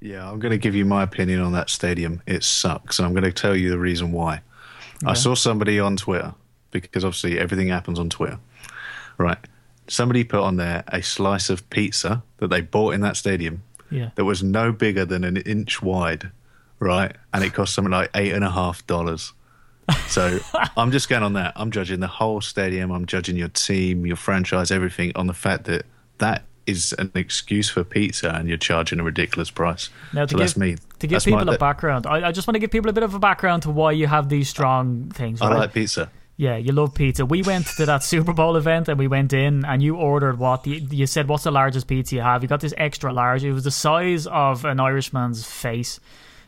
Yeah, 0.00 0.30
I'm 0.30 0.38
going 0.38 0.52
to 0.52 0.58
give 0.58 0.74
you 0.74 0.84
my 0.84 1.02
opinion 1.02 1.40
on 1.40 1.52
that 1.52 1.68
stadium. 1.68 2.22
It 2.26 2.42
sucks, 2.42 2.98
and 2.98 3.06
I'm 3.06 3.12
going 3.12 3.24
to 3.24 3.32
tell 3.32 3.54
you 3.54 3.70
the 3.70 3.78
reason 3.78 4.12
why. 4.12 4.42
I 5.04 5.14
saw 5.14 5.34
somebody 5.34 5.80
on 5.80 5.96
Twitter 5.96 6.34
because 6.70 7.04
obviously 7.04 7.38
everything 7.38 7.68
happens 7.68 7.98
on 7.98 8.10
Twitter. 8.10 8.38
Right. 9.18 9.38
Somebody 9.88 10.24
put 10.24 10.40
on 10.40 10.56
there 10.56 10.84
a 10.88 11.02
slice 11.02 11.50
of 11.50 11.68
pizza 11.70 12.22
that 12.38 12.48
they 12.48 12.60
bought 12.60 12.94
in 12.94 13.00
that 13.00 13.16
stadium 13.16 13.62
yeah. 13.90 14.10
that 14.14 14.24
was 14.24 14.42
no 14.42 14.72
bigger 14.72 15.04
than 15.04 15.24
an 15.24 15.36
inch 15.38 15.82
wide, 15.82 16.30
right? 16.78 17.14
And 17.34 17.44
it 17.44 17.52
cost 17.52 17.74
something 17.74 17.90
like 17.90 18.10
eight 18.14 18.32
and 18.32 18.44
a 18.44 18.50
half 18.50 18.86
dollars. 18.86 19.32
So 20.06 20.38
I'm 20.76 20.92
just 20.92 21.08
going 21.08 21.22
on 21.22 21.32
that. 21.34 21.54
I'm 21.56 21.70
judging 21.70 22.00
the 22.00 22.06
whole 22.06 22.40
stadium. 22.40 22.90
I'm 22.90 23.06
judging 23.06 23.36
your 23.36 23.48
team, 23.48 24.06
your 24.06 24.16
franchise, 24.16 24.70
everything 24.70 25.12
on 25.16 25.26
the 25.26 25.34
fact 25.34 25.64
that 25.64 25.86
that 26.18 26.44
is 26.70 26.92
an 26.94 27.10
excuse 27.14 27.68
for 27.68 27.84
pizza 27.84 28.30
and 28.30 28.48
you're 28.48 28.58
charging 28.58 29.00
a 29.00 29.02
ridiculous 29.02 29.50
price. 29.50 29.90
Now, 30.12 30.24
to 30.24 30.30
so 30.30 30.38
give, 30.38 30.46
that's 30.46 30.56
me. 30.56 30.76
To 31.00 31.06
give 31.06 31.10
That's 31.10 31.24
people 31.24 31.44
my- 31.44 31.54
a 31.54 31.58
background, 31.58 32.06
I, 32.06 32.28
I 32.28 32.32
just 32.32 32.46
want 32.46 32.54
to 32.54 32.58
give 32.60 32.70
people 32.70 32.90
a 32.90 32.92
bit 32.92 33.02
of 33.02 33.14
a 33.14 33.18
background 33.18 33.62
to 33.64 33.70
why 33.70 33.92
you 33.92 34.06
have 34.06 34.28
these 34.28 34.48
strong 34.48 35.10
things. 35.10 35.40
I 35.40 35.48
like 35.54 35.72
pizza. 35.72 36.10
Yeah, 36.36 36.56
you 36.56 36.72
love 36.72 36.94
pizza. 36.94 37.26
We 37.26 37.42
went 37.42 37.66
to 37.76 37.84
that 37.84 38.02
Super 38.12 38.32
Bowl 38.32 38.56
event 38.56 38.88
and 38.88 38.98
we 38.98 39.08
went 39.08 39.34
in 39.34 39.64
and 39.66 39.82
you 39.82 39.96
ordered 39.96 40.38
what? 40.38 40.62
The, 40.64 40.78
you 40.90 41.06
said, 41.06 41.28
what's 41.28 41.44
the 41.44 41.50
largest 41.50 41.86
pizza 41.86 42.14
you 42.14 42.22
have? 42.22 42.42
You 42.42 42.48
got 42.48 42.60
this 42.60 42.72
extra 42.78 43.12
large. 43.12 43.44
It 43.44 43.52
was 43.52 43.64
the 43.64 43.70
size 43.70 44.26
of 44.26 44.64
an 44.64 44.80
Irishman's 44.80 45.46
face, 45.46 46.00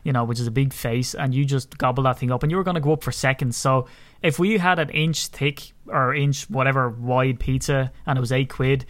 you 0.03 0.13
know, 0.13 0.25
which 0.25 0.41
is 0.41 0.47
a 0.47 0.51
big 0.51 0.73
face. 0.73 1.15
And 1.15 1.35
you 1.35 1.45
just 1.45 1.77
gobbled 1.77 2.07
that 2.07 2.19
thing 2.19 2.31
up 2.33 2.43
and 2.43 2.51
you 2.51 2.57
were 2.57 2.65
going 2.65 2.77
to 2.77 2.81
go 2.81 2.95
up 2.95 3.05
for 3.05 3.13
seconds. 3.13 3.59
So 3.59 3.87
if 4.23 4.39
we 4.39 4.57
had 4.57 4.79
an 4.79 4.89
inch 4.91 5.27
thick 5.27 5.73
or 5.87 6.15
inch 6.15 6.49
whatever 6.49 6.89
wide 6.89 7.39
pizza 7.39 7.93
and 8.07 8.17
it 8.17 8.21
was 8.21 8.33
eight 8.33 8.49
quid, 8.49 8.87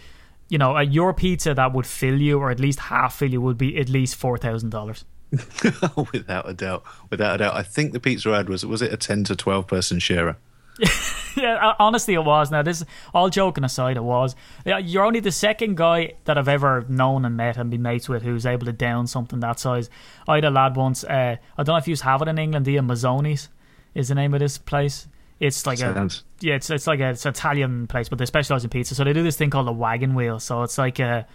you 0.53 0.59
know, 0.59 0.77
uh, 0.77 0.83
your 0.83 1.15
pizza 1.15 1.55
that 1.55 1.73
would 1.73 1.87
fill 1.87 2.21
you 2.21 2.39
or 2.39 2.51
at 2.51 2.61
least 2.61 2.79
half 2.79 3.17
fill 3.17 3.31
you 3.31 3.41
would 3.41 3.57
be 3.57 3.79
at 3.79 3.89
least 3.89 4.21
$4,000. 4.21 5.05
without 6.13 6.47
a 6.47 6.53
doubt. 6.53 6.85
Without 7.09 7.37
a 7.37 7.39
doubt. 7.39 7.57
I 7.57 7.63
think 7.63 7.95
the 7.95 8.01
pizza 8.01 8.31
ad 8.33 8.51
was 8.51 8.67
was 8.67 8.83
it 8.83 8.93
a 8.93 8.99
ten 8.99 9.25
to 9.25 9.35
twelve 9.35 9.67
person 9.67 9.99
sharer? 9.99 10.37
yeah, 11.39 11.55
uh, 11.55 11.75
honestly, 11.79 12.13
it 12.13 12.23
was. 12.23 12.51
Now, 12.51 12.61
this 12.61 12.83
is 12.83 12.87
all 13.15 13.31
joking 13.31 13.65
aside, 13.65 13.97
it 13.97 14.05
was. 14.05 14.37
You're 14.67 15.07
only 15.07 15.21
the 15.21 15.33
second 15.33 15.79
guy 15.79 16.17
that 16.25 16.37
I've 16.37 16.49
ever 16.49 16.85
known 16.87 17.25
and 17.25 17.35
met 17.35 17.57
and 17.57 17.71
been 17.71 17.81
mates 17.81 18.11
with 18.11 18.23
who's 18.23 18.45
able 18.45 18.67
to 18.67 18.73
down 18.73 19.07
something 19.07 19.41
that 19.41 19.59
size. 19.59 19.89
I 20.29 20.35
had 20.35 20.45
a 20.45 20.51
lad 20.51 20.77
once. 20.77 21.03
Uh, 21.03 21.37
I 21.57 21.63
don't 21.63 21.73
know 21.73 21.79
if 21.79 21.89
you 21.89 21.97
have 21.97 22.21
it 22.21 22.29
in 22.29 22.39
England. 22.39 22.67
The 22.67 22.77
Mizzoni's 22.77 23.49
is 23.95 24.09
the 24.09 24.15
name 24.15 24.35
of 24.35 24.41
this 24.41 24.59
place. 24.59 25.09
It's 25.41 25.67
like 25.67 25.81
a 25.81 26.09
yeah, 26.41 26.55
it's 26.55 26.71
it's 26.71 26.87
like 26.87 27.01
a 27.01 27.11
it's 27.11 27.27
an 27.27 27.31
Italian 27.31 27.87
place, 27.87 28.09
but 28.09 28.19
they 28.19 28.27
specialize 28.27 28.65
in 28.65 28.71
pizza. 28.71 28.95
So 28.95 29.05
they 29.05 29.13
do 29.13 29.23
this 29.23 29.37
thing 29.37 29.51
called 29.51 29.69
a 29.69 29.73
wagon 29.73 30.15
wheel. 30.15 30.39
So 30.39 30.63
it's 30.63 30.79
like 30.79 30.99
a 30.99 31.27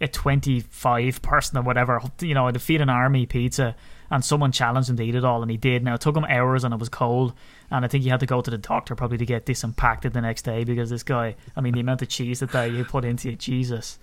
a 0.00 0.08
twenty 0.08 0.60
five 0.60 1.22
person 1.22 1.58
or 1.58 1.62
whatever, 1.62 2.00
you 2.20 2.34
know, 2.34 2.50
to 2.50 2.58
feed 2.58 2.80
an 2.80 2.90
army 2.90 3.26
pizza. 3.26 3.74
And 4.08 4.24
someone 4.24 4.52
challenged 4.52 4.88
him 4.88 4.96
to 4.98 5.02
eat 5.02 5.16
it 5.16 5.24
all, 5.24 5.42
and 5.42 5.50
he 5.50 5.56
did. 5.56 5.82
Now 5.82 5.94
it 5.94 6.00
took 6.00 6.16
him 6.16 6.24
hours, 6.24 6.62
and 6.62 6.72
it 6.72 6.78
was 6.78 6.88
cold, 6.88 7.32
and 7.72 7.84
I 7.84 7.88
think 7.88 8.04
he 8.04 8.10
had 8.10 8.20
to 8.20 8.26
go 8.26 8.40
to 8.40 8.50
the 8.52 8.58
doctor 8.58 8.94
probably 8.94 9.18
to 9.18 9.26
get 9.26 9.46
disimpacted 9.46 10.12
the 10.12 10.20
next 10.20 10.42
day 10.42 10.62
because 10.62 10.90
this 10.90 11.02
guy, 11.02 11.34
I 11.56 11.60
mean, 11.60 11.74
the 11.74 11.80
amount 11.80 12.02
of 12.02 12.08
cheese 12.08 12.38
that 12.38 12.52
they 12.52 12.84
put 12.84 13.04
into 13.04 13.30
it, 13.30 13.40
Jesus, 13.40 13.98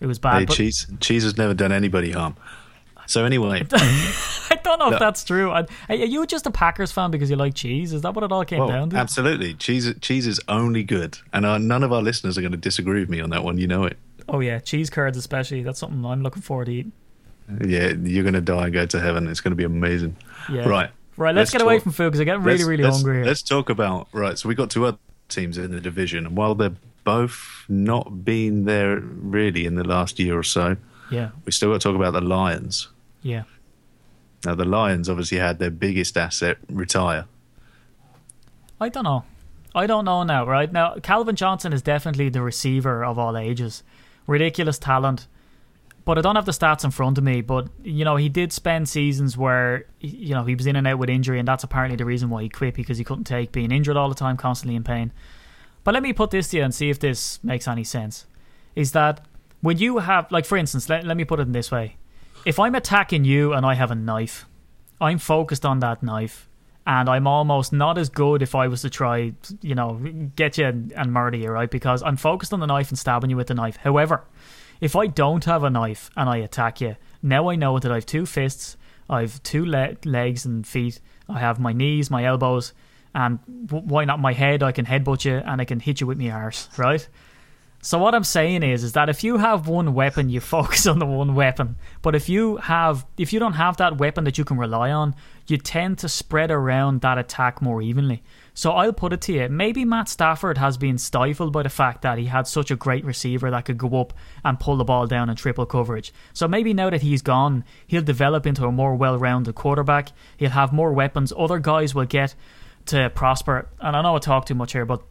it 0.00 0.06
was 0.06 0.18
bad. 0.18 0.38
Hey, 0.38 0.44
But 0.46 0.54
cheese 0.54 0.86
cheese 1.00 1.24
has 1.24 1.36
never 1.36 1.52
done 1.52 1.72
anybody 1.72 2.12
harm. 2.12 2.36
So 3.08 3.24
anyway, 3.24 3.66
I 3.72 4.60
don't 4.62 4.78
know 4.78 4.92
if 4.92 4.98
that's 4.98 5.24
true. 5.24 5.50
I, 5.50 5.66
are 5.88 5.94
you 5.94 6.26
just 6.26 6.46
a 6.46 6.50
Packers 6.50 6.92
fan 6.92 7.10
because 7.10 7.30
you 7.30 7.36
like 7.36 7.54
cheese? 7.54 7.94
Is 7.94 8.02
that 8.02 8.14
what 8.14 8.22
it 8.22 8.30
all 8.30 8.44
came 8.44 8.58
well, 8.58 8.68
down 8.68 8.90
to? 8.90 8.96
absolutely, 8.96 9.54
cheese 9.54 9.92
cheese 10.02 10.26
is 10.26 10.38
only 10.46 10.84
good, 10.84 11.18
and 11.32 11.46
uh, 11.46 11.56
none 11.56 11.82
of 11.82 11.90
our 11.90 12.02
listeners 12.02 12.36
are 12.36 12.42
going 12.42 12.52
to 12.52 12.58
disagree 12.58 13.00
with 13.00 13.08
me 13.08 13.20
on 13.20 13.30
that 13.30 13.42
one. 13.42 13.56
You 13.56 13.66
know 13.66 13.84
it. 13.84 13.96
Oh 14.28 14.40
yeah, 14.40 14.58
cheese 14.58 14.90
curds 14.90 15.16
especially. 15.16 15.62
That's 15.62 15.78
something 15.78 16.04
I'm 16.04 16.22
looking 16.22 16.42
forward 16.42 16.66
to 16.66 16.72
eating. 16.72 16.92
Yeah, 17.66 17.94
you're 18.02 18.24
going 18.24 18.34
to 18.34 18.42
die 18.42 18.64
and 18.64 18.74
go 18.74 18.84
to 18.84 19.00
heaven. 19.00 19.26
It's 19.26 19.40
going 19.40 19.52
to 19.52 19.56
be 19.56 19.64
amazing. 19.64 20.14
Yeah. 20.52 20.68
Right. 20.68 20.90
Right. 21.16 21.34
Let's, 21.34 21.50
get 21.50 21.62
away 21.62 21.78
from 21.78 21.92
food 21.92 22.10
because 22.10 22.20
I 22.20 22.24
get 22.24 22.40
really, 22.40 22.64
really 22.64 22.84
let's- 22.84 22.96
hungry 22.96 23.16
here. 23.16 23.24
Let's 23.24 23.40
talk 23.42 23.70
about 23.70 24.08
right. 24.12 24.38
So 24.38 24.50
we 24.50 24.54
got 24.54 24.68
two 24.70 24.84
other 24.84 24.98
teams 25.30 25.56
in 25.56 25.70
the 25.70 25.80
division, 25.80 26.26
and 26.26 26.36
while 26.36 26.54
they're 26.54 26.76
both 27.04 27.64
not 27.70 28.22
been 28.22 28.66
there 28.66 29.00
really 29.00 29.64
in 29.64 29.76
the 29.76 29.84
last 29.84 30.18
year 30.18 30.38
or 30.38 30.42
so, 30.42 30.76
Yeah. 31.10 31.30
we 31.46 31.52
still 31.52 31.70
got 31.70 31.80
to 31.80 31.88
talk 31.88 31.96
about 31.96 32.12
the 32.12 32.20
Lions. 32.20 32.88
Yeah. 33.22 33.44
Now 34.44 34.54
the 34.54 34.64
Lions 34.64 35.08
obviously 35.08 35.38
had 35.38 35.58
their 35.58 35.70
biggest 35.70 36.16
asset 36.16 36.58
retire. 36.68 37.26
I 38.80 38.88
don't 38.88 39.04
know. 39.04 39.24
I 39.74 39.86
don't 39.86 40.04
know 40.04 40.22
now, 40.22 40.46
right? 40.46 40.72
Now, 40.72 40.96
Calvin 40.96 41.36
Johnson 41.36 41.72
is 41.72 41.82
definitely 41.82 42.28
the 42.28 42.42
receiver 42.42 43.04
of 43.04 43.18
all 43.18 43.36
ages. 43.36 43.82
Ridiculous 44.26 44.78
talent. 44.78 45.26
But 46.04 46.16
I 46.16 46.22
don't 46.22 46.36
have 46.36 46.46
the 46.46 46.52
stats 46.52 46.84
in 46.84 46.90
front 46.90 47.18
of 47.18 47.24
me. 47.24 47.42
But, 47.42 47.68
you 47.82 48.04
know, 48.04 48.16
he 48.16 48.28
did 48.28 48.52
spend 48.52 48.88
seasons 48.88 49.36
where, 49.36 49.84
you 50.00 50.34
know, 50.34 50.44
he 50.44 50.54
was 50.54 50.66
in 50.66 50.74
and 50.74 50.86
out 50.86 50.98
with 50.98 51.10
injury, 51.10 51.38
and 51.38 51.46
that's 51.46 51.64
apparently 51.64 51.96
the 51.96 52.06
reason 52.06 52.30
why 52.30 52.42
he 52.42 52.48
quit 52.48 52.74
because 52.74 52.98
he 52.98 53.04
couldn't 53.04 53.24
take 53.24 53.52
being 53.52 53.70
injured 53.70 53.96
all 53.96 54.08
the 54.08 54.14
time, 54.14 54.36
constantly 54.36 54.74
in 54.74 54.84
pain. 54.84 55.12
But 55.84 55.92
let 55.92 56.02
me 56.02 56.12
put 56.12 56.30
this 56.30 56.48
to 56.50 56.56
you 56.56 56.62
and 56.62 56.74
see 56.74 56.88
if 56.88 56.98
this 56.98 57.42
makes 57.44 57.68
any 57.68 57.84
sense. 57.84 58.26
Is 58.74 58.92
that 58.92 59.26
when 59.60 59.78
you 59.78 59.98
have, 59.98 60.32
like, 60.32 60.46
for 60.46 60.56
instance, 60.56 60.88
let, 60.88 61.04
let 61.04 61.16
me 61.16 61.24
put 61.24 61.40
it 61.40 61.42
in 61.42 61.52
this 61.52 61.70
way. 61.70 61.96
If 62.44 62.58
I'm 62.58 62.74
attacking 62.74 63.24
you 63.24 63.52
and 63.52 63.66
I 63.66 63.74
have 63.74 63.90
a 63.90 63.94
knife, 63.94 64.46
I'm 65.00 65.18
focused 65.18 65.64
on 65.66 65.80
that 65.80 66.02
knife, 66.02 66.48
and 66.86 67.08
I'm 67.08 67.26
almost 67.26 67.72
not 67.72 67.98
as 67.98 68.08
good 68.08 68.40
if 68.40 68.54
I 68.54 68.68
was 68.68 68.82
to 68.82 68.90
try, 68.90 69.34
you 69.60 69.74
know, 69.74 70.00
get 70.34 70.56
you 70.56 70.66
and, 70.66 70.92
and 70.92 71.12
murder 71.12 71.36
you, 71.36 71.50
right? 71.50 71.70
Because 71.70 72.02
I'm 72.02 72.16
focused 72.16 72.52
on 72.54 72.60
the 72.60 72.66
knife 72.66 72.88
and 72.88 72.98
stabbing 72.98 73.30
you 73.30 73.36
with 73.36 73.48
the 73.48 73.54
knife. 73.54 73.76
However, 73.76 74.24
if 74.80 74.96
I 74.96 75.06
don't 75.06 75.44
have 75.44 75.64
a 75.64 75.70
knife 75.70 76.10
and 76.16 76.28
I 76.28 76.38
attack 76.38 76.80
you, 76.80 76.96
now 77.22 77.50
I 77.50 77.56
know 77.56 77.78
that 77.78 77.92
I 77.92 77.96
have 77.96 78.06
two 78.06 78.24
fists, 78.24 78.76
I 79.10 79.20
have 79.20 79.42
two 79.42 79.66
le- 79.66 79.96
legs 80.04 80.46
and 80.46 80.66
feet, 80.66 81.00
I 81.28 81.40
have 81.40 81.60
my 81.60 81.72
knees, 81.72 82.10
my 82.10 82.24
elbows, 82.24 82.72
and 83.14 83.38
w- 83.66 83.86
why 83.86 84.04
not 84.04 84.20
my 84.20 84.32
head? 84.32 84.62
I 84.62 84.72
can 84.72 84.86
headbutt 84.86 85.24
you 85.24 85.36
and 85.36 85.60
I 85.60 85.64
can 85.64 85.80
hit 85.80 86.00
you 86.00 86.06
with 86.06 86.18
my 86.18 86.30
arse, 86.30 86.68
right? 86.78 87.06
So 87.80 87.96
what 87.98 88.14
I'm 88.14 88.24
saying 88.24 88.64
is, 88.64 88.82
is 88.82 88.92
that 88.94 89.08
if 89.08 89.22
you 89.22 89.36
have 89.36 89.68
one 89.68 89.94
weapon, 89.94 90.28
you 90.28 90.40
focus 90.58 90.86
on 90.86 90.98
the 90.98 91.06
one 91.06 91.34
weapon. 91.34 91.76
But 92.02 92.14
if 92.14 92.28
you 92.28 92.56
have, 92.56 93.06
if 93.16 93.32
you 93.32 93.38
don't 93.38 93.52
have 93.52 93.76
that 93.76 93.98
weapon 93.98 94.24
that 94.24 94.36
you 94.36 94.44
can 94.44 94.58
rely 94.58 94.90
on, 94.90 95.14
you 95.46 95.56
tend 95.56 95.98
to 95.98 96.08
spread 96.08 96.50
around 96.50 97.00
that 97.02 97.18
attack 97.18 97.62
more 97.62 97.80
evenly. 97.80 98.22
So 98.52 98.72
I'll 98.72 98.92
put 98.92 99.12
it 99.12 99.20
to 99.22 99.32
you, 99.32 99.48
maybe 99.48 99.84
Matt 99.84 100.08
Stafford 100.08 100.58
has 100.58 100.76
been 100.76 100.98
stifled 100.98 101.52
by 101.52 101.62
the 101.62 101.68
fact 101.68 102.02
that 102.02 102.18
he 102.18 102.26
had 102.26 102.48
such 102.48 102.72
a 102.72 102.76
great 102.76 103.04
receiver 103.04 103.50
that 103.52 103.64
could 103.64 103.78
go 103.78 104.00
up 104.00 104.12
and 104.44 104.58
pull 104.58 104.76
the 104.76 104.84
ball 104.84 105.06
down 105.06 105.30
in 105.30 105.36
triple 105.36 105.64
coverage. 105.64 106.12
So 106.32 106.48
maybe 106.48 106.74
now 106.74 106.90
that 106.90 107.02
he's 107.02 107.22
gone, 107.22 107.64
he'll 107.86 108.02
develop 108.02 108.46
into 108.46 108.66
a 108.66 108.72
more 108.72 108.96
well-rounded 108.96 109.54
quarterback. 109.54 110.10
He'll 110.36 110.50
have 110.50 110.72
more 110.72 110.92
weapons. 110.92 111.32
Other 111.38 111.60
guys 111.60 111.94
will 111.94 112.04
get 112.04 112.34
to 112.86 113.10
prosper. 113.10 113.68
And 113.78 113.96
I 113.96 114.02
know 114.02 114.16
I 114.16 114.18
talk 114.18 114.46
too 114.46 114.56
much 114.56 114.72
here, 114.72 114.84
but 114.84 115.02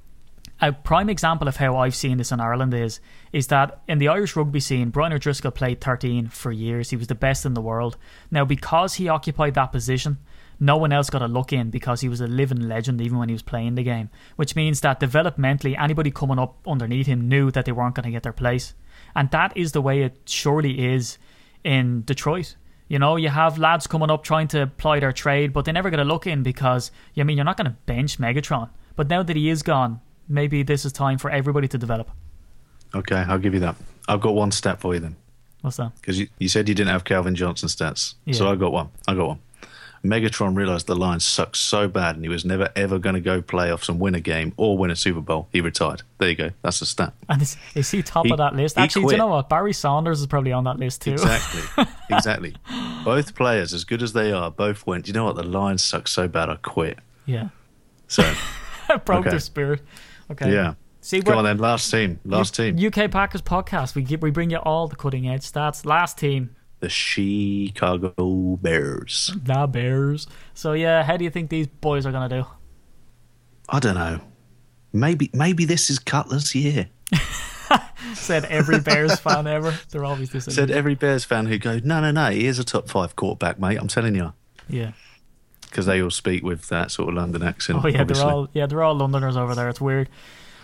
a 0.59 0.71
prime 0.71 1.09
example 1.09 1.47
of 1.47 1.57
how 1.57 1.77
I've 1.77 1.95
seen 1.95 2.17
this 2.17 2.31
in 2.31 2.39
Ireland 2.39 2.73
is 2.73 2.99
is 3.31 3.47
that 3.47 3.81
in 3.87 3.99
the 3.99 4.07
Irish 4.07 4.35
rugby 4.35 4.59
scene, 4.59 4.89
Brian 4.89 5.13
O'Driscoll 5.13 5.51
played 5.51 5.81
13 5.81 6.27
for 6.29 6.51
years. 6.51 6.89
He 6.89 6.95
was 6.95 7.07
the 7.07 7.15
best 7.15 7.45
in 7.45 7.53
the 7.53 7.61
world. 7.61 7.97
Now, 8.31 8.45
because 8.45 8.95
he 8.95 9.09
occupied 9.09 9.53
that 9.53 9.71
position, 9.71 10.17
no 10.59 10.77
one 10.77 10.91
else 10.91 11.09
got 11.09 11.21
a 11.21 11.27
look 11.27 11.53
in 11.53 11.69
because 11.69 12.01
he 12.01 12.09
was 12.09 12.21
a 12.21 12.27
living 12.27 12.67
legend 12.67 13.01
even 13.01 13.19
when 13.19 13.29
he 13.29 13.33
was 13.33 13.43
playing 13.43 13.75
the 13.75 13.83
game. 13.83 14.09
Which 14.35 14.55
means 14.55 14.81
that 14.81 14.99
developmentally, 14.99 15.79
anybody 15.79 16.09
coming 16.09 16.39
up 16.39 16.57
underneath 16.67 17.05
him 17.05 17.27
knew 17.27 17.51
that 17.51 17.65
they 17.65 17.71
weren't 17.71 17.95
going 17.95 18.05
to 18.05 18.11
get 18.11 18.23
their 18.23 18.33
place. 18.33 18.73
And 19.15 19.29
that 19.31 19.55
is 19.55 19.71
the 19.71 19.81
way 19.81 20.01
it 20.01 20.21
surely 20.25 20.93
is 20.93 21.17
in 21.63 22.01
Detroit. 22.03 22.55
You 22.87 22.99
know, 22.99 23.17
you 23.17 23.29
have 23.29 23.59
lads 23.59 23.85
coming 23.85 24.09
up 24.09 24.23
trying 24.23 24.47
to 24.49 24.67
ply 24.77 24.99
their 24.99 25.11
trade, 25.11 25.53
but 25.53 25.65
they 25.65 25.71
never 25.71 25.89
get 25.89 25.99
a 25.99 26.05
look 26.05 26.25
in 26.25 26.41
because, 26.41 26.89
I 27.17 27.23
mean, 27.23 27.37
you're 27.37 27.43
not 27.43 27.57
going 27.57 27.69
to 27.69 27.77
bench 27.85 28.17
Megatron. 28.17 28.69
But 28.95 29.09
now 29.09 29.23
that 29.23 29.35
he 29.35 29.49
is 29.49 29.61
gone, 29.61 29.99
maybe 30.29 30.63
this 30.63 30.85
is 30.85 30.91
time 30.91 31.17
for 31.17 31.29
everybody 31.29 31.67
to 31.69 31.77
develop. 31.77 32.09
Okay, 32.95 33.15
I'll 33.27 33.39
give 33.39 33.53
you 33.53 33.59
that. 33.61 33.75
I've 34.07 34.21
got 34.21 34.33
one 34.35 34.51
stat 34.51 34.79
for 34.79 34.93
you 34.93 34.99
then. 34.99 35.15
What's 35.61 35.77
that? 35.77 35.93
Because 35.95 36.19
you, 36.19 36.27
you 36.39 36.47
said 36.49 36.69
you 36.69 36.75
didn't 36.75 36.91
have 36.91 37.03
Calvin 37.03 37.35
Johnson 37.35 37.67
stats. 37.67 38.13
So 38.31 38.49
I 38.49 38.55
got 38.55 38.71
one. 38.71 38.89
I 39.07 39.15
got 39.15 39.27
one. 39.27 39.39
Megatron 40.05 40.55
realized 40.55 40.85
the 40.87 40.95
Lions 40.95 41.25
sucked 41.25 41.57
so 41.57 41.87
bad 41.87 42.15
and 42.15 42.23
he 42.23 42.29
was 42.29 42.45
never 42.45 42.69
ever 42.75 42.99
going 42.99 43.15
to 43.15 43.19
go 43.19 43.41
playoffs 43.41 43.89
and 43.89 43.99
win 43.99 44.13
a 44.15 44.19
game 44.21 44.53
or 44.55 44.77
win 44.77 44.91
a 44.91 44.95
Super 44.95 45.19
Bowl. 45.19 45.49
He 45.51 45.59
retired. 45.59 46.03
There 46.19 46.29
you 46.29 46.35
go. 46.35 46.51
That's 46.61 46.81
a 46.81 46.85
stat. 46.85 47.13
And 47.27 47.41
is, 47.41 47.57
is 47.75 47.89
he 47.91 48.03
top 48.03 48.25
He- 48.27 48.31
of 48.31 48.37
that 48.37 48.55
list? 48.55 48.77
Actually, 48.77 49.05
do 49.07 49.11
you 49.13 49.17
know 49.17 49.27
what? 49.27 49.49
Barry 49.49 49.73
Sanders 49.73 50.21
is 50.21 50.27
probably 50.27 50.53
on 50.53 50.63
that 50.65 50.77
list 50.77 51.01
too. 51.01 51.13
Exactly. 51.13 51.85
exactly. 52.11 52.55
Both 53.03 53.35
players, 53.35 53.73
as 53.73 53.83
good 53.83 54.03
as 54.03 54.13
they 54.13 54.31
are, 54.31 54.51
both 54.51 54.85
went, 54.85 55.07
you 55.07 55.13
know 55.13 55.25
what? 55.25 55.35
The 55.35 55.43
Lions 55.43 55.83
suck 55.83 56.07
so 56.07 56.27
bad 56.27 56.47
I 56.49 56.55
quit. 56.57 56.99
yeah. 57.25 57.49
So, 58.07 58.23
Broke 59.03 59.21
Okay. 59.21 59.31
their 59.31 59.39
spirit. 59.39 59.81
Okay. 60.31 60.51
yeah. 60.53 60.73
See, 61.01 61.21
Go 61.21 61.37
on 61.37 61.43
then. 61.45 61.57
Last 61.57 61.89
team. 61.89 62.19
Last 62.25 62.55
team. 62.55 62.77
UK 62.77 63.09
Packers 63.09 63.41
podcast. 63.41 63.95
We 63.95 64.01
give, 64.01 64.21
we 64.21 64.31
bring 64.31 64.49
you 64.49 64.57
all 64.57 64.87
the 64.87 64.95
cutting 64.95 65.27
edge 65.29 65.41
stats. 65.49 65.85
Last 65.85 66.17
team, 66.17 66.55
The 66.81 66.89
Chicago 66.89 68.57
Bears. 68.61 69.31
the 69.43 69.67
Bears. 69.67 70.27
So 70.53 70.73
yeah, 70.73 71.03
how 71.03 71.15
do 71.17 71.23
you 71.23 71.29
think 71.29 71.49
these 71.49 71.67
boys 71.67 72.05
are 72.05 72.11
gonna 72.11 72.27
do? 72.41 72.45
I 73.69 73.79
don't 73.79 73.95
know. 73.95 74.19
Maybe 74.93 75.29
maybe 75.33 75.65
this 75.65 75.89
is 75.89 75.99
Cutler's 75.99 76.53
year. 76.55 76.87
Said 78.13 78.45
every 78.45 78.79
Bears 78.79 79.19
fan 79.19 79.47
ever. 79.47 79.73
They're 79.91 80.05
always 80.05 80.29
this. 80.31 80.45
Said 80.45 80.71
every 80.71 80.95
Bears 80.95 81.23
fan 81.25 81.45
who 81.45 81.57
goes, 81.57 81.83
no, 81.83 81.99
no, 82.01 82.11
no, 82.11 82.29
he 82.31 82.47
is 82.47 82.59
a 82.59 82.63
top 82.63 82.89
five 82.89 83.15
quarterback, 83.15 83.59
mate. 83.59 83.77
I'm 83.77 83.87
telling 83.87 84.15
you. 84.15 84.33
yeah. 84.69 84.91
Because 85.69 85.85
they 85.85 86.01
all 86.01 86.09
speak 86.09 86.43
with 86.43 86.69
that 86.69 86.91
sort 86.91 87.09
of 87.09 87.15
London 87.15 87.43
accent. 87.43 87.79
Oh 87.83 87.87
yeah, 87.87 88.01
obviously. 88.01 88.23
they're 88.23 88.33
all 88.33 88.49
yeah 88.53 88.65
they're 88.65 88.83
all 88.83 88.95
Londoners 88.95 89.37
over 89.37 89.53
there. 89.55 89.69
It's 89.69 89.81
weird. 89.81 90.09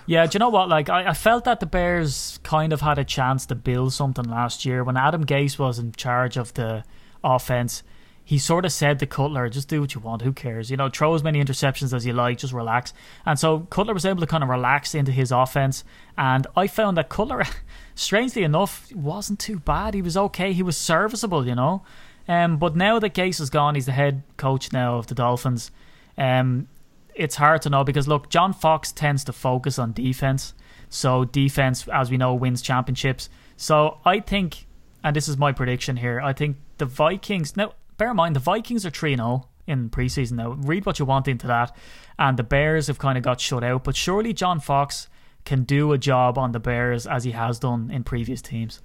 Yeah, 0.05 0.25
do 0.25 0.35
you 0.35 0.39
know 0.39 0.49
what? 0.49 0.69
Like 0.69 0.89
I, 0.89 1.09
I 1.09 1.13
felt 1.13 1.45
that 1.45 1.59
the 1.59 1.65
Bears 1.65 2.39
kind 2.43 2.73
of 2.73 2.81
had 2.81 2.97
a 2.97 3.03
chance 3.03 3.45
to 3.47 3.55
build 3.55 3.93
something 3.93 4.25
last 4.25 4.65
year 4.65 4.83
when 4.83 4.97
Adam 4.97 5.25
Gase 5.25 5.57
was 5.57 5.79
in 5.79 5.93
charge 5.93 6.37
of 6.37 6.53
the 6.53 6.83
offense. 7.23 7.83
He 8.25 8.37
sort 8.37 8.63
of 8.63 8.71
said 8.71 8.99
to 8.99 9.05
Cutler, 9.05 9.49
"Just 9.49 9.67
do 9.67 9.81
what 9.81 9.93
you 9.93 10.01
want. 10.01 10.21
Who 10.21 10.31
cares? 10.31 10.71
You 10.71 10.77
know, 10.77 10.89
throw 10.89 11.13
as 11.13 11.23
many 11.23 11.43
interceptions 11.43 11.93
as 11.93 12.05
you 12.05 12.13
like. 12.13 12.37
Just 12.37 12.53
relax." 12.53 12.93
And 13.25 13.37
so 13.37 13.61
Cutler 13.69 13.93
was 13.93 14.05
able 14.05 14.21
to 14.21 14.27
kind 14.27 14.43
of 14.43 14.49
relax 14.49 14.95
into 14.95 15.11
his 15.11 15.31
offense. 15.31 15.83
And 16.17 16.47
I 16.55 16.67
found 16.67 16.95
that 16.97 17.09
Cutler, 17.09 17.43
strangely 17.95 18.43
enough, 18.43 18.93
wasn't 18.93 19.39
too 19.39 19.59
bad. 19.59 19.93
He 19.93 20.01
was 20.01 20.15
okay. 20.15 20.53
He 20.53 20.63
was 20.63 20.77
serviceable. 20.77 21.45
You 21.45 21.55
know. 21.55 21.83
Um, 22.27 22.57
but 22.57 22.75
now 22.75 22.99
that 22.99 23.13
Gase 23.13 23.41
is 23.41 23.49
gone, 23.49 23.75
he's 23.75 23.85
the 23.85 23.91
head 23.91 24.23
coach 24.37 24.71
now 24.71 24.97
of 24.97 25.07
the 25.07 25.15
Dolphins. 25.15 25.71
Um, 26.17 26.67
it's 27.15 27.35
hard 27.35 27.61
to 27.63 27.69
know 27.69 27.83
because 27.83 28.07
look, 28.07 28.29
John 28.29 28.53
Fox 28.53 28.91
tends 28.91 29.23
to 29.25 29.33
focus 29.33 29.77
on 29.77 29.93
defense. 29.93 30.53
So 30.89 31.25
defense, 31.25 31.87
as 31.87 32.09
we 32.09 32.17
know, 32.17 32.33
wins 32.33 32.61
championships. 32.61 33.29
So 33.57 33.97
I 34.05 34.19
think, 34.19 34.65
and 35.03 35.15
this 35.15 35.27
is 35.27 35.37
my 35.37 35.51
prediction 35.51 35.97
here, 35.97 36.21
I 36.21 36.33
think 36.33 36.57
the 36.77 36.85
Vikings. 36.85 37.57
Now, 37.57 37.73
bear 37.97 38.11
in 38.11 38.15
mind 38.15 38.35
the 38.35 38.39
Vikings 38.39 38.85
are 38.85 38.89
three 38.89 39.15
0 39.15 39.47
in 39.67 39.89
preseason. 39.89 40.33
Now, 40.33 40.51
read 40.51 40.85
what 40.85 40.99
you 40.99 41.05
want 41.05 41.27
into 41.27 41.47
that, 41.47 41.75
and 42.17 42.37
the 42.37 42.43
Bears 42.43 42.87
have 42.87 42.99
kind 42.99 43.17
of 43.17 43.23
got 43.23 43.39
shut 43.39 43.63
out. 43.63 43.83
But 43.83 43.95
surely 43.95 44.33
John 44.33 44.59
Fox 44.59 45.07
can 45.45 45.63
do 45.63 45.91
a 45.91 45.97
job 45.97 46.37
on 46.37 46.51
the 46.51 46.59
Bears 46.59 47.05
as 47.05 47.23
he 47.23 47.31
has 47.31 47.59
done 47.59 47.91
in 47.91 48.03
previous 48.03 48.41
teams. 48.41 48.81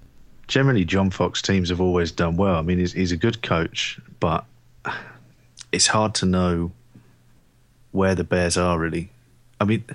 Generally, 0.49 0.85
John 0.85 1.11
Fox 1.11 1.41
teams 1.41 1.69
have 1.69 1.79
always 1.79 2.11
done 2.11 2.35
well. 2.35 2.55
I 2.55 2.63
mean, 2.63 2.79
he's, 2.79 2.91
he's 2.91 3.11
a 3.11 3.17
good 3.17 3.41
coach, 3.43 3.99
but 4.19 4.45
it's 5.71 5.87
hard 5.87 6.15
to 6.15 6.25
know 6.25 6.71
where 7.91 8.15
the 8.15 8.23
Bears 8.23 8.57
are 8.57 8.77
really. 8.77 9.11
I 9.61 9.65
mean, 9.65 9.85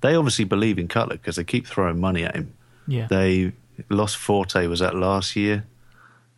they 0.00 0.14
obviously 0.14 0.44
believe 0.44 0.78
in 0.78 0.86
Cutler 0.86 1.16
because 1.16 1.34
they 1.34 1.42
keep 1.44 1.66
throwing 1.66 2.00
money 2.00 2.22
at 2.24 2.36
him. 2.36 2.54
Yeah, 2.86 3.08
They 3.08 3.52
lost 3.88 4.16
Forte 4.16 4.66
was 4.68 4.80
that 4.80 4.94
last 4.94 5.34
year. 5.34 5.64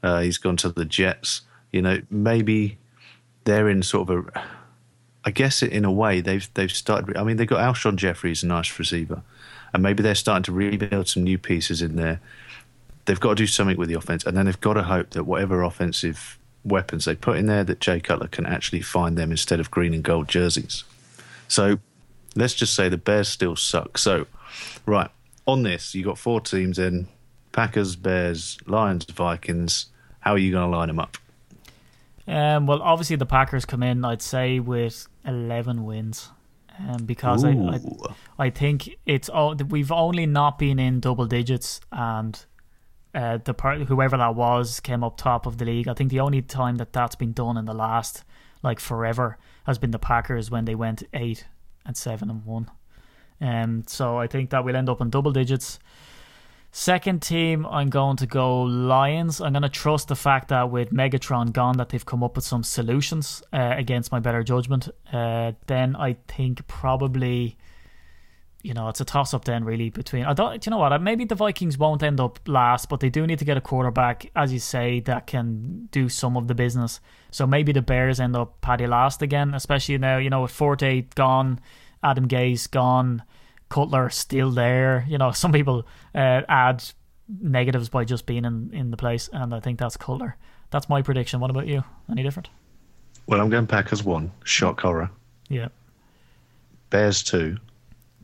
Uh, 0.02 0.20
he's 0.20 0.38
gone 0.38 0.56
to 0.58 0.70
the 0.70 0.86
Jets. 0.86 1.42
You 1.70 1.82
know, 1.82 2.00
maybe 2.10 2.78
they're 3.44 3.68
in 3.68 3.82
sort 3.82 4.08
of 4.08 4.26
a. 4.26 4.44
I 5.24 5.32
guess 5.32 5.60
in 5.60 5.84
a 5.84 5.90
way 5.90 6.20
they've 6.20 6.48
they've 6.54 6.70
started. 6.70 7.16
I 7.16 7.24
mean, 7.24 7.36
they've 7.36 7.48
got 7.48 7.58
Alshon 7.58 7.96
Jeffries, 7.96 8.42
a 8.42 8.46
nice 8.46 8.78
receiver, 8.78 9.22
and 9.74 9.82
maybe 9.82 10.02
they're 10.02 10.14
starting 10.14 10.44
to 10.44 10.52
rebuild 10.52 11.08
some 11.08 11.24
new 11.24 11.36
pieces 11.36 11.82
in 11.82 11.96
there. 11.96 12.20
They've 13.06 13.20
got 13.20 13.30
to 13.30 13.34
do 13.36 13.46
something 13.46 13.76
with 13.76 13.88
the 13.88 13.94
offense, 13.94 14.24
and 14.24 14.36
then 14.36 14.46
they've 14.46 14.60
got 14.60 14.74
to 14.74 14.82
hope 14.82 15.10
that 15.10 15.24
whatever 15.24 15.62
offensive 15.62 16.38
weapons 16.64 17.04
they 17.04 17.14
put 17.14 17.36
in 17.38 17.46
there, 17.46 17.64
that 17.64 17.80
Jay 17.80 18.00
Cutler 18.00 18.28
can 18.28 18.46
actually 18.46 18.82
find 18.82 19.16
them 19.16 19.30
instead 19.30 19.60
of 19.60 19.70
green 19.70 19.94
and 19.94 20.02
gold 20.02 20.28
jerseys. 20.28 20.84
So 21.48 21.78
let's 22.34 22.54
just 22.54 22.74
say 22.74 22.88
the 22.88 22.96
Bears 22.96 23.28
still 23.28 23.56
suck. 23.56 23.98
So, 23.98 24.26
right 24.84 25.10
on 25.46 25.62
this, 25.62 25.94
you 25.94 26.04
got 26.04 26.18
four 26.18 26.40
teams 26.40 26.78
in: 26.78 27.08
Packers, 27.52 27.96
Bears, 27.96 28.58
Lions, 28.66 29.04
Vikings. 29.04 29.86
How 30.20 30.32
are 30.32 30.38
you 30.38 30.50
going 30.52 30.70
to 30.70 30.76
line 30.76 30.88
them 30.88 30.98
up? 30.98 31.16
Um, 32.28 32.66
well, 32.66 32.82
obviously 32.82 33.16
the 33.16 33.26
Packers 33.26 33.64
come 33.64 33.82
in, 33.82 34.04
I'd 34.04 34.22
say, 34.22 34.58
with 34.58 35.06
eleven 35.24 35.84
wins, 35.84 36.30
um, 36.78 37.04
because 37.04 37.44
I, 37.44 37.50
I 37.50 37.80
I 38.38 38.50
think 38.50 38.90
it's 39.06 39.28
all 39.28 39.54
we've 39.54 39.92
only 39.92 40.26
not 40.26 40.58
been 40.58 40.80
in 40.80 40.98
double 40.98 41.26
digits, 41.26 41.80
and 41.92 42.44
uh, 43.16 43.38
the 43.38 43.54
part 43.54 43.80
whoever 43.82 44.16
that 44.16 44.34
was 44.34 44.78
came 44.80 45.02
up 45.02 45.16
top 45.16 45.46
of 45.46 45.58
the 45.58 45.64
league. 45.64 45.88
I 45.88 45.94
think 45.94 46.10
the 46.10 46.20
only 46.20 46.42
time 46.42 46.76
that 46.76 46.92
that's 46.92 47.16
been 47.16 47.32
done 47.32 47.56
in 47.56 47.64
the 47.64 47.74
last 47.74 48.22
like 48.62 48.78
forever 48.78 49.38
has 49.64 49.78
been 49.78 49.90
the 49.90 49.98
Packers 49.98 50.50
when 50.50 50.66
they 50.66 50.74
went 50.74 51.02
eight 51.14 51.46
and 51.86 51.96
seven 51.96 52.30
and 52.30 52.44
one. 52.44 52.70
Um, 53.40 53.84
so 53.86 54.18
I 54.18 54.26
think 54.26 54.50
that 54.50 54.64
we'll 54.64 54.76
end 54.76 54.88
up 54.88 55.00
in 55.00 55.10
double 55.10 55.32
digits. 55.32 55.78
Second 56.72 57.22
team, 57.22 57.64
I'm 57.64 57.88
going 57.88 58.16
to 58.18 58.26
go 58.26 58.62
Lions. 58.62 59.40
I'm 59.40 59.52
going 59.52 59.62
to 59.62 59.68
trust 59.70 60.08
the 60.08 60.16
fact 60.16 60.48
that 60.48 60.70
with 60.70 60.90
Megatron 60.90 61.52
gone, 61.52 61.78
that 61.78 61.88
they've 61.88 62.04
come 62.04 62.22
up 62.22 62.36
with 62.36 62.44
some 62.44 62.62
solutions 62.62 63.42
uh, 63.50 63.74
against 63.78 64.12
my 64.12 64.20
better 64.20 64.42
judgment. 64.42 64.90
Uh, 65.10 65.52
then 65.68 65.96
I 65.96 66.16
think 66.28 66.66
probably, 66.66 67.56
you 68.66 68.74
know, 68.74 68.88
it's 68.88 69.00
a 69.00 69.04
toss 69.04 69.32
up 69.32 69.44
then 69.44 69.62
really 69.62 69.90
between. 69.90 70.24
I 70.24 70.32
don't, 70.32 70.60
do 70.60 70.68
you 70.68 70.70
know 70.72 70.78
what? 70.78 71.00
Maybe 71.00 71.24
the 71.24 71.36
Vikings 71.36 71.78
won't 71.78 72.02
end 72.02 72.18
up 72.18 72.40
last, 72.48 72.88
but 72.88 72.98
they 72.98 73.08
do 73.08 73.24
need 73.24 73.38
to 73.38 73.44
get 73.44 73.56
a 73.56 73.60
quarterback, 73.60 74.28
as 74.34 74.52
you 74.52 74.58
say, 74.58 74.98
that 75.00 75.28
can 75.28 75.88
do 75.92 76.08
some 76.08 76.36
of 76.36 76.48
the 76.48 76.54
business. 76.54 76.98
So 77.30 77.46
maybe 77.46 77.70
the 77.70 77.80
Bears 77.80 78.18
end 78.18 78.34
up 78.34 78.60
Paddy 78.62 78.88
last 78.88 79.22
again, 79.22 79.54
especially 79.54 79.98
now, 79.98 80.18
you 80.18 80.30
know, 80.30 80.42
with 80.42 80.50
Forte 80.50 81.02
gone, 81.14 81.60
Adam 82.02 82.26
Gase 82.26 82.68
gone. 82.68 83.22
Cutler 83.68 84.10
still 84.10 84.50
there. 84.50 85.06
You 85.08 85.18
know, 85.18 85.30
some 85.42 85.52
people 85.52 85.86
uh, 86.12 86.42
add 86.48 86.82
negatives 87.40 87.88
by 87.88 88.04
just 88.04 88.26
being 88.26 88.44
in, 88.44 88.70
in 88.72 88.90
the 88.90 88.96
place, 88.96 89.30
and 89.32 89.54
I 89.54 89.60
think 89.60 89.78
that's 89.78 89.96
Cutler. 89.96 90.36
That's 90.70 90.88
my 90.88 91.02
prediction. 91.02 91.38
What 91.38 91.50
about 91.50 91.68
you? 91.68 91.84
Any 92.10 92.24
different? 92.24 92.48
Well, 93.28 93.40
I'm 93.40 93.48
going 93.48 93.68
Packers 93.68 94.02
one, 94.02 94.32
shock 94.42 94.80
horror. 94.80 95.10
Yeah, 95.48 95.68
Bears 96.90 97.22
two, 97.22 97.58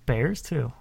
Bears 0.07 0.43
too. 0.43 0.73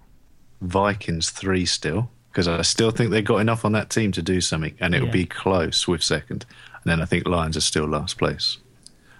Vikings 0.61 1.29
three 1.29 1.65
still, 1.65 2.09
because 2.31 2.47
I 2.47 2.61
still 2.61 2.91
think 2.91 3.09
they've 3.11 3.23
got 3.25 3.37
enough 3.37 3.65
on 3.65 3.71
that 3.73 3.89
team 3.89 4.11
to 4.13 4.21
do 4.21 4.41
something, 4.41 4.75
and 4.79 4.93
it'll 4.93 5.07
Yeah. 5.07 5.13
be 5.13 5.25
close 5.25 5.87
with 5.87 6.03
second. 6.03 6.45
And 6.83 6.91
then 6.91 7.01
I 7.01 7.05
think 7.05 7.27
Lions 7.27 7.57
are 7.57 7.61
still 7.61 7.85
last 7.87 8.17
place. 8.17 8.57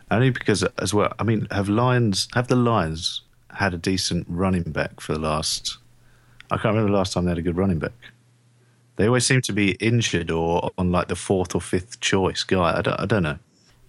Only 0.09 0.29
because, 0.29 0.63
as 0.77 0.93
well, 0.93 1.13
I 1.19 1.23
mean, 1.23 1.47
have 1.51 1.69
Lions 1.69 2.27
have 2.33 2.47
the 2.47 2.55
Lions 2.55 3.21
had 3.55 3.73
a 3.73 3.77
decent 3.77 4.25
running 4.29 4.63
back 4.63 4.99
for 4.99 5.13
the 5.13 5.19
last? 5.19 5.77
I 6.49 6.55
can't 6.57 6.73
remember 6.75 6.91
the 6.91 6.97
last 6.97 7.13
time 7.13 7.25
they 7.25 7.31
had 7.31 7.37
a 7.37 7.41
good 7.41 7.57
running 7.57 7.79
back. 7.79 7.93
They 8.97 9.07
always 9.07 9.25
seem 9.25 9.41
to 9.43 9.53
be 9.53 9.71
injured 9.73 10.29
or 10.29 10.71
on 10.77 10.91
like 10.91 11.07
the 11.07 11.15
fourth 11.15 11.55
or 11.55 11.61
fifth 11.61 12.01
choice 12.01 12.43
guy. 12.43 12.77
I 12.77 12.81
don't, 12.81 12.99
I 12.99 13.05
don't 13.05 13.23
know. 13.23 13.39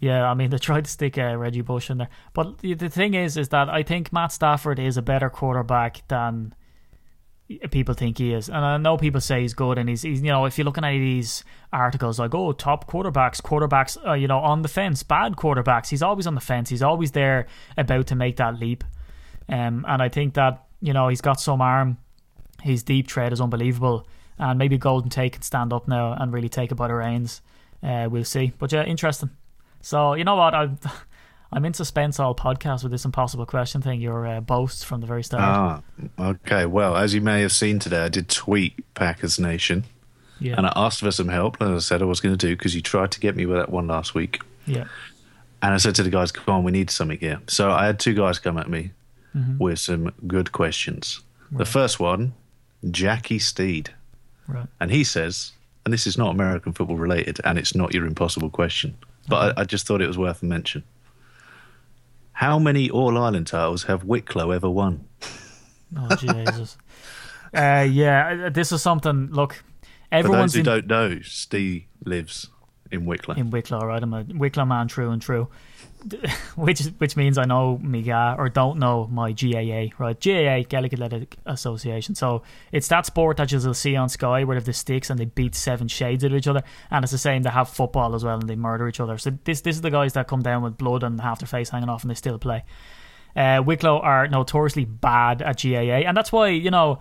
Yeah, 0.02 0.28
I 0.28 0.34
mean 0.34 0.50
they 0.50 0.58
tried 0.58 0.86
to 0.86 0.90
stick 0.90 1.16
uh, 1.16 1.36
Reggie 1.36 1.60
Bush 1.60 1.88
in 1.88 1.98
there, 1.98 2.08
but 2.32 2.58
the, 2.58 2.74
the 2.74 2.88
thing 2.88 3.14
is, 3.14 3.36
is 3.36 3.50
that 3.50 3.68
I 3.68 3.84
think 3.84 4.12
Matt 4.12 4.32
Stafford 4.32 4.80
is 4.80 4.96
a 4.96 5.02
better 5.02 5.30
quarterback 5.30 6.02
than 6.08 6.56
people 7.70 7.94
think 7.94 8.18
he 8.18 8.32
is. 8.32 8.48
And 8.48 8.64
I 8.64 8.78
know 8.78 8.96
people 8.96 9.20
say 9.20 9.42
he's 9.42 9.54
good, 9.54 9.78
and 9.78 9.88
he's, 9.88 10.02
he's 10.02 10.20
you 10.20 10.32
know 10.32 10.44
if 10.44 10.58
you're 10.58 10.64
looking 10.64 10.84
at 10.84 10.90
these 10.90 11.44
articles 11.72 12.18
like 12.18 12.34
oh 12.34 12.50
top 12.50 12.90
quarterbacks, 12.90 13.40
quarterbacks 13.40 13.96
uh, 14.04 14.14
you 14.14 14.26
know 14.26 14.40
on 14.40 14.62
the 14.62 14.68
fence, 14.68 15.04
bad 15.04 15.36
quarterbacks. 15.36 15.90
He's 15.90 16.02
always 16.02 16.26
on 16.26 16.34
the 16.34 16.40
fence. 16.40 16.68
He's 16.68 16.82
always 16.82 17.12
there 17.12 17.46
about 17.76 18.08
to 18.08 18.16
make 18.16 18.38
that 18.38 18.58
leap. 18.58 18.82
Um, 19.48 19.84
and 19.86 20.02
I 20.02 20.08
think 20.08 20.34
that 20.34 20.64
you 20.80 20.92
know 20.92 21.06
he's 21.06 21.20
got 21.20 21.40
some 21.40 21.60
arm. 21.60 21.98
His 22.60 22.82
deep 22.82 23.08
threat 23.08 23.32
is 23.32 23.40
unbelievable, 23.40 24.08
and 24.36 24.58
maybe 24.58 24.78
Golden 24.78 25.10
Tate 25.10 25.34
can 25.34 25.42
stand 25.42 25.72
up 25.72 25.86
now 25.86 26.14
and 26.14 26.32
really 26.32 26.48
take 26.48 26.72
it 26.72 26.74
by 26.74 26.88
the 26.88 26.94
reins. 26.94 27.40
Uh, 27.84 28.08
we'll 28.10 28.24
see. 28.24 28.52
But 28.58 28.72
yeah, 28.72 28.82
interesting. 28.82 29.30
So 29.82 30.14
you 30.14 30.24
know 30.24 30.36
what 30.36 30.54
I'm. 30.54 30.78
I'm 31.54 31.66
in 31.66 31.74
suspense 31.74 32.18
all 32.18 32.34
podcast 32.34 32.82
with 32.82 32.92
this 32.92 33.04
impossible 33.04 33.44
question 33.44 33.82
thing. 33.82 34.00
Your 34.00 34.26
uh, 34.26 34.40
boasts 34.40 34.82
from 34.82 35.02
the 35.02 35.06
very 35.06 35.22
start. 35.22 35.42
Ah, 35.42 35.82
okay. 36.30 36.64
Well, 36.64 36.96
as 36.96 37.12
you 37.12 37.20
may 37.20 37.42
have 37.42 37.52
seen 37.52 37.78
today, 37.78 38.04
I 38.04 38.08
did 38.08 38.30
tweet 38.30 38.82
Packers 38.94 39.38
Nation, 39.38 39.84
yeah, 40.40 40.54
and 40.56 40.66
I 40.66 40.72
asked 40.74 41.00
for 41.00 41.10
some 41.10 41.28
help, 41.28 41.60
and 41.60 41.74
I 41.74 41.78
said 41.80 42.00
I 42.00 42.06
was 42.06 42.22
going 42.22 42.34
to 42.34 42.46
do 42.46 42.56
because 42.56 42.74
you 42.74 42.80
tried 42.80 43.10
to 43.10 43.20
get 43.20 43.36
me 43.36 43.44
with 43.44 43.58
that 43.58 43.68
one 43.68 43.86
last 43.86 44.14
week. 44.14 44.40
yeah, 44.64 44.84
And 45.60 45.74
I 45.74 45.76
said 45.76 45.94
to 45.96 46.02
the 46.02 46.08
guys, 46.08 46.32
"Come 46.32 46.54
on, 46.54 46.64
we 46.64 46.72
need 46.72 46.88
something 46.88 47.18
here." 47.18 47.40
So 47.48 47.70
I 47.70 47.84
had 47.84 48.00
two 48.00 48.14
guys 48.14 48.38
come 48.38 48.56
at 48.56 48.70
me 48.70 48.92
Mm-hmm. 49.36 49.58
with 49.62 49.78
some 49.78 50.12
good 50.26 50.52
questions. 50.52 51.20
The 51.50 51.64
first 51.66 52.00
one, 52.00 52.32
Jackie 52.90 53.38
Steed, 53.38 53.90
right. 54.48 54.66
and 54.80 54.90
he 54.90 55.04
says, 55.04 55.52
and 55.84 55.92
this 55.92 56.06
is 56.06 56.16
not 56.16 56.30
American 56.34 56.72
football 56.72 56.96
related, 56.96 57.40
and 57.44 57.58
it's 57.58 57.74
not 57.74 57.92
your 57.92 58.06
impossible 58.06 58.48
question, 58.50 58.96
but 59.28 59.58
I, 59.58 59.62
I 59.62 59.64
just 59.64 59.86
thought 59.86 60.00
it 60.02 60.06
was 60.06 60.18
worth 60.18 60.42
a 60.42 60.46
mention. 60.46 60.84
How 62.32 62.58
many 62.58 62.90
All 62.90 63.16
Ireland 63.18 63.46
titles 63.46 63.84
have 63.84 64.04
Wicklow 64.04 64.50
ever 64.50 64.70
won? 64.70 65.06
Oh 65.94 66.16
Jesus. 66.16 66.78
uh, 67.54 67.86
yeah, 67.86 68.48
this 68.48 68.72
is 68.72 68.80
something. 68.80 69.26
Look, 69.30 69.62
For 70.10 70.22
those 70.22 70.54
who 70.54 70.60
in, 70.60 70.64
don't 70.64 70.86
know, 70.86 71.20
Steve 71.20 71.84
lives 72.02 72.48
in 72.92 73.06
Wicklow. 73.06 73.34
in 73.34 73.50
Wicklow, 73.50 73.80
right? 73.80 74.02
I'm 74.02 74.12
a 74.12 74.24
Wicklow 74.34 74.64
man, 74.66 74.86
true 74.86 75.10
and 75.10 75.20
true. 75.20 75.48
Which 76.56 76.80
which 76.98 77.16
means 77.16 77.38
I 77.38 77.44
know 77.44 77.78
me 77.78 78.02
GA 78.02 78.34
or 78.36 78.48
don't 78.48 78.80
know 78.80 79.06
my 79.06 79.30
GAA, 79.30 79.94
right? 79.98 80.18
GAA, 80.20 80.64
Gaelic 80.68 80.92
Athletic 80.94 81.36
Association. 81.46 82.16
So 82.16 82.42
it's 82.72 82.88
that 82.88 83.06
sport 83.06 83.36
that 83.36 83.52
you'll 83.52 83.72
see 83.72 83.94
on 83.94 84.08
Sky 84.08 84.42
where 84.42 84.56
they 84.56 84.58
have 84.58 84.64
the 84.64 84.72
sticks 84.72 85.10
and 85.10 85.20
they 85.20 85.26
beat 85.26 85.54
seven 85.54 85.86
shades 85.86 86.24
of 86.24 86.34
each 86.34 86.48
other. 86.48 86.64
And 86.90 87.04
it's 87.04 87.12
the 87.12 87.18
same, 87.18 87.44
they 87.44 87.50
have 87.50 87.68
football 87.68 88.16
as 88.16 88.24
well 88.24 88.40
and 88.40 88.48
they 88.48 88.56
murder 88.56 88.88
each 88.88 88.98
other. 88.98 89.16
So 89.16 89.30
this 89.44 89.60
this 89.60 89.76
is 89.76 89.82
the 89.82 89.90
guys 89.90 90.14
that 90.14 90.26
come 90.26 90.42
down 90.42 90.62
with 90.62 90.76
blood 90.76 91.04
and 91.04 91.20
half 91.20 91.38
their 91.38 91.46
face 91.46 91.70
hanging 91.70 91.88
off 91.88 92.02
and 92.02 92.10
they 92.10 92.16
still 92.16 92.38
play. 92.38 92.64
Uh, 93.36 93.62
Wicklow 93.64 94.00
are 94.00 94.26
notoriously 94.26 94.84
bad 94.84 95.40
at 95.40 95.62
GAA, 95.62 96.02
and 96.06 96.16
that's 96.16 96.32
why 96.32 96.48
you 96.48 96.70
know. 96.70 96.98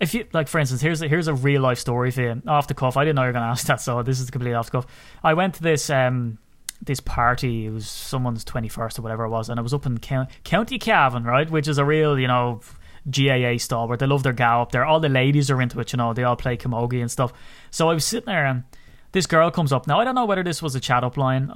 If 0.00 0.14
you 0.14 0.26
like, 0.32 0.48
for 0.48 0.58
instance, 0.58 0.80
here's 0.80 1.02
a, 1.02 1.08
here's 1.08 1.28
a 1.28 1.34
real 1.34 1.60
life 1.60 1.78
story 1.78 2.10
for 2.10 2.22
you 2.22 2.42
off 2.46 2.66
the 2.66 2.74
cuff. 2.74 2.96
I 2.96 3.04
didn't 3.04 3.16
know 3.16 3.22
you 3.22 3.28
were 3.28 3.32
going 3.32 3.44
to 3.44 3.50
ask 3.50 3.66
that, 3.66 3.80
so 3.80 4.02
this 4.02 4.18
is 4.18 4.30
completely 4.30 4.54
off 4.54 4.66
the 4.66 4.78
cuff. 4.78 4.86
I 5.22 5.34
went 5.34 5.54
to 5.54 5.62
this 5.62 5.90
um 5.90 6.38
this 6.82 7.00
party. 7.00 7.66
It 7.66 7.70
was 7.70 7.86
someone's 7.86 8.44
twenty 8.44 8.68
first 8.68 8.98
or 8.98 9.02
whatever 9.02 9.24
it 9.24 9.30
was, 9.30 9.50
and 9.50 9.58
it 9.58 9.62
was 9.62 9.74
up 9.74 9.84
in 9.86 9.98
Count- 9.98 10.30
County 10.44 10.78
Cavan, 10.78 11.24
right, 11.24 11.50
which 11.50 11.68
is 11.68 11.78
a 11.78 11.84
real 11.84 12.18
you 12.18 12.28
know 12.28 12.60
GAA 13.08 13.58
stalwart. 13.58 13.98
They 13.98 14.06
love 14.06 14.22
their 14.22 14.32
gal 14.32 14.62
up 14.62 14.72
there. 14.72 14.84
All 14.84 15.00
the 15.00 15.08
ladies 15.08 15.50
are 15.50 15.60
into 15.60 15.80
it, 15.80 15.92
you 15.92 15.96
know. 15.96 16.12
They 16.12 16.24
all 16.24 16.36
play 16.36 16.56
camogie 16.56 17.00
and 17.00 17.10
stuff. 17.10 17.32
So 17.70 17.88
I 17.88 17.94
was 17.94 18.04
sitting 18.04 18.26
there 18.26 18.46
and 18.46 18.64
this 19.12 19.26
girl 19.26 19.50
comes 19.50 19.72
up. 19.72 19.86
Now 19.86 20.00
I 20.00 20.04
don't 20.04 20.14
know 20.14 20.24
whether 20.24 20.42
this 20.42 20.62
was 20.62 20.74
a 20.74 20.80
chat 20.80 21.02
up 21.04 21.16
line 21.16 21.50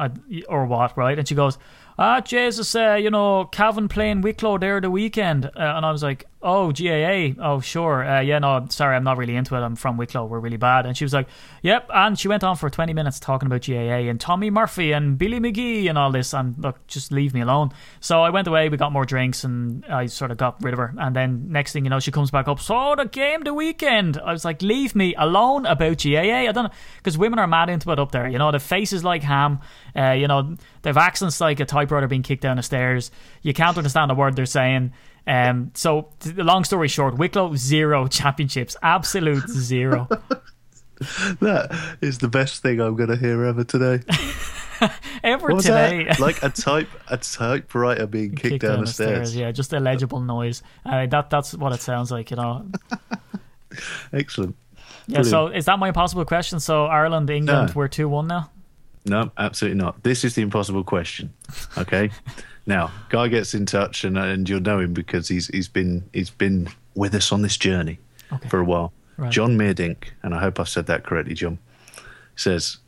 or 0.49 0.67
what, 0.67 0.97
right? 0.97 1.19
And 1.19 1.27
she 1.29 1.35
goes, 1.35 1.59
"Ah, 1.99 2.21
Jesus, 2.21 2.75
uh, 2.75 2.95
you 2.95 3.11
know, 3.11 3.45
Cavan 3.45 3.89
playing 3.89 4.23
Wicklow 4.23 4.59
there 4.59 4.81
the 4.81 4.91
weekend," 4.91 5.47
uh, 5.47 5.51
and 5.57 5.87
I 5.87 5.93
was 5.93 6.03
like, 6.03 6.27
"Oh, 6.45 6.71
GAA, 6.71 7.35
oh 7.43 7.61
sure, 7.61 8.05
uh, 8.05 8.21
yeah, 8.21 8.39
no, 8.39 8.67
sorry, 8.69 8.95
I'm 8.95 9.05
not 9.05 9.17
really 9.17 9.35
into 9.35 9.55
it. 9.57 9.61
I'm 9.61 9.75
from 9.75 9.97
Wicklow. 9.97 10.27
We're 10.27 10.39
really 10.39 10.59
bad." 10.59 10.87
And 10.87 10.97
she 10.97 11.05
was 11.05 11.13
like, 11.13 11.27
"Yep," 11.63 11.91
and 11.93 12.19
she 12.19 12.29
went 12.29 12.45
on 12.45 12.57
for 12.57 12.71
20 12.71 12.93
minutes 12.93 13.19
talking 13.19 13.47
about 13.47 13.63
GAA 13.63 14.09
and 14.09 14.21
Tommy 14.21 14.51
Murphy 14.51 14.93
and 14.93 15.19
Billy 15.19 15.41
McGee 15.41 15.89
and 15.89 15.97
all 15.97 16.13
this. 16.13 16.35
And 16.35 16.57
look, 16.59 16.87
just 16.87 17.11
leave 17.11 17.35
me 17.35 17.41
alone. 17.41 17.71
So 18.01 18.23
I 18.23 18.31
went 18.31 18.47
away. 18.47 18.69
We 18.69 18.77
got 18.77 18.93
more 18.93 19.07
drinks, 19.07 19.43
and 19.43 19.85
I 19.87 20.07
sort 20.07 20.31
of 20.31 20.37
got 20.37 20.63
rid 20.63 20.75
of 20.75 20.79
her. 20.79 20.95
And 20.99 21.17
then 21.17 21.47
next 21.51 21.73
thing 21.73 21.85
you 21.85 21.91
know, 21.91 22.01
she 22.01 22.11
comes 22.11 22.31
back 22.31 22.47
up. 22.47 22.61
So 22.61 22.95
the 22.97 23.07
game 23.07 23.43
the 23.43 23.55
weekend. 23.55 24.19
I 24.19 24.33
was 24.33 24.45
like, 24.45 24.63
"Leave 24.63 24.95
me 24.95 25.15
alone 25.17 25.67
about 25.67 25.99
GAA." 26.03 26.49
I 26.49 26.53
don't 26.53 26.65
know 26.65 26.71
because 26.99 27.17
women 27.17 27.39
are 27.39 27.47
mad 27.47 27.71
into 27.71 27.91
it 27.91 27.99
up 27.99 28.13
there. 28.13 28.29
You 28.29 28.39
know, 28.39 28.53
the 28.53 28.61
faces 28.61 29.03
like 29.03 29.23
ham. 29.23 29.61
Uh, 29.97 30.11
you 30.13 30.29
know, 30.29 30.57
they've 30.83 30.97
accents 30.97 31.41
like 31.41 31.61
a 31.61 31.65
typewriter 31.65 32.09
being 32.09 32.23
kicked 32.23 32.43
down 32.43 32.57
the 32.57 32.63
stairs. 32.63 33.11
You 33.43 33.55
can't 33.55 33.77
understand 33.77 34.11
a 34.11 34.15
word 34.15 34.37
they're 34.37 34.47
saying. 34.47 34.93
Um, 35.27 35.71
so, 35.75 36.09
long 36.37 36.65
story 36.65 36.89
short, 36.89 37.17
Wicklow 37.17 37.55
zero 37.57 38.07
championships, 38.09 38.77
absolute 38.83 39.49
zero. 39.49 40.09
That 41.41 41.97
is 42.01 42.19
the 42.19 42.29
best 42.29 42.63
thing 42.63 42.81
I'm 42.81 42.95
going 42.95 43.11
to 43.11 43.17
hear 43.17 43.45
ever 43.45 43.65
today. 43.65 44.01
Ever 45.25 45.51
today, 45.61 46.05
that? 46.05 46.21
Like 46.21 46.43
a 46.43 46.49
type 46.51 46.89
a 47.09 47.17
typewriter 47.17 48.07
being 48.07 48.35
kicked, 48.35 48.63
down, 48.63 48.81
the 48.81 48.87
stairs. 48.87 49.37
Yeah, 49.37 49.51
just 49.51 49.73
a 49.73 49.81
legible 49.81 50.21
noise. 50.21 50.63
Uh, 50.87 51.07
that 51.07 51.31
that's 51.31 51.55
what 51.55 51.73
it 51.73 51.81
sounds 51.81 52.11
like, 52.11 52.31
you 52.31 52.37
know. 52.37 52.67
Excellent. 54.13 54.57
Yeah. 55.07 55.23
So, 55.23 55.49
is 55.49 55.65
that 55.67 55.79
my 55.79 55.89
impossible 55.89 56.25
question? 56.25 56.61
So, 56.61 56.87
Ireland, 56.87 57.29
England, 57.31 57.69
No. 57.69 57.73
we're 57.75 57.89
two 57.89 58.09
one 58.09 58.27
now. 58.27 58.51
No, 59.05 59.31
absolutely 59.37 59.79
not. 59.79 60.03
This 60.03 60.25
is 60.25 60.35
the 60.35 60.43
impossible 60.43 60.85
question. 60.85 61.33
Okay. 61.77 62.11
Now, 62.67 62.91
guy 63.11 63.29
gets 63.29 63.55
in 63.55 63.67
touch, 63.67 64.05
and 64.05 64.17
uh, 64.19 64.23
and 64.23 64.49
you'll 64.49 64.61
know 64.61 64.81
him 64.81 64.93
because 64.95 65.29
he's 65.29 65.49
he's 65.49 65.69
been 65.69 66.09
he's 66.13 66.31
been 66.31 66.69
with 66.95 67.15
us 67.15 67.33
on 67.33 67.43
this 67.43 67.57
journey 67.57 67.99
Okay. 68.33 68.49
for 68.49 68.59
a 68.61 68.65
while. 68.65 68.93
Right. 69.17 69.31
John 69.31 69.57
Meerdink, 69.59 70.09
and 70.23 70.35
I 70.35 70.41
hope 70.41 70.59
I've 70.59 70.69
said 70.69 70.87
that 70.87 71.05
correctly, 71.05 71.35
John, 71.35 71.59
says, 72.37 72.79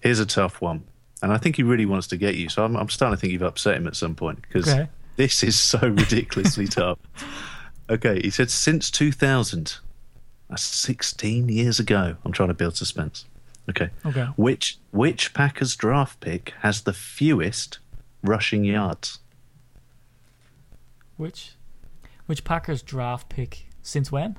"Here's 0.00 0.18
a 0.20 0.26
tough 0.26 0.60
one," 0.60 0.84
and 1.22 1.32
I 1.32 1.38
think 1.38 1.56
he 1.56 1.62
really 1.62 1.86
wants 1.86 2.06
to 2.08 2.16
get 2.16 2.34
you. 2.34 2.48
So 2.48 2.64
I'm 2.64 2.76
I'm 2.76 2.88
starting 2.88 3.16
to 3.16 3.20
think 3.20 3.32
you've 3.32 3.42
upset 3.42 3.76
him 3.76 3.86
at 3.86 3.96
some 3.96 4.14
point 4.14 4.42
because 4.42 4.68
Okay. 4.68 4.88
this 5.16 5.42
is 5.42 5.58
so 5.58 5.78
ridiculously 5.82 6.66
tough. 6.68 6.98
Okay, 7.90 8.20
he 8.22 8.30
said 8.30 8.50
since 8.50 8.90
2000, 8.90 9.78
that's 10.48 10.52
uh, 10.52 10.56
16 10.56 11.48
years 11.48 11.78
ago. 11.80 12.16
I'm 12.24 12.32
trying 12.32 12.48
to 12.48 12.54
build 12.54 12.76
suspense. 12.76 13.24
Okay. 13.70 13.90
Okay. 14.04 14.24
Which 14.36 14.78
which 14.90 15.32
Packers 15.34 15.76
draft 15.76 16.20
pick 16.20 16.52
has 16.60 16.82
the 16.82 16.92
fewest 16.92 17.78
rushing 18.22 18.64
yards? 18.64 19.18
Which 21.16 21.56
which 22.26 22.44
Packers 22.44 22.82
draft 22.82 23.28
pick 23.28 23.66
since 23.82 24.10
when? 24.10 24.38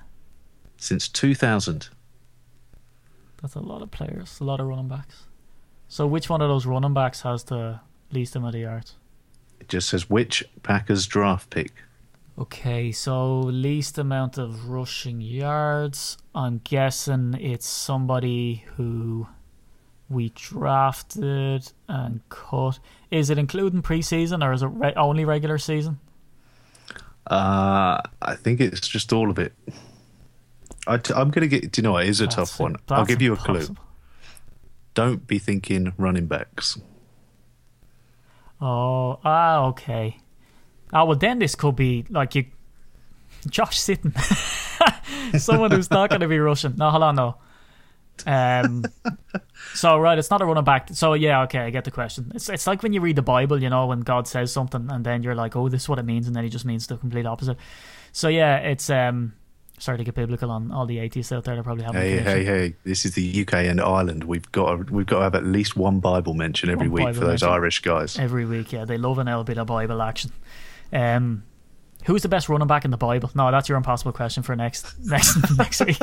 Since 0.78 1.08
2000. 1.10 1.90
That's 3.42 3.56
a 3.56 3.60
lot 3.60 3.82
of 3.82 3.92
players, 3.92 4.40
a 4.40 4.44
lot 4.44 4.60
of 4.60 4.68
running 4.68 4.88
backs. 4.88 5.24
So, 5.88 6.08
which 6.08 6.30
one 6.30 6.42
of 6.42 6.50
those 6.50 6.66
running 6.66 6.94
backs 6.94 7.22
has 7.22 7.44
the 7.44 7.82
least 8.12 8.36
amount 8.36 8.56
of 8.56 8.62
yards? 8.62 8.96
It 9.60 9.70
just 9.70 9.90
says 9.90 10.10
which 10.10 10.44
Packers 10.64 11.06
draft 11.06 11.50
pick. 11.50 11.72
Okay, 12.38 12.92
so 12.92 13.42
least 13.42 13.98
amount 13.98 14.38
of 14.38 14.70
rushing 14.70 15.22
yards. 15.22 16.18
I'm 16.34 16.62
guessing 16.64 17.36
it's 17.36 17.68
somebody 17.68 18.66
who 18.76 19.28
we 20.14 20.30
drafted 20.30 21.72
and 21.88 22.22
cut. 22.30 22.80
Is 23.12 23.30
it 23.30 23.38
including 23.38 23.82
preseason 23.82 24.44
or 24.44 24.54
is 24.54 24.64
it 24.64 24.68
re- 24.68 24.94
only 24.96 25.26
regular 25.26 25.58
season? 25.58 26.00
Uh, 27.28 28.02
I 28.22 28.36
think 28.36 28.60
it's 28.62 28.88
just 28.88 29.12
all 29.14 29.30
of 29.30 29.40
it. 29.40 29.54
I 30.88 30.98
t- 30.98 31.14
I'm 31.14 31.32
going 31.32 31.48
to 31.48 31.48
get. 31.48 31.72
Do 31.72 31.82
you 31.82 31.84
know 31.84 31.94
what? 31.94 32.06
It 32.06 32.10
is 32.10 32.22
a 32.22 32.28
tough 32.28 32.58
That's- 32.58 32.60
one. 32.60 32.76
I'll 32.90 33.06
give 33.06 33.22
you 33.22 33.34
a 33.34 33.38
clue. 33.38 33.76
Don't 34.94 35.26
be 35.26 35.40
thinking 35.40 35.94
running 35.98 36.28
backs. 36.28 36.78
Oh, 38.62 39.20
ah, 39.26 39.66
okay. 39.68 40.18
Ah, 40.94 41.04
well, 41.06 41.18
then 41.18 41.40
this 41.40 41.56
could 41.56 41.76
be 41.76 42.06
like 42.10 42.36
you, 42.36 42.46
Josh 43.50 43.80
Sitton, 43.80 44.14
someone 45.40 45.72
who's 45.72 45.90
not 45.90 46.10
going 46.10 46.22
to 46.22 46.28
be 46.28 46.40
rushing. 46.40 46.76
No, 46.78 46.90
hold 46.90 47.04
on, 47.04 47.16
no. 47.16 47.36
Um, 48.26 48.86
so 49.74 49.98
right, 49.98 50.18
it's 50.18 50.30
not 50.30 50.42
a 50.42 50.46
running 50.46 50.64
back. 50.64 50.90
So 50.94 51.14
yeah, 51.14 51.44
okay, 51.44 51.60
I 51.60 51.70
get 51.70 51.84
the 51.84 51.92
question. 51.92 52.32
It's 52.36 52.50
it's 52.50 52.68
like 52.68 52.84
when 52.84 52.94
you 52.94 53.02
read 53.02 53.16
the 53.16 53.22
Bible, 53.22 53.62
you 53.62 53.70
know, 53.70 53.88
when 53.88 54.02
God 54.02 54.28
says 54.28 54.52
something, 54.52 54.90
and 54.90 55.06
then 55.06 55.24
you're 55.24 55.36
like, 55.36 55.56
oh, 55.56 55.70
this 55.70 55.84
is 55.84 55.90
what 55.90 56.00
it 56.00 56.04
means, 56.04 56.28
and 56.28 56.36
then 56.36 56.44
He 56.44 56.50
just 56.50 56.66
means 56.66 56.88
the 56.88 56.98
complete 56.98 57.26
opposite. 57.26 57.58
So 58.12 58.28
yeah, 58.28 58.58
it's 58.58 58.90
um. 58.90 59.34
Sorry 59.80 59.98
to 59.98 60.04
get 60.04 60.14
biblical 60.14 60.52
on 60.52 60.72
all 60.72 60.86
the 60.86 61.00
atheists 61.00 61.32
out 61.32 61.44
there. 61.44 61.56
They 61.56 61.62
probably 61.62 61.84
haven't. 61.84 62.00
Hey, 62.00 62.20
hey, 62.20 62.46
hey! 62.46 62.76
This 62.86 63.06
is 63.06 63.16
the 63.16 63.42
UK 63.42 63.56
and 63.66 63.82
Ireland. 63.82 64.24
We've 64.24 64.50
got 64.52 64.76
to, 64.88 64.94
we've 64.94 65.08
got 65.08 65.18
to 65.18 65.24
have 65.24 65.36
at 65.36 65.46
least 65.46 65.76
one 65.76 66.00
Bible 66.00 66.36
mention 66.36 66.70
every 66.70 66.88
One 66.88 66.94
week 66.94 67.06
Bible 67.08 67.20
for 67.20 67.26
those. 67.26 67.44
Irish 67.44 67.82
guys. 67.82 68.18
every 68.18 68.46
week. 68.46 68.72
Yeah, 68.72 68.86
they 68.86 68.98
love 68.98 69.18
an 69.18 69.26
little 69.26 69.44
bit 69.44 69.58
of 69.58 69.68
Bible 69.68 70.02
action. 70.02 70.32
Um, 70.94 71.44
Who's 72.06 72.22
the 72.22 72.30
best 72.30 72.50
running 72.50 72.68
back 72.68 72.86
in 72.86 72.92
the 72.92 72.98
Bible? 72.98 73.32
No, 73.36 73.52
that's 73.52 73.70
your 73.70 73.78
impossible 73.78 74.12
question 74.12 74.44
for 74.44 74.56
next 74.56 75.00
next 75.04 75.38
next 75.58 75.86
week. 75.86 75.98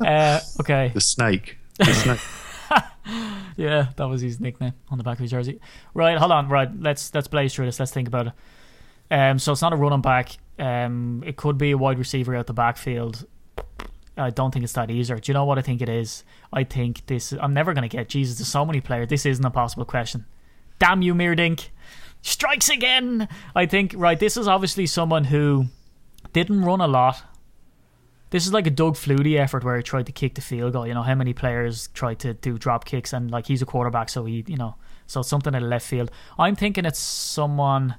Uh, 0.00 0.40
okay. 0.60 0.90
The 0.94 1.00
snake. 1.00 1.58
The 1.78 1.84
snake. 1.94 2.20
Yeah, 3.56 3.88
that 3.96 4.04
was 4.04 4.20
his 4.20 4.40
nickname 4.40 4.72
on 4.90 4.98
the 4.98 5.04
back 5.04 5.14
of 5.14 5.20
his 5.20 5.30
jersey. 5.30 5.60
Right, 5.94 6.16
hold 6.16 6.32
on. 6.32 6.48
Right, 6.48 6.68
let's 6.80 7.14
let's 7.14 7.28
blaze 7.28 7.54
through 7.54 7.66
this. 7.66 7.78
Let's 7.78 7.92
think 7.92 8.08
about 8.08 8.28
it. 8.28 8.32
Um, 9.10 9.38
so 9.38 9.52
it's 9.52 9.62
not 9.62 9.72
a 9.72 9.76
running 9.76 10.00
back. 10.00 10.36
Um, 10.58 11.22
it 11.26 11.36
could 11.36 11.58
be 11.58 11.72
a 11.72 11.78
wide 11.78 11.98
receiver 11.98 12.34
out 12.34 12.46
the 12.46 12.54
backfield. 12.54 13.26
I 14.16 14.30
don't 14.30 14.52
think 14.52 14.62
it's 14.62 14.72
that 14.74 14.90
easy. 14.90 15.14
Do 15.14 15.20
you 15.24 15.34
know 15.34 15.44
what 15.44 15.58
I 15.58 15.62
think 15.62 15.80
it 15.80 15.88
is? 15.88 16.24
I 16.52 16.64
think 16.64 17.06
this. 17.06 17.32
I'm 17.32 17.54
never 17.54 17.74
gonna 17.74 17.88
get. 17.88 18.08
Jesus, 18.08 18.38
there's 18.38 18.48
so 18.48 18.64
many 18.64 18.80
players. 18.80 19.08
This 19.08 19.26
isn't 19.26 19.44
a 19.44 19.50
possible 19.50 19.84
question. 19.84 20.26
Damn 20.78 21.02
you, 21.02 21.14
Meerdink! 21.14 21.68
Strikes 22.22 22.68
again. 22.68 23.28
I 23.54 23.66
think 23.66 23.94
right. 23.96 24.18
This 24.18 24.36
is 24.36 24.46
obviously 24.46 24.86
someone 24.86 25.24
who 25.24 25.66
didn't 26.32 26.64
run 26.64 26.80
a 26.80 26.86
lot. 26.86 27.22
This 28.30 28.46
is 28.46 28.52
like 28.52 28.66
a 28.66 28.70
Doug 28.70 28.94
Flutie 28.94 29.38
effort 29.38 29.62
where 29.62 29.76
he 29.76 29.82
tried 29.82 30.06
to 30.06 30.12
kick 30.12 30.36
the 30.36 30.40
field 30.40 30.72
goal. 30.72 30.86
You 30.86 30.94
know 30.94 31.02
how 31.02 31.14
many 31.14 31.34
players 31.34 31.88
try 31.88 32.14
to 32.14 32.32
do 32.32 32.56
drop 32.56 32.84
kicks 32.84 33.12
and 33.12 33.30
like 33.30 33.46
he's 33.46 33.60
a 33.60 33.66
quarterback, 33.66 34.08
so 34.08 34.24
he 34.24 34.44
you 34.46 34.56
know 34.56 34.76
so 35.06 35.20
something 35.20 35.54
in 35.54 35.68
left 35.68 35.86
field. 35.86 36.10
I'm 36.38 36.56
thinking 36.56 36.84
it's 36.84 37.00
someone. 37.00 37.96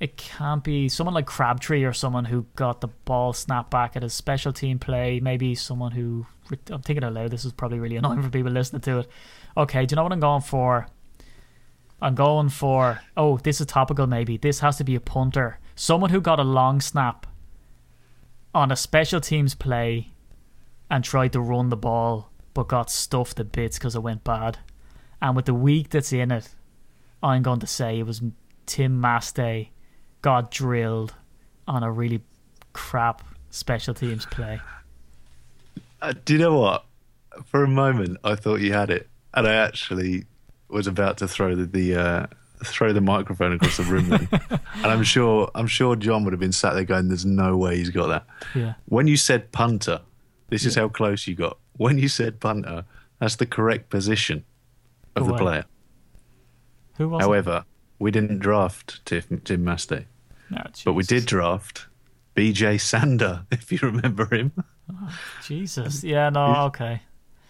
It 0.00 0.16
can't 0.16 0.62
be 0.62 0.88
someone 0.88 1.14
like 1.14 1.26
Crabtree 1.26 1.84
or 1.84 1.92
someone 1.92 2.24
who 2.24 2.46
got 2.56 2.80
the 2.80 2.88
ball 2.88 3.32
snapped 3.32 3.70
back 3.70 3.96
at 3.96 4.04
a 4.04 4.10
special 4.10 4.52
team 4.52 4.78
play. 4.78 5.20
Maybe 5.20 5.54
someone 5.54 5.92
who 5.92 6.26
I'm 6.70 6.82
thinking 6.82 7.04
out 7.04 7.14
loud. 7.14 7.30
This 7.30 7.44
is 7.44 7.52
probably 7.52 7.80
really 7.80 7.96
annoying 7.96 8.22
for 8.22 8.30
people 8.30 8.52
listening 8.52 8.82
to 8.82 9.00
it. 9.00 9.08
Okay, 9.56 9.86
do 9.86 9.92
you 9.92 9.96
know 9.96 10.02
what 10.02 10.12
I'm 10.12 10.20
going 10.20 10.42
for? 10.42 10.86
I'm 12.04 12.14
going 12.14 12.50
for. 12.50 13.00
Oh, 13.16 13.38
this 13.38 13.62
is 13.62 13.66
topical. 13.66 14.06
Maybe 14.06 14.36
this 14.36 14.60
has 14.60 14.76
to 14.76 14.84
be 14.84 14.94
a 14.94 15.00
punter. 15.00 15.58
Someone 15.74 16.10
who 16.10 16.20
got 16.20 16.38
a 16.38 16.44
long 16.44 16.82
snap 16.82 17.26
on 18.54 18.70
a 18.70 18.76
special 18.76 19.22
teams 19.22 19.54
play 19.54 20.08
and 20.90 21.02
tried 21.02 21.32
to 21.32 21.40
run 21.40 21.70
the 21.70 21.78
ball 21.78 22.30
but 22.52 22.68
got 22.68 22.90
stuffed 22.90 23.38
to 23.38 23.44
bits 23.44 23.78
because 23.78 23.96
it 23.96 24.02
went 24.02 24.22
bad. 24.22 24.58
And 25.22 25.34
with 25.34 25.46
the 25.46 25.54
week 25.54 25.88
that's 25.88 26.12
in 26.12 26.30
it, 26.30 26.50
I'm 27.22 27.42
going 27.42 27.60
to 27.60 27.66
say 27.66 27.98
it 27.98 28.06
was 28.06 28.20
Tim 28.66 29.00
Masthay 29.00 29.70
got 30.20 30.50
drilled 30.50 31.14
on 31.66 31.82
a 31.82 31.90
really 31.90 32.20
crap 32.74 33.24
special 33.48 33.94
teams 33.94 34.26
play. 34.26 34.60
Uh, 36.02 36.12
do 36.26 36.34
you 36.34 36.38
know 36.38 36.58
what? 36.58 36.84
For 37.46 37.64
a 37.64 37.68
moment, 37.68 38.18
I 38.22 38.34
thought 38.34 38.60
you 38.60 38.74
had 38.74 38.90
it, 38.90 39.08
and 39.32 39.48
I 39.48 39.54
actually 39.54 40.26
was 40.74 40.86
about 40.86 41.18
to 41.18 41.28
throw 41.28 41.54
the, 41.54 41.64
the 41.64 41.94
uh, 41.94 42.26
throw 42.64 42.92
the 42.92 43.00
microphone 43.00 43.52
across 43.52 43.76
the 43.76 43.84
room. 43.84 44.08
Then. 44.08 44.28
and 44.74 44.86
I'm 44.86 45.04
sure 45.04 45.50
I'm 45.54 45.66
sure 45.68 45.96
John 45.96 46.24
would 46.24 46.32
have 46.32 46.40
been 46.40 46.52
sat 46.52 46.74
there 46.74 46.84
going, 46.84 47.08
"There's 47.08 47.24
no 47.24 47.56
way 47.56 47.76
he's 47.76 47.90
got 47.90 48.08
that." 48.08 48.26
Yeah. 48.54 48.74
When 48.86 49.06
you 49.06 49.16
said 49.16 49.52
punter, 49.52 50.00
this 50.48 50.66
is 50.66 50.74
how 50.74 50.88
close 50.88 51.26
you 51.26 51.34
got. 51.34 51.58
When 51.76 51.98
you 51.98 52.08
said 52.08 52.40
punter, 52.40 52.84
that's 53.20 53.36
the 53.36 53.46
correct 53.46 53.88
position 53.88 54.44
of 55.16 55.22
Go 55.22 55.26
the 55.28 55.32
away. 55.32 55.40
player. 55.40 55.64
Who 56.96 57.08
was 57.08 57.22
However, 57.22 57.64
we 57.98 58.10
didn't 58.10 58.40
draft 58.40 59.04
Tim, 59.04 59.40
Tim 59.44 59.64
Masthay, 59.64 60.00
it? 60.00 60.06
No, 60.50 60.62
but 60.84 60.92
we 60.92 61.02
did 61.04 61.24
draft 61.24 61.86
BJ 62.36 62.80
Sander, 62.80 63.46
if 63.50 63.72
you 63.72 63.78
remember 63.82 64.26
him. 64.32 64.52
Jesus. 65.42 66.04
Yeah, 66.04 66.30
no, 66.30 66.66
okay. 66.66 67.02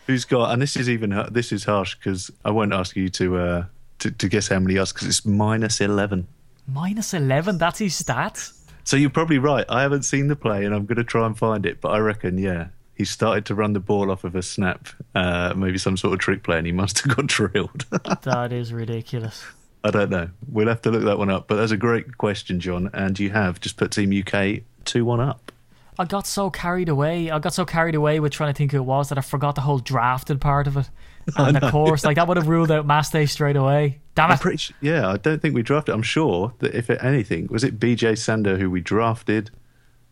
Who's 0.07 0.25
got? 0.25 0.53
And 0.53 0.61
this 0.61 0.77
is 0.77 0.89
even 0.89 1.27
this 1.31 1.53
is 1.53 1.65
harsh 1.65 1.95
because 1.97 2.31
I 2.45 2.51
won't 2.51 2.73
ask 2.73 2.95
you 2.97 3.09
to 3.11 3.37
uh, 3.37 3.65
to, 4.01 4.11
to 4.11 4.29
guess 4.29 4.49
how 4.49 4.59
many 4.59 4.75
yards 4.75 4.93
because 4.93 5.09
it's 5.09 5.25
minus 5.25 5.81
eleven. 5.81 6.29
Minus 6.67 7.13
11, 7.13 7.59
that's 7.59 7.79
his 7.79 8.03
stats? 8.03 8.59
So 8.85 8.97
you're 8.97 9.11
probably 9.11 9.39
right. 9.39 9.65
I 9.69 9.83
haven't 9.83 10.05
seen 10.05 10.29
the 10.29 10.37
play, 10.37 10.65
and 10.65 10.75
I'm 10.75 10.87
going 10.87 10.97
to 10.97 11.05
try 11.05 11.27
and 11.27 11.37
find 11.37 11.67
it. 11.67 11.81
But 11.81 11.91
I 11.91 11.99
reckon, 11.99 12.39
yeah, 12.39 12.69
he 12.95 13.05
started 13.05 13.45
to 13.47 13.55
run 13.55 13.73
the 13.73 13.81
ball 13.81 14.11
off 14.11 14.25
of 14.25 14.35
a 14.35 14.43
snap, 14.43 14.89
uh, 15.15 15.53
maybe 15.57 15.79
some 15.79 15.97
sort 15.97 16.15
of 16.15 16.21
trick 16.21 16.43
play, 16.43 16.59
and 16.59 16.67
he 16.67 16.73
must 16.73 17.01
have 17.01 17.17
got 17.17 17.27
drilled. 17.27 17.87
That 18.23 18.53
is 18.53 18.73
ridiculous. 18.73 19.45
I 19.83 19.91
don't 19.91 20.11
know. 20.11 20.31
We'll 20.51 20.69
have 20.69 20.81
to 20.83 20.91
look 20.91 21.05
that 21.05 21.19
one 21.19 21.29
up. 21.29 21.47
But 21.49 21.57
that's 21.57 21.73
a 21.73 21.77
great 21.77 22.17
question, 22.17 22.61
John. 22.61 22.89
And 22.95 23.19
you 23.19 23.31
have 23.31 23.61
just 23.61 23.77
put 23.77 23.91
Team 23.91 24.13
UK 24.19 24.63
two 24.85 25.05
one 25.05 25.21
up. 25.21 25.53
I 25.99 26.05
got 26.05 26.27
so 26.27 26.51
carried 26.51 26.89
away. 26.89 27.31
I 27.31 27.39
got 27.39 27.55
so 27.55 27.65
carried 27.65 27.95
away 27.95 28.21
with 28.21 28.33
trying 28.33 28.53
to 28.53 28.57
think 28.57 28.73
who 28.73 28.79
it 28.79 28.85
was 28.85 29.09
that 29.11 29.19
I 29.19 29.21
forgot 29.21 29.55
the 29.55 29.61
whole 29.61 29.79
drafted 29.79 30.41
part 30.41 30.67
of 30.67 30.77
it. 30.77 30.91
And 31.39 31.57
of 31.57 31.73
course, 31.73 32.05
like 32.05 32.17
that 32.17 32.29
would 32.29 32.37
have 32.37 32.49
ruled 32.49 32.71
out 32.71 32.87
Masthay 32.87 33.27
straight 33.27 33.57
away. 33.57 33.99
Damn 34.15 34.31
it. 34.31 34.61
sure, 34.61 34.77
yeah, 34.83 35.09
I 35.09 35.17
don't 35.17 35.41
think 35.41 35.55
we 35.55 35.63
drafted. 35.63 35.95
I'm 35.95 36.03
sure 36.03 36.53
that 36.59 36.75
if 36.75 36.91
it, 36.91 37.03
anything, 37.03 37.47
was 37.47 37.65
it 37.65 37.81
BJ 37.81 38.19
Sander 38.19 38.59
who 38.59 38.69
we 38.69 38.83
drafted? 38.83 39.51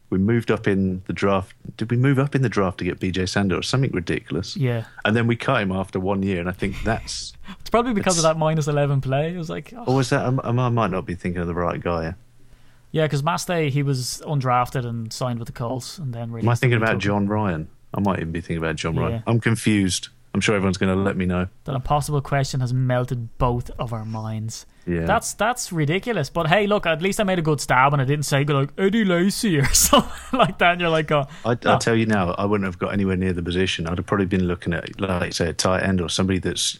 We 0.08 0.16
moved 0.16 0.50
up 0.50 0.66
in 0.66 1.02
the 1.06 1.12
draft. 1.12 1.54
Did 1.76 1.90
we 1.90 1.98
move 1.98 2.18
up 2.18 2.34
in 2.34 2.40
the 2.40 2.48
draft 2.48 2.78
to 2.78 2.84
get 2.84 2.98
BJ 2.98 3.28
Sander 3.28 3.58
or 3.58 3.62
something 3.62 3.92
ridiculous? 3.92 4.56
Yeah. 4.56 4.84
And 5.04 5.14
then 5.14 5.26
we 5.26 5.36
cut 5.36 5.60
him 5.62 5.70
after 5.70 6.00
one 6.00 6.22
year, 6.22 6.40
and 6.40 6.48
I 6.48 6.52
think 6.52 6.82
that's. 6.82 7.34
It's 7.60 7.70
probably 7.70 7.92
because 7.92 8.16
of 8.16 8.22
that 8.22 8.38
minus 8.38 8.66
11 8.66 9.02
play. 9.02 9.34
It 9.34 9.36
was 9.36 9.50
like, 9.50 9.74
oh. 9.76 9.84
Or 9.86 9.96
was 9.96 10.08
that? 10.10 10.24
I, 10.24 10.48
I 10.48 10.68
might 10.70 10.90
not 10.90 11.04
be 11.04 11.14
thinking 11.14 11.42
of 11.42 11.46
the 11.46 11.54
right 11.54 11.80
guy. 11.80 12.14
Yeah, 12.92 13.04
because 13.06 13.22
Masthay, 13.22 13.70
he 13.70 13.82
was 13.82 14.22
undrafted 14.26 14.84
and 14.86 15.12
signed 15.12 15.38
with 15.38 15.46
the 15.46 15.52
Colts 15.52 15.98
and 15.98 16.12
then 16.14 16.30
really. 16.30 16.46
Am 16.46 16.50
I 16.50 16.54
thinking 16.54 16.76
about 16.80 16.98
John 16.98 17.26
Ryan? 17.26 17.68
I 17.94 18.00
might 18.00 18.20
even 18.20 18.32
be 18.32 18.40
thinking 18.40 18.58
about 18.58 18.76
John 18.76 18.94
Yeah. 18.94 19.00
Ryan. 19.02 19.22
I'm 19.26 19.40
confused. 19.40 20.08
I'm 20.34 20.40
sure 20.40 20.54
everyone's 20.54 20.78
going 20.78 20.94
to 20.94 21.00
let 21.02 21.14
me 21.14 21.26
know. 21.26 21.48
That 21.64 21.74
impossible 21.74 22.22
question 22.22 22.60
has 22.60 22.72
melted 22.72 23.36
both 23.36 23.70
of 23.78 23.92
our 23.92 24.04
minds. 24.06 24.64
Yeah. 24.86 25.04
That's 25.04 25.34
that's 25.34 25.70
ridiculous. 25.72 26.30
But 26.30 26.46
hey, 26.48 26.66
look, 26.66 26.86
at 26.86 27.02
least 27.02 27.20
I 27.20 27.24
made 27.24 27.38
a 27.38 27.42
good 27.42 27.60
stab 27.60 27.92
and 27.92 28.00
I 28.00 28.06
didn't 28.06 28.24
say 28.24 28.42
like 28.44 28.70
Eddie 28.78 29.04
Lacy 29.04 29.58
or 29.58 29.64
something 29.74 30.38
like 30.38 30.56
that. 30.58 30.72
And 30.72 30.80
you're 30.80 30.88
like, 30.90 31.10
oh, 31.12 31.26
I, 31.44 31.56
no. 31.62 31.74
I 31.74 31.78
tell 31.78 31.94
you 31.94 32.06
now, 32.06 32.32
I 32.32 32.46
wouldn't 32.46 32.66
have 32.66 32.78
got 32.78 32.94
anywhere 32.94 33.16
near 33.16 33.34
the 33.34 33.42
position. 33.42 33.86
I'd 33.86 33.98
have 33.98 34.06
probably 34.06 34.26
been 34.26 34.46
looking 34.48 34.72
at, 34.72 34.98
like 35.00 35.34
say, 35.34 35.50
a 35.50 35.52
tight 35.52 35.82
end 35.82 36.00
or 36.00 36.08
somebody 36.08 36.38
that's 36.38 36.78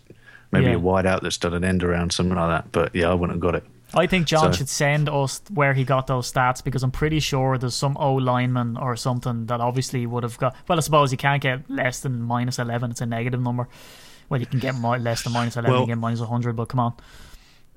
maybe 0.51 0.67
Yeah. 0.67 0.77
a 0.77 0.79
wide 0.79 1.05
out 1.07 1.23
that's 1.23 1.37
done 1.39 1.53
an 1.55 1.63
end 1.65 1.85
around, 1.85 2.13
something 2.13 2.35
like 2.37 2.49
that. 2.49 2.73
But 2.73 2.95
yeah, 2.95 3.11
I 3.11 3.15
wouldn't 3.15 3.33
have 3.37 3.41
got 3.41 3.55
it. 3.55 3.65
I 3.95 4.07
think 4.07 4.27
John 4.27 4.53
So- 4.53 4.59
should 4.59 4.69
send 4.69 5.09
us 5.09 5.43
where 5.53 5.75
he 5.75 5.85
got 5.85 6.07
those 6.07 6.33
stats 6.33 6.63
because 6.65 6.83
I'm 6.83 6.91
pretty 6.91 7.21
sure 7.21 7.59
there's 7.59 7.75
some 7.75 7.97
O 7.99 8.15
lineman 8.15 8.77
or 8.77 8.97
something 8.97 9.47
that 9.47 9.61
obviously 9.61 10.07
would 10.07 10.23
have 10.23 10.39
got. 10.39 10.55
Well, 10.69 10.79
I 10.79 10.81
suppose 10.81 11.13
you 11.13 11.19
can't 11.19 11.43
get 11.43 11.69
less 11.69 12.01
than 12.01 12.23
minus 12.23 12.59
11. 12.59 12.91
It's 12.93 13.01
a 13.01 13.07
negative 13.07 13.41
number. 13.41 13.69
Well, 14.29 14.41
you 14.41 14.47
can 14.47 14.61
get 14.61 14.75
less 14.81 15.23
than 15.25 15.33
minus 15.33 15.57
11, 15.57 15.71
Well- 15.71 15.81
you 15.81 15.87
can 15.87 15.97
get 15.97 16.01
minus 16.01 16.21
100, 16.21 16.57
but 16.57 16.69
come 16.69 16.81
on. 16.81 16.95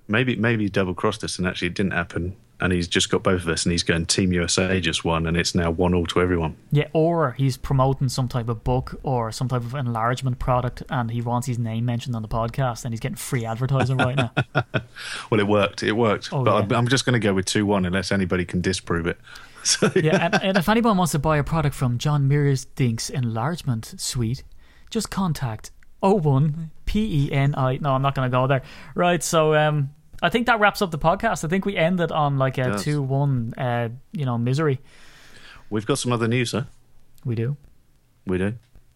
Maybe 0.07 0.35
maybe 0.35 0.63
he 0.65 0.69
double 0.69 0.93
crossed 0.93 1.23
us 1.23 1.39
and 1.39 1.47
actually 1.47 1.69
it 1.69 1.73
didn't 1.73 1.93
happen. 1.93 2.35
And 2.59 2.71
he's 2.71 2.87
just 2.87 3.09
got 3.09 3.21
both 3.21 3.41
of 3.41 3.49
us 3.49 3.65
and 3.65 3.71
he's 3.71 3.83
going 3.83 4.05
Team 4.05 4.31
USA 4.31 4.79
just 4.79 5.03
won 5.03 5.27
and 5.27 5.35
it's 5.35 5.53
now 5.53 5.71
one 5.71 5.93
all 5.93 6.05
to 6.07 6.21
everyone. 6.21 6.55
Yeah, 6.71 6.87
or 6.93 7.33
he's 7.33 7.57
promoting 7.57 8.07
some 8.07 8.27
type 8.27 8.47
of 8.47 8.63
book 8.63 8.99
or 9.03 9.31
some 9.31 9.47
type 9.47 9.61
of 9.61 9.73
enlargement 9.73 10.39
product 10.39 10.83
and 10.89 11.11
he 11.11 11.21
wants 11.21 11.47
his 11.47 11.59
name 11.59 11.85
mentioned 11.85 12.15
on 12.15 12.21
the 12.21 12.27
podcast 12.27 12.85
and 12.85 12.93
he's 12.93 13.01
getting 13.01 13.17
free 13.17 13.45
advertising 13.45 13.97
right 13.97 14.15
now. 14.15 14.31
Well, 15.29 15.39
it 15.39 15.47
worked. 15.47 15.83
It 15.83 15.93
worked. 15.93 16.31
Oh, 16.31 16.43
but 16.43 16.69
yeah. 16.71 16.77
I'm, 16.77 16.87
just 16.87 17.05
going 17.05 17.13
to 17.13 17.19
go 17.19 17.33
with 17.33 17.45
2 17.45 17.65
1 17.65 17.85
unless 17.85 18.11
anybody 18.11 18.45
can 18.45 18.61
disprove 18.61 19.07
it. 19.07 19.17
So, 19.65 19.91
Yeah, 19.95 20.23
and, 20.23 20.35
and 20.43 20.57
if 20.57 20.69
anyone 20.69 20.95
wants 20.95 21.13
to 21.13 21.19
buy 21.19 21.37
a 21.37 21.43
product 21.43 21.75
from 21.75 21.97
John 21.97 22.29
Mearsdink's 22.29 23.09
Enlargement 23.09 23.99
Suite, 23.99 24.43
just 24.91 25.09
contact 25.09 25.71
01 26.01 26.69
P 26.85 27.25
E 27.25 27.31
N 27.31 27.55
I. 27.57 27.77
No, 27.77 27.95
I'm 27.95 28.03
not 28.03 28.13
going 28.13 28.29
to 28.29 28.31
go 28.31 28.45
there. 28.45 28.61
Right, 28.93 29.23
so 29.23 29.55
um, 29.55 29.89
I 30.21 30.29
think 30.29 30.47
that 30.47 30.59
wraps 30.59 30.81
up 30.81 30.91
the 30.91 30.97
podcast. 30.99 31.43
I 31.43 31.47
think 31.47 31.65
we 31.65 31.75
ended 31.77 32.11
on 32.11 32.37
like 32.37 32.57
a 32.57 32.69
Yes. 32.71 32.83
2 32.83 33.01
1, 33.01 33.53
uh, 33.57 33.89
you 34.11 34.25
know, 34.25 34.37
misery. 34.37 34.79
we've 35.69 35.85
got 35.85 35.97
some 35.99 36.11
other 36.11 36.27
news, 36.27 36.51
sir. 36.51 36.67
We 37.25 37.35
do. 37.35 37.57
We 38.25 38.37
do. 38.37 38.53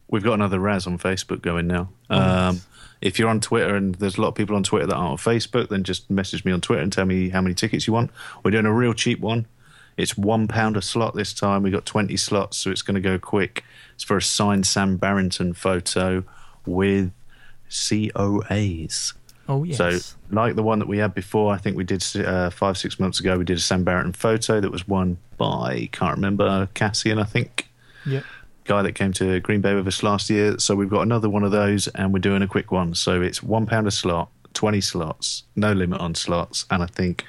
We've 0.09 0.23
got 0.23 0.33
another 0.33 0.59
Raz 0.59 0.87
on 0.87 0.97
Facebook 0.97 1.41
going 1.41 1.67
now. 1.67 1.89
Oh, 2.09 2.19
Um, 2.49 2.61
if 3.01 3.19
you're 3.19 3.29
on 3.29 3.39
Twitter 3.41 3.75
and 3.75 3.95
there's 3.95 4.17
a 4.17 4.21
lot 4.21 4.29
of 4.29 4.35
people 4.35 4.55
on 4.55 4.63
Twitter 4.63 4.87
that 4.87 4.95
aren't 4.95 5.11
on 5.11 5.17
Facebook, 5.17 5.69
then 5.69 5.83
just 5.83 6.09
message 6.09 6.43
me 6.45 6.51
on 6.51 6.61
Twitter 6.61 6.81
and 6.81 6.91
tell 6.91 7.05
me 7.05 7.29
how 7.29 7.41
many 7.41 7.53
tickets 7.55 7.85
you 7.87 7.93
want. 7.93 8.11
We're 8.43 8.51
doing 8.51 8.65
a 8.65 8.73
real 8.73 8.93
cheap 8.93 9.19
one. 9.19 9.45
It's 9.97 10.17
one 10.17 10.47
pound 10.47 10.77
a 10.77 10.81
slot 10.81 11.13
this 11.15 11.33
time. 11.33 11.61
We 11.63 11.71
got 11.71 11.85
20 11.85 12.15
slots, 12.17 12.57
so 12.57 12.71
it's 12.71 12.81
going 12.81 12.95
to 12.95 13.01
go 13.01 13.19
quick. 13.19 13.63
It's 13.95 14.03
for 14.03 14.17
a 14.17 14.21
signed 14.21 14.65
Sam 14.65 14.97
Barrington 14.97 15.53
photo 15.53 16.23
with 16.65 17.11
COAs. 17.69 19.13
Oh, 19.49 19.63
yes. 19.63 19.77
So, 19.77 19.99
like 20.29 20.55
the 20.55 20.61
one 20.61 20.77
that 20.77 20.87
we 20.87 20.99
had 20.99 21.15
before, 21.15 21.51
I 21.51 21.57
think 21.57 21.75
we 21.75 21.83
did 21.83 22.05
uh, 22.17 22.51
five, 22.51 22.77
six 22.77 22.99
months 22.99 23.19
ago, 23.19 23.35
we 23.35 23.43
did 23.43 23.57
a 23.57 23.59
Sam 23.59 23.83
Barrington 23.83 24.13
photo 24.13 24.61
that 24.61 24.71
was 24.71 24.87
won 24.87 25.17
by, 25.37 25.89
can't 25.91 26.15
remember, 26.15 26.69
Cassian, 26.75 27.17
I 27.17 27.23
think 27.23 27.67
yeah. 28.05 28.21
guy 28.65 28.83
that 28.83 28.93
came 28.93 29.11
to 29.13 29.39
Green 29.39 29.59
Bay 29.59 29.73
with 29.73 29.87
us 29.87 30.03
last 30.03 30.29
year. 30.29 30.59
So 30.59 30.75
we've 30.75 30.89
got 30.89 31.01
another 31.01 31.31
one 31.31 31.43
of 31.43 31.51
those, 31.51 31.87
and 31.87 32.13
we're 32.13 32.19
doing 32.19 32.43
a 32.43 32.47
quick 32.47 32.71
one. 32.71 32.93
So 32.93 33.23
it's 33.23 33.41
one 33.41 33.65
pound 33.65 33.87
a 33.87 33.91
slot, 33.91 34.29
twenty 34.53 34.81
slots, 34.81 35.45
no 35.55 35.73
limit 35.73 35.99
on 35.99 36.13
slots, 36.13 36.67
and 36.69 36.83
I 36.83 36.85
think 36.85 37.25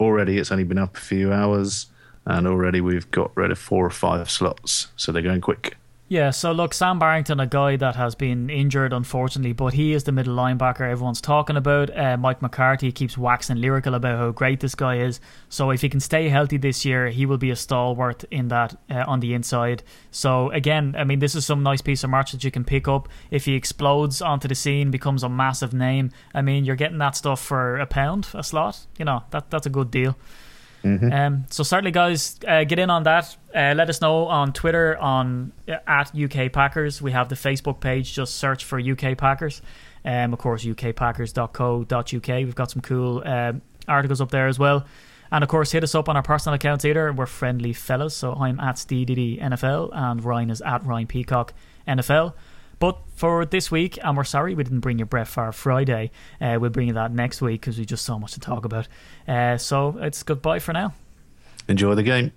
already 0.00 0.38
it's 0.38 0.50
only 0.50 0.64
been 0.64 0.78
up 0.78 0.96
a 0.96 1.00
few 1.00 1.34
hours, 1.34 1.88
and 2.24 2.46
already 2.46 2.80
we've 2.80 3.10
got 3.10 3.36
rid 3.36 3.50
of 3.50 3.58
four 3.58 3.84
or 3.84 3.90
five 3.90 4.30
slots. 4.30 4.88
So 4.96 5.12
they're 5.12 5.20
going 5.20 5.42
quick. 5.42 5.76
Yeah, 6.10 6.30
so 6.30 6.52
look, 6.52 6.72
Sam 6.72 6.98
Barrington, 6.98 7.38
a 7.38 7.46
guy 7.46 7.76
that 7.76 7.94
has 7.96 8.14
been 8.14 8.48
injured, 8.48 8.94
unfortunately, 8.94 9.52
but 9.52 9.74
he 9.74 9.92
is 9.92 10.04
the 10.04 10.12
middle 10.12 10.34
linebacker 10.34 10.90
everyone's 10.90 11.20
talking 11.20 11.58
about. 11.58 11.94
Uh, 11.94 12.16
Mike 12.16 12.40
McCarthy 12.40 12.90
keeps 12.90 13.18
waxing 13.18 13.60
lyrical 13.60 13.92
about 13.92 14.16
how 14.16 14.30
great 14.30 14.60
this 14.60 14.74
guy 14.74 15.00
is. 15.00 15.20
So 15.50 15.70
if 15.70 15.82
he 15.82 15.90
can 15.90 16.00
stay 16.00 16.30
healthy 16.30 16.56
this 16.56 16.82
year, 16.82 17.10
he 17.10 17.26
will 17.26 17.36
be 17.36 17.50
a 17.50 17.56
stalwart 17.56 18.24
in 18.30 18.48
that 18.48 18.74
uh, 18.88 19.04
on 19.06 19.20
the 19.20 19.34
inside. 19.34 19.82
So 20.10 20.50
again, 20.52 20.94
I 20.96 21.04
mean, 21.04 21.18
this 21.18 21.34
is 21.34 21.44
some 21.44 21.62
nice 21.62 21.82
piece 21.82 22.02
of 22.02 22.08
merch 22.08 22.32
that 22.32 22.42
you 22.42 22.50
can 22.50 22.64
pick 22.64 22.88
up. 22.88 23.10
If 23.30 23.44
he 23.44 23.54
explodes 23.54 24.22
onto 24.22 24.48
the 24.48 24.54
scene, 24.54 24.90
becomes 24.90 25.22
a 25.22 25.28
massive 25.28 25.74
name. 25.74 26.10
I 26.32 26.40
mean, 26.40 26.64
you're 26.64 26.74
getting 26.76 26.98
that 26.98 27.16
stuff 27.16 27.38
for 27.38 27.76
a 27.76 27.86
pound 27.86 28.28
a 28.32 28.42
slot. 28.42 28.86
You 28.98 29.04
know 29.04 29.24
that 29.28 29.50
that's 29.50 29.66
a 29.66 29.70
good 29.70 29.90
deal. 29.90 30.16
Mm-hmm. 30.84 31.12
Um, 31.12 31.44
so 31.50 31.62
certainly, 31.62 31.90
guys, 31.90 32.38
uh, 32.46 32.64
get 32.64 32.78
in 32.78 32.90
on 32.90 33.02
that. 33.04 33.36
Uh, 33.54 33.74
let 33.76 33.88
us 33.88 34.00
know 34.00 34.26
on 34.26 34.52
Twitter 34.52 34.96
on 34.98 35.52
uh, 35.68 35.76
at 35.86 36.14
UK 36.14 36.52
Packers. 36.52 37.02
We 37.02 37.12
have 37.12 37.28
the 37.28 37.34
Facebook 37.34 37.80
page. 37.80 38.14
Just 38.14 38.36
search 38.36 38.64
for 38.64 38.80
UK 38.80 39.16
Packers. 39.16 39.62
Um, 40.04 40.32
of 40.32 40.38
course, 40.38 40.64
ukpackers.co.uk. 40.64 42.28
We've 42.28 42.54
got 42.54 42.70
some 42.70 42.82
cool 42.82 43.22
um, 43.26 43.62
articles 43.86 44.20
up 44.20 44.30
there 44.30 44.46
as 44.46 44.58
well. 44.58 44.86
And 45.30 45.44
of 45.44 45.50
course, 45.50 45.72
hit 45.72 45.84
us 45.84 45.94
up 45.94 46.08
on 46.08 46.16
our 46.16 46.22
personal 46.22 46.54
accounts 46.54 46.84
either. 46.84 47.12
We're 47.12 47.26
friendly 47.26 47.72
fellas. 47.72 48.14
So 48.14 48.32
I'm 48.34 48.58
at 48.60 48.76
SteeDD 48.76 49.42
NFL 49.42 49.90
and 49.92 50.24
Ryan 50.24 50.50
is 50.50 50.62
at 50.62 50.84
Ryan 50.86 51.06
Peacock 51.06 51.52
NFL. 51.86 52.34
But 52.78 52.98
for 53.14 53.44
this 53.44 53.70
week, 53.70 53.98
and 54.02 54.16
we're 54.16 54.24
sorry 54.24 54.54
we 54.54 54.62
didn't 54.62 54.80
bring 54.80 54.98
you 54.98 55.04
Brett 55.04 55.28
Favre 55.28 55.52
Friday. 55.52 56.10
Uh, 56.40 56.58
we'll 56.60 56.70
bring 56.70 56.88
you 56.88 56.94
that 56.94 57.12
next 57.12 57.42
week 57.42 57.60
because 57.60 57.78
we 57.78 57.84
just 57.84 58.04
so 58.04 58.18
much 58.18 58.32
to 58.32 58.40
talk 58.40 58.64
about. 58.64 58.86
Uh, 59.26 59.56
so 59.58 59.96
it's 59.98 60.22
goodbye 60.22 60.60
for 60.60 60.72
now. 60.72 60.94
Enjoy 61.68 61.94
the 61.94 62.02
game. 62.02 62.32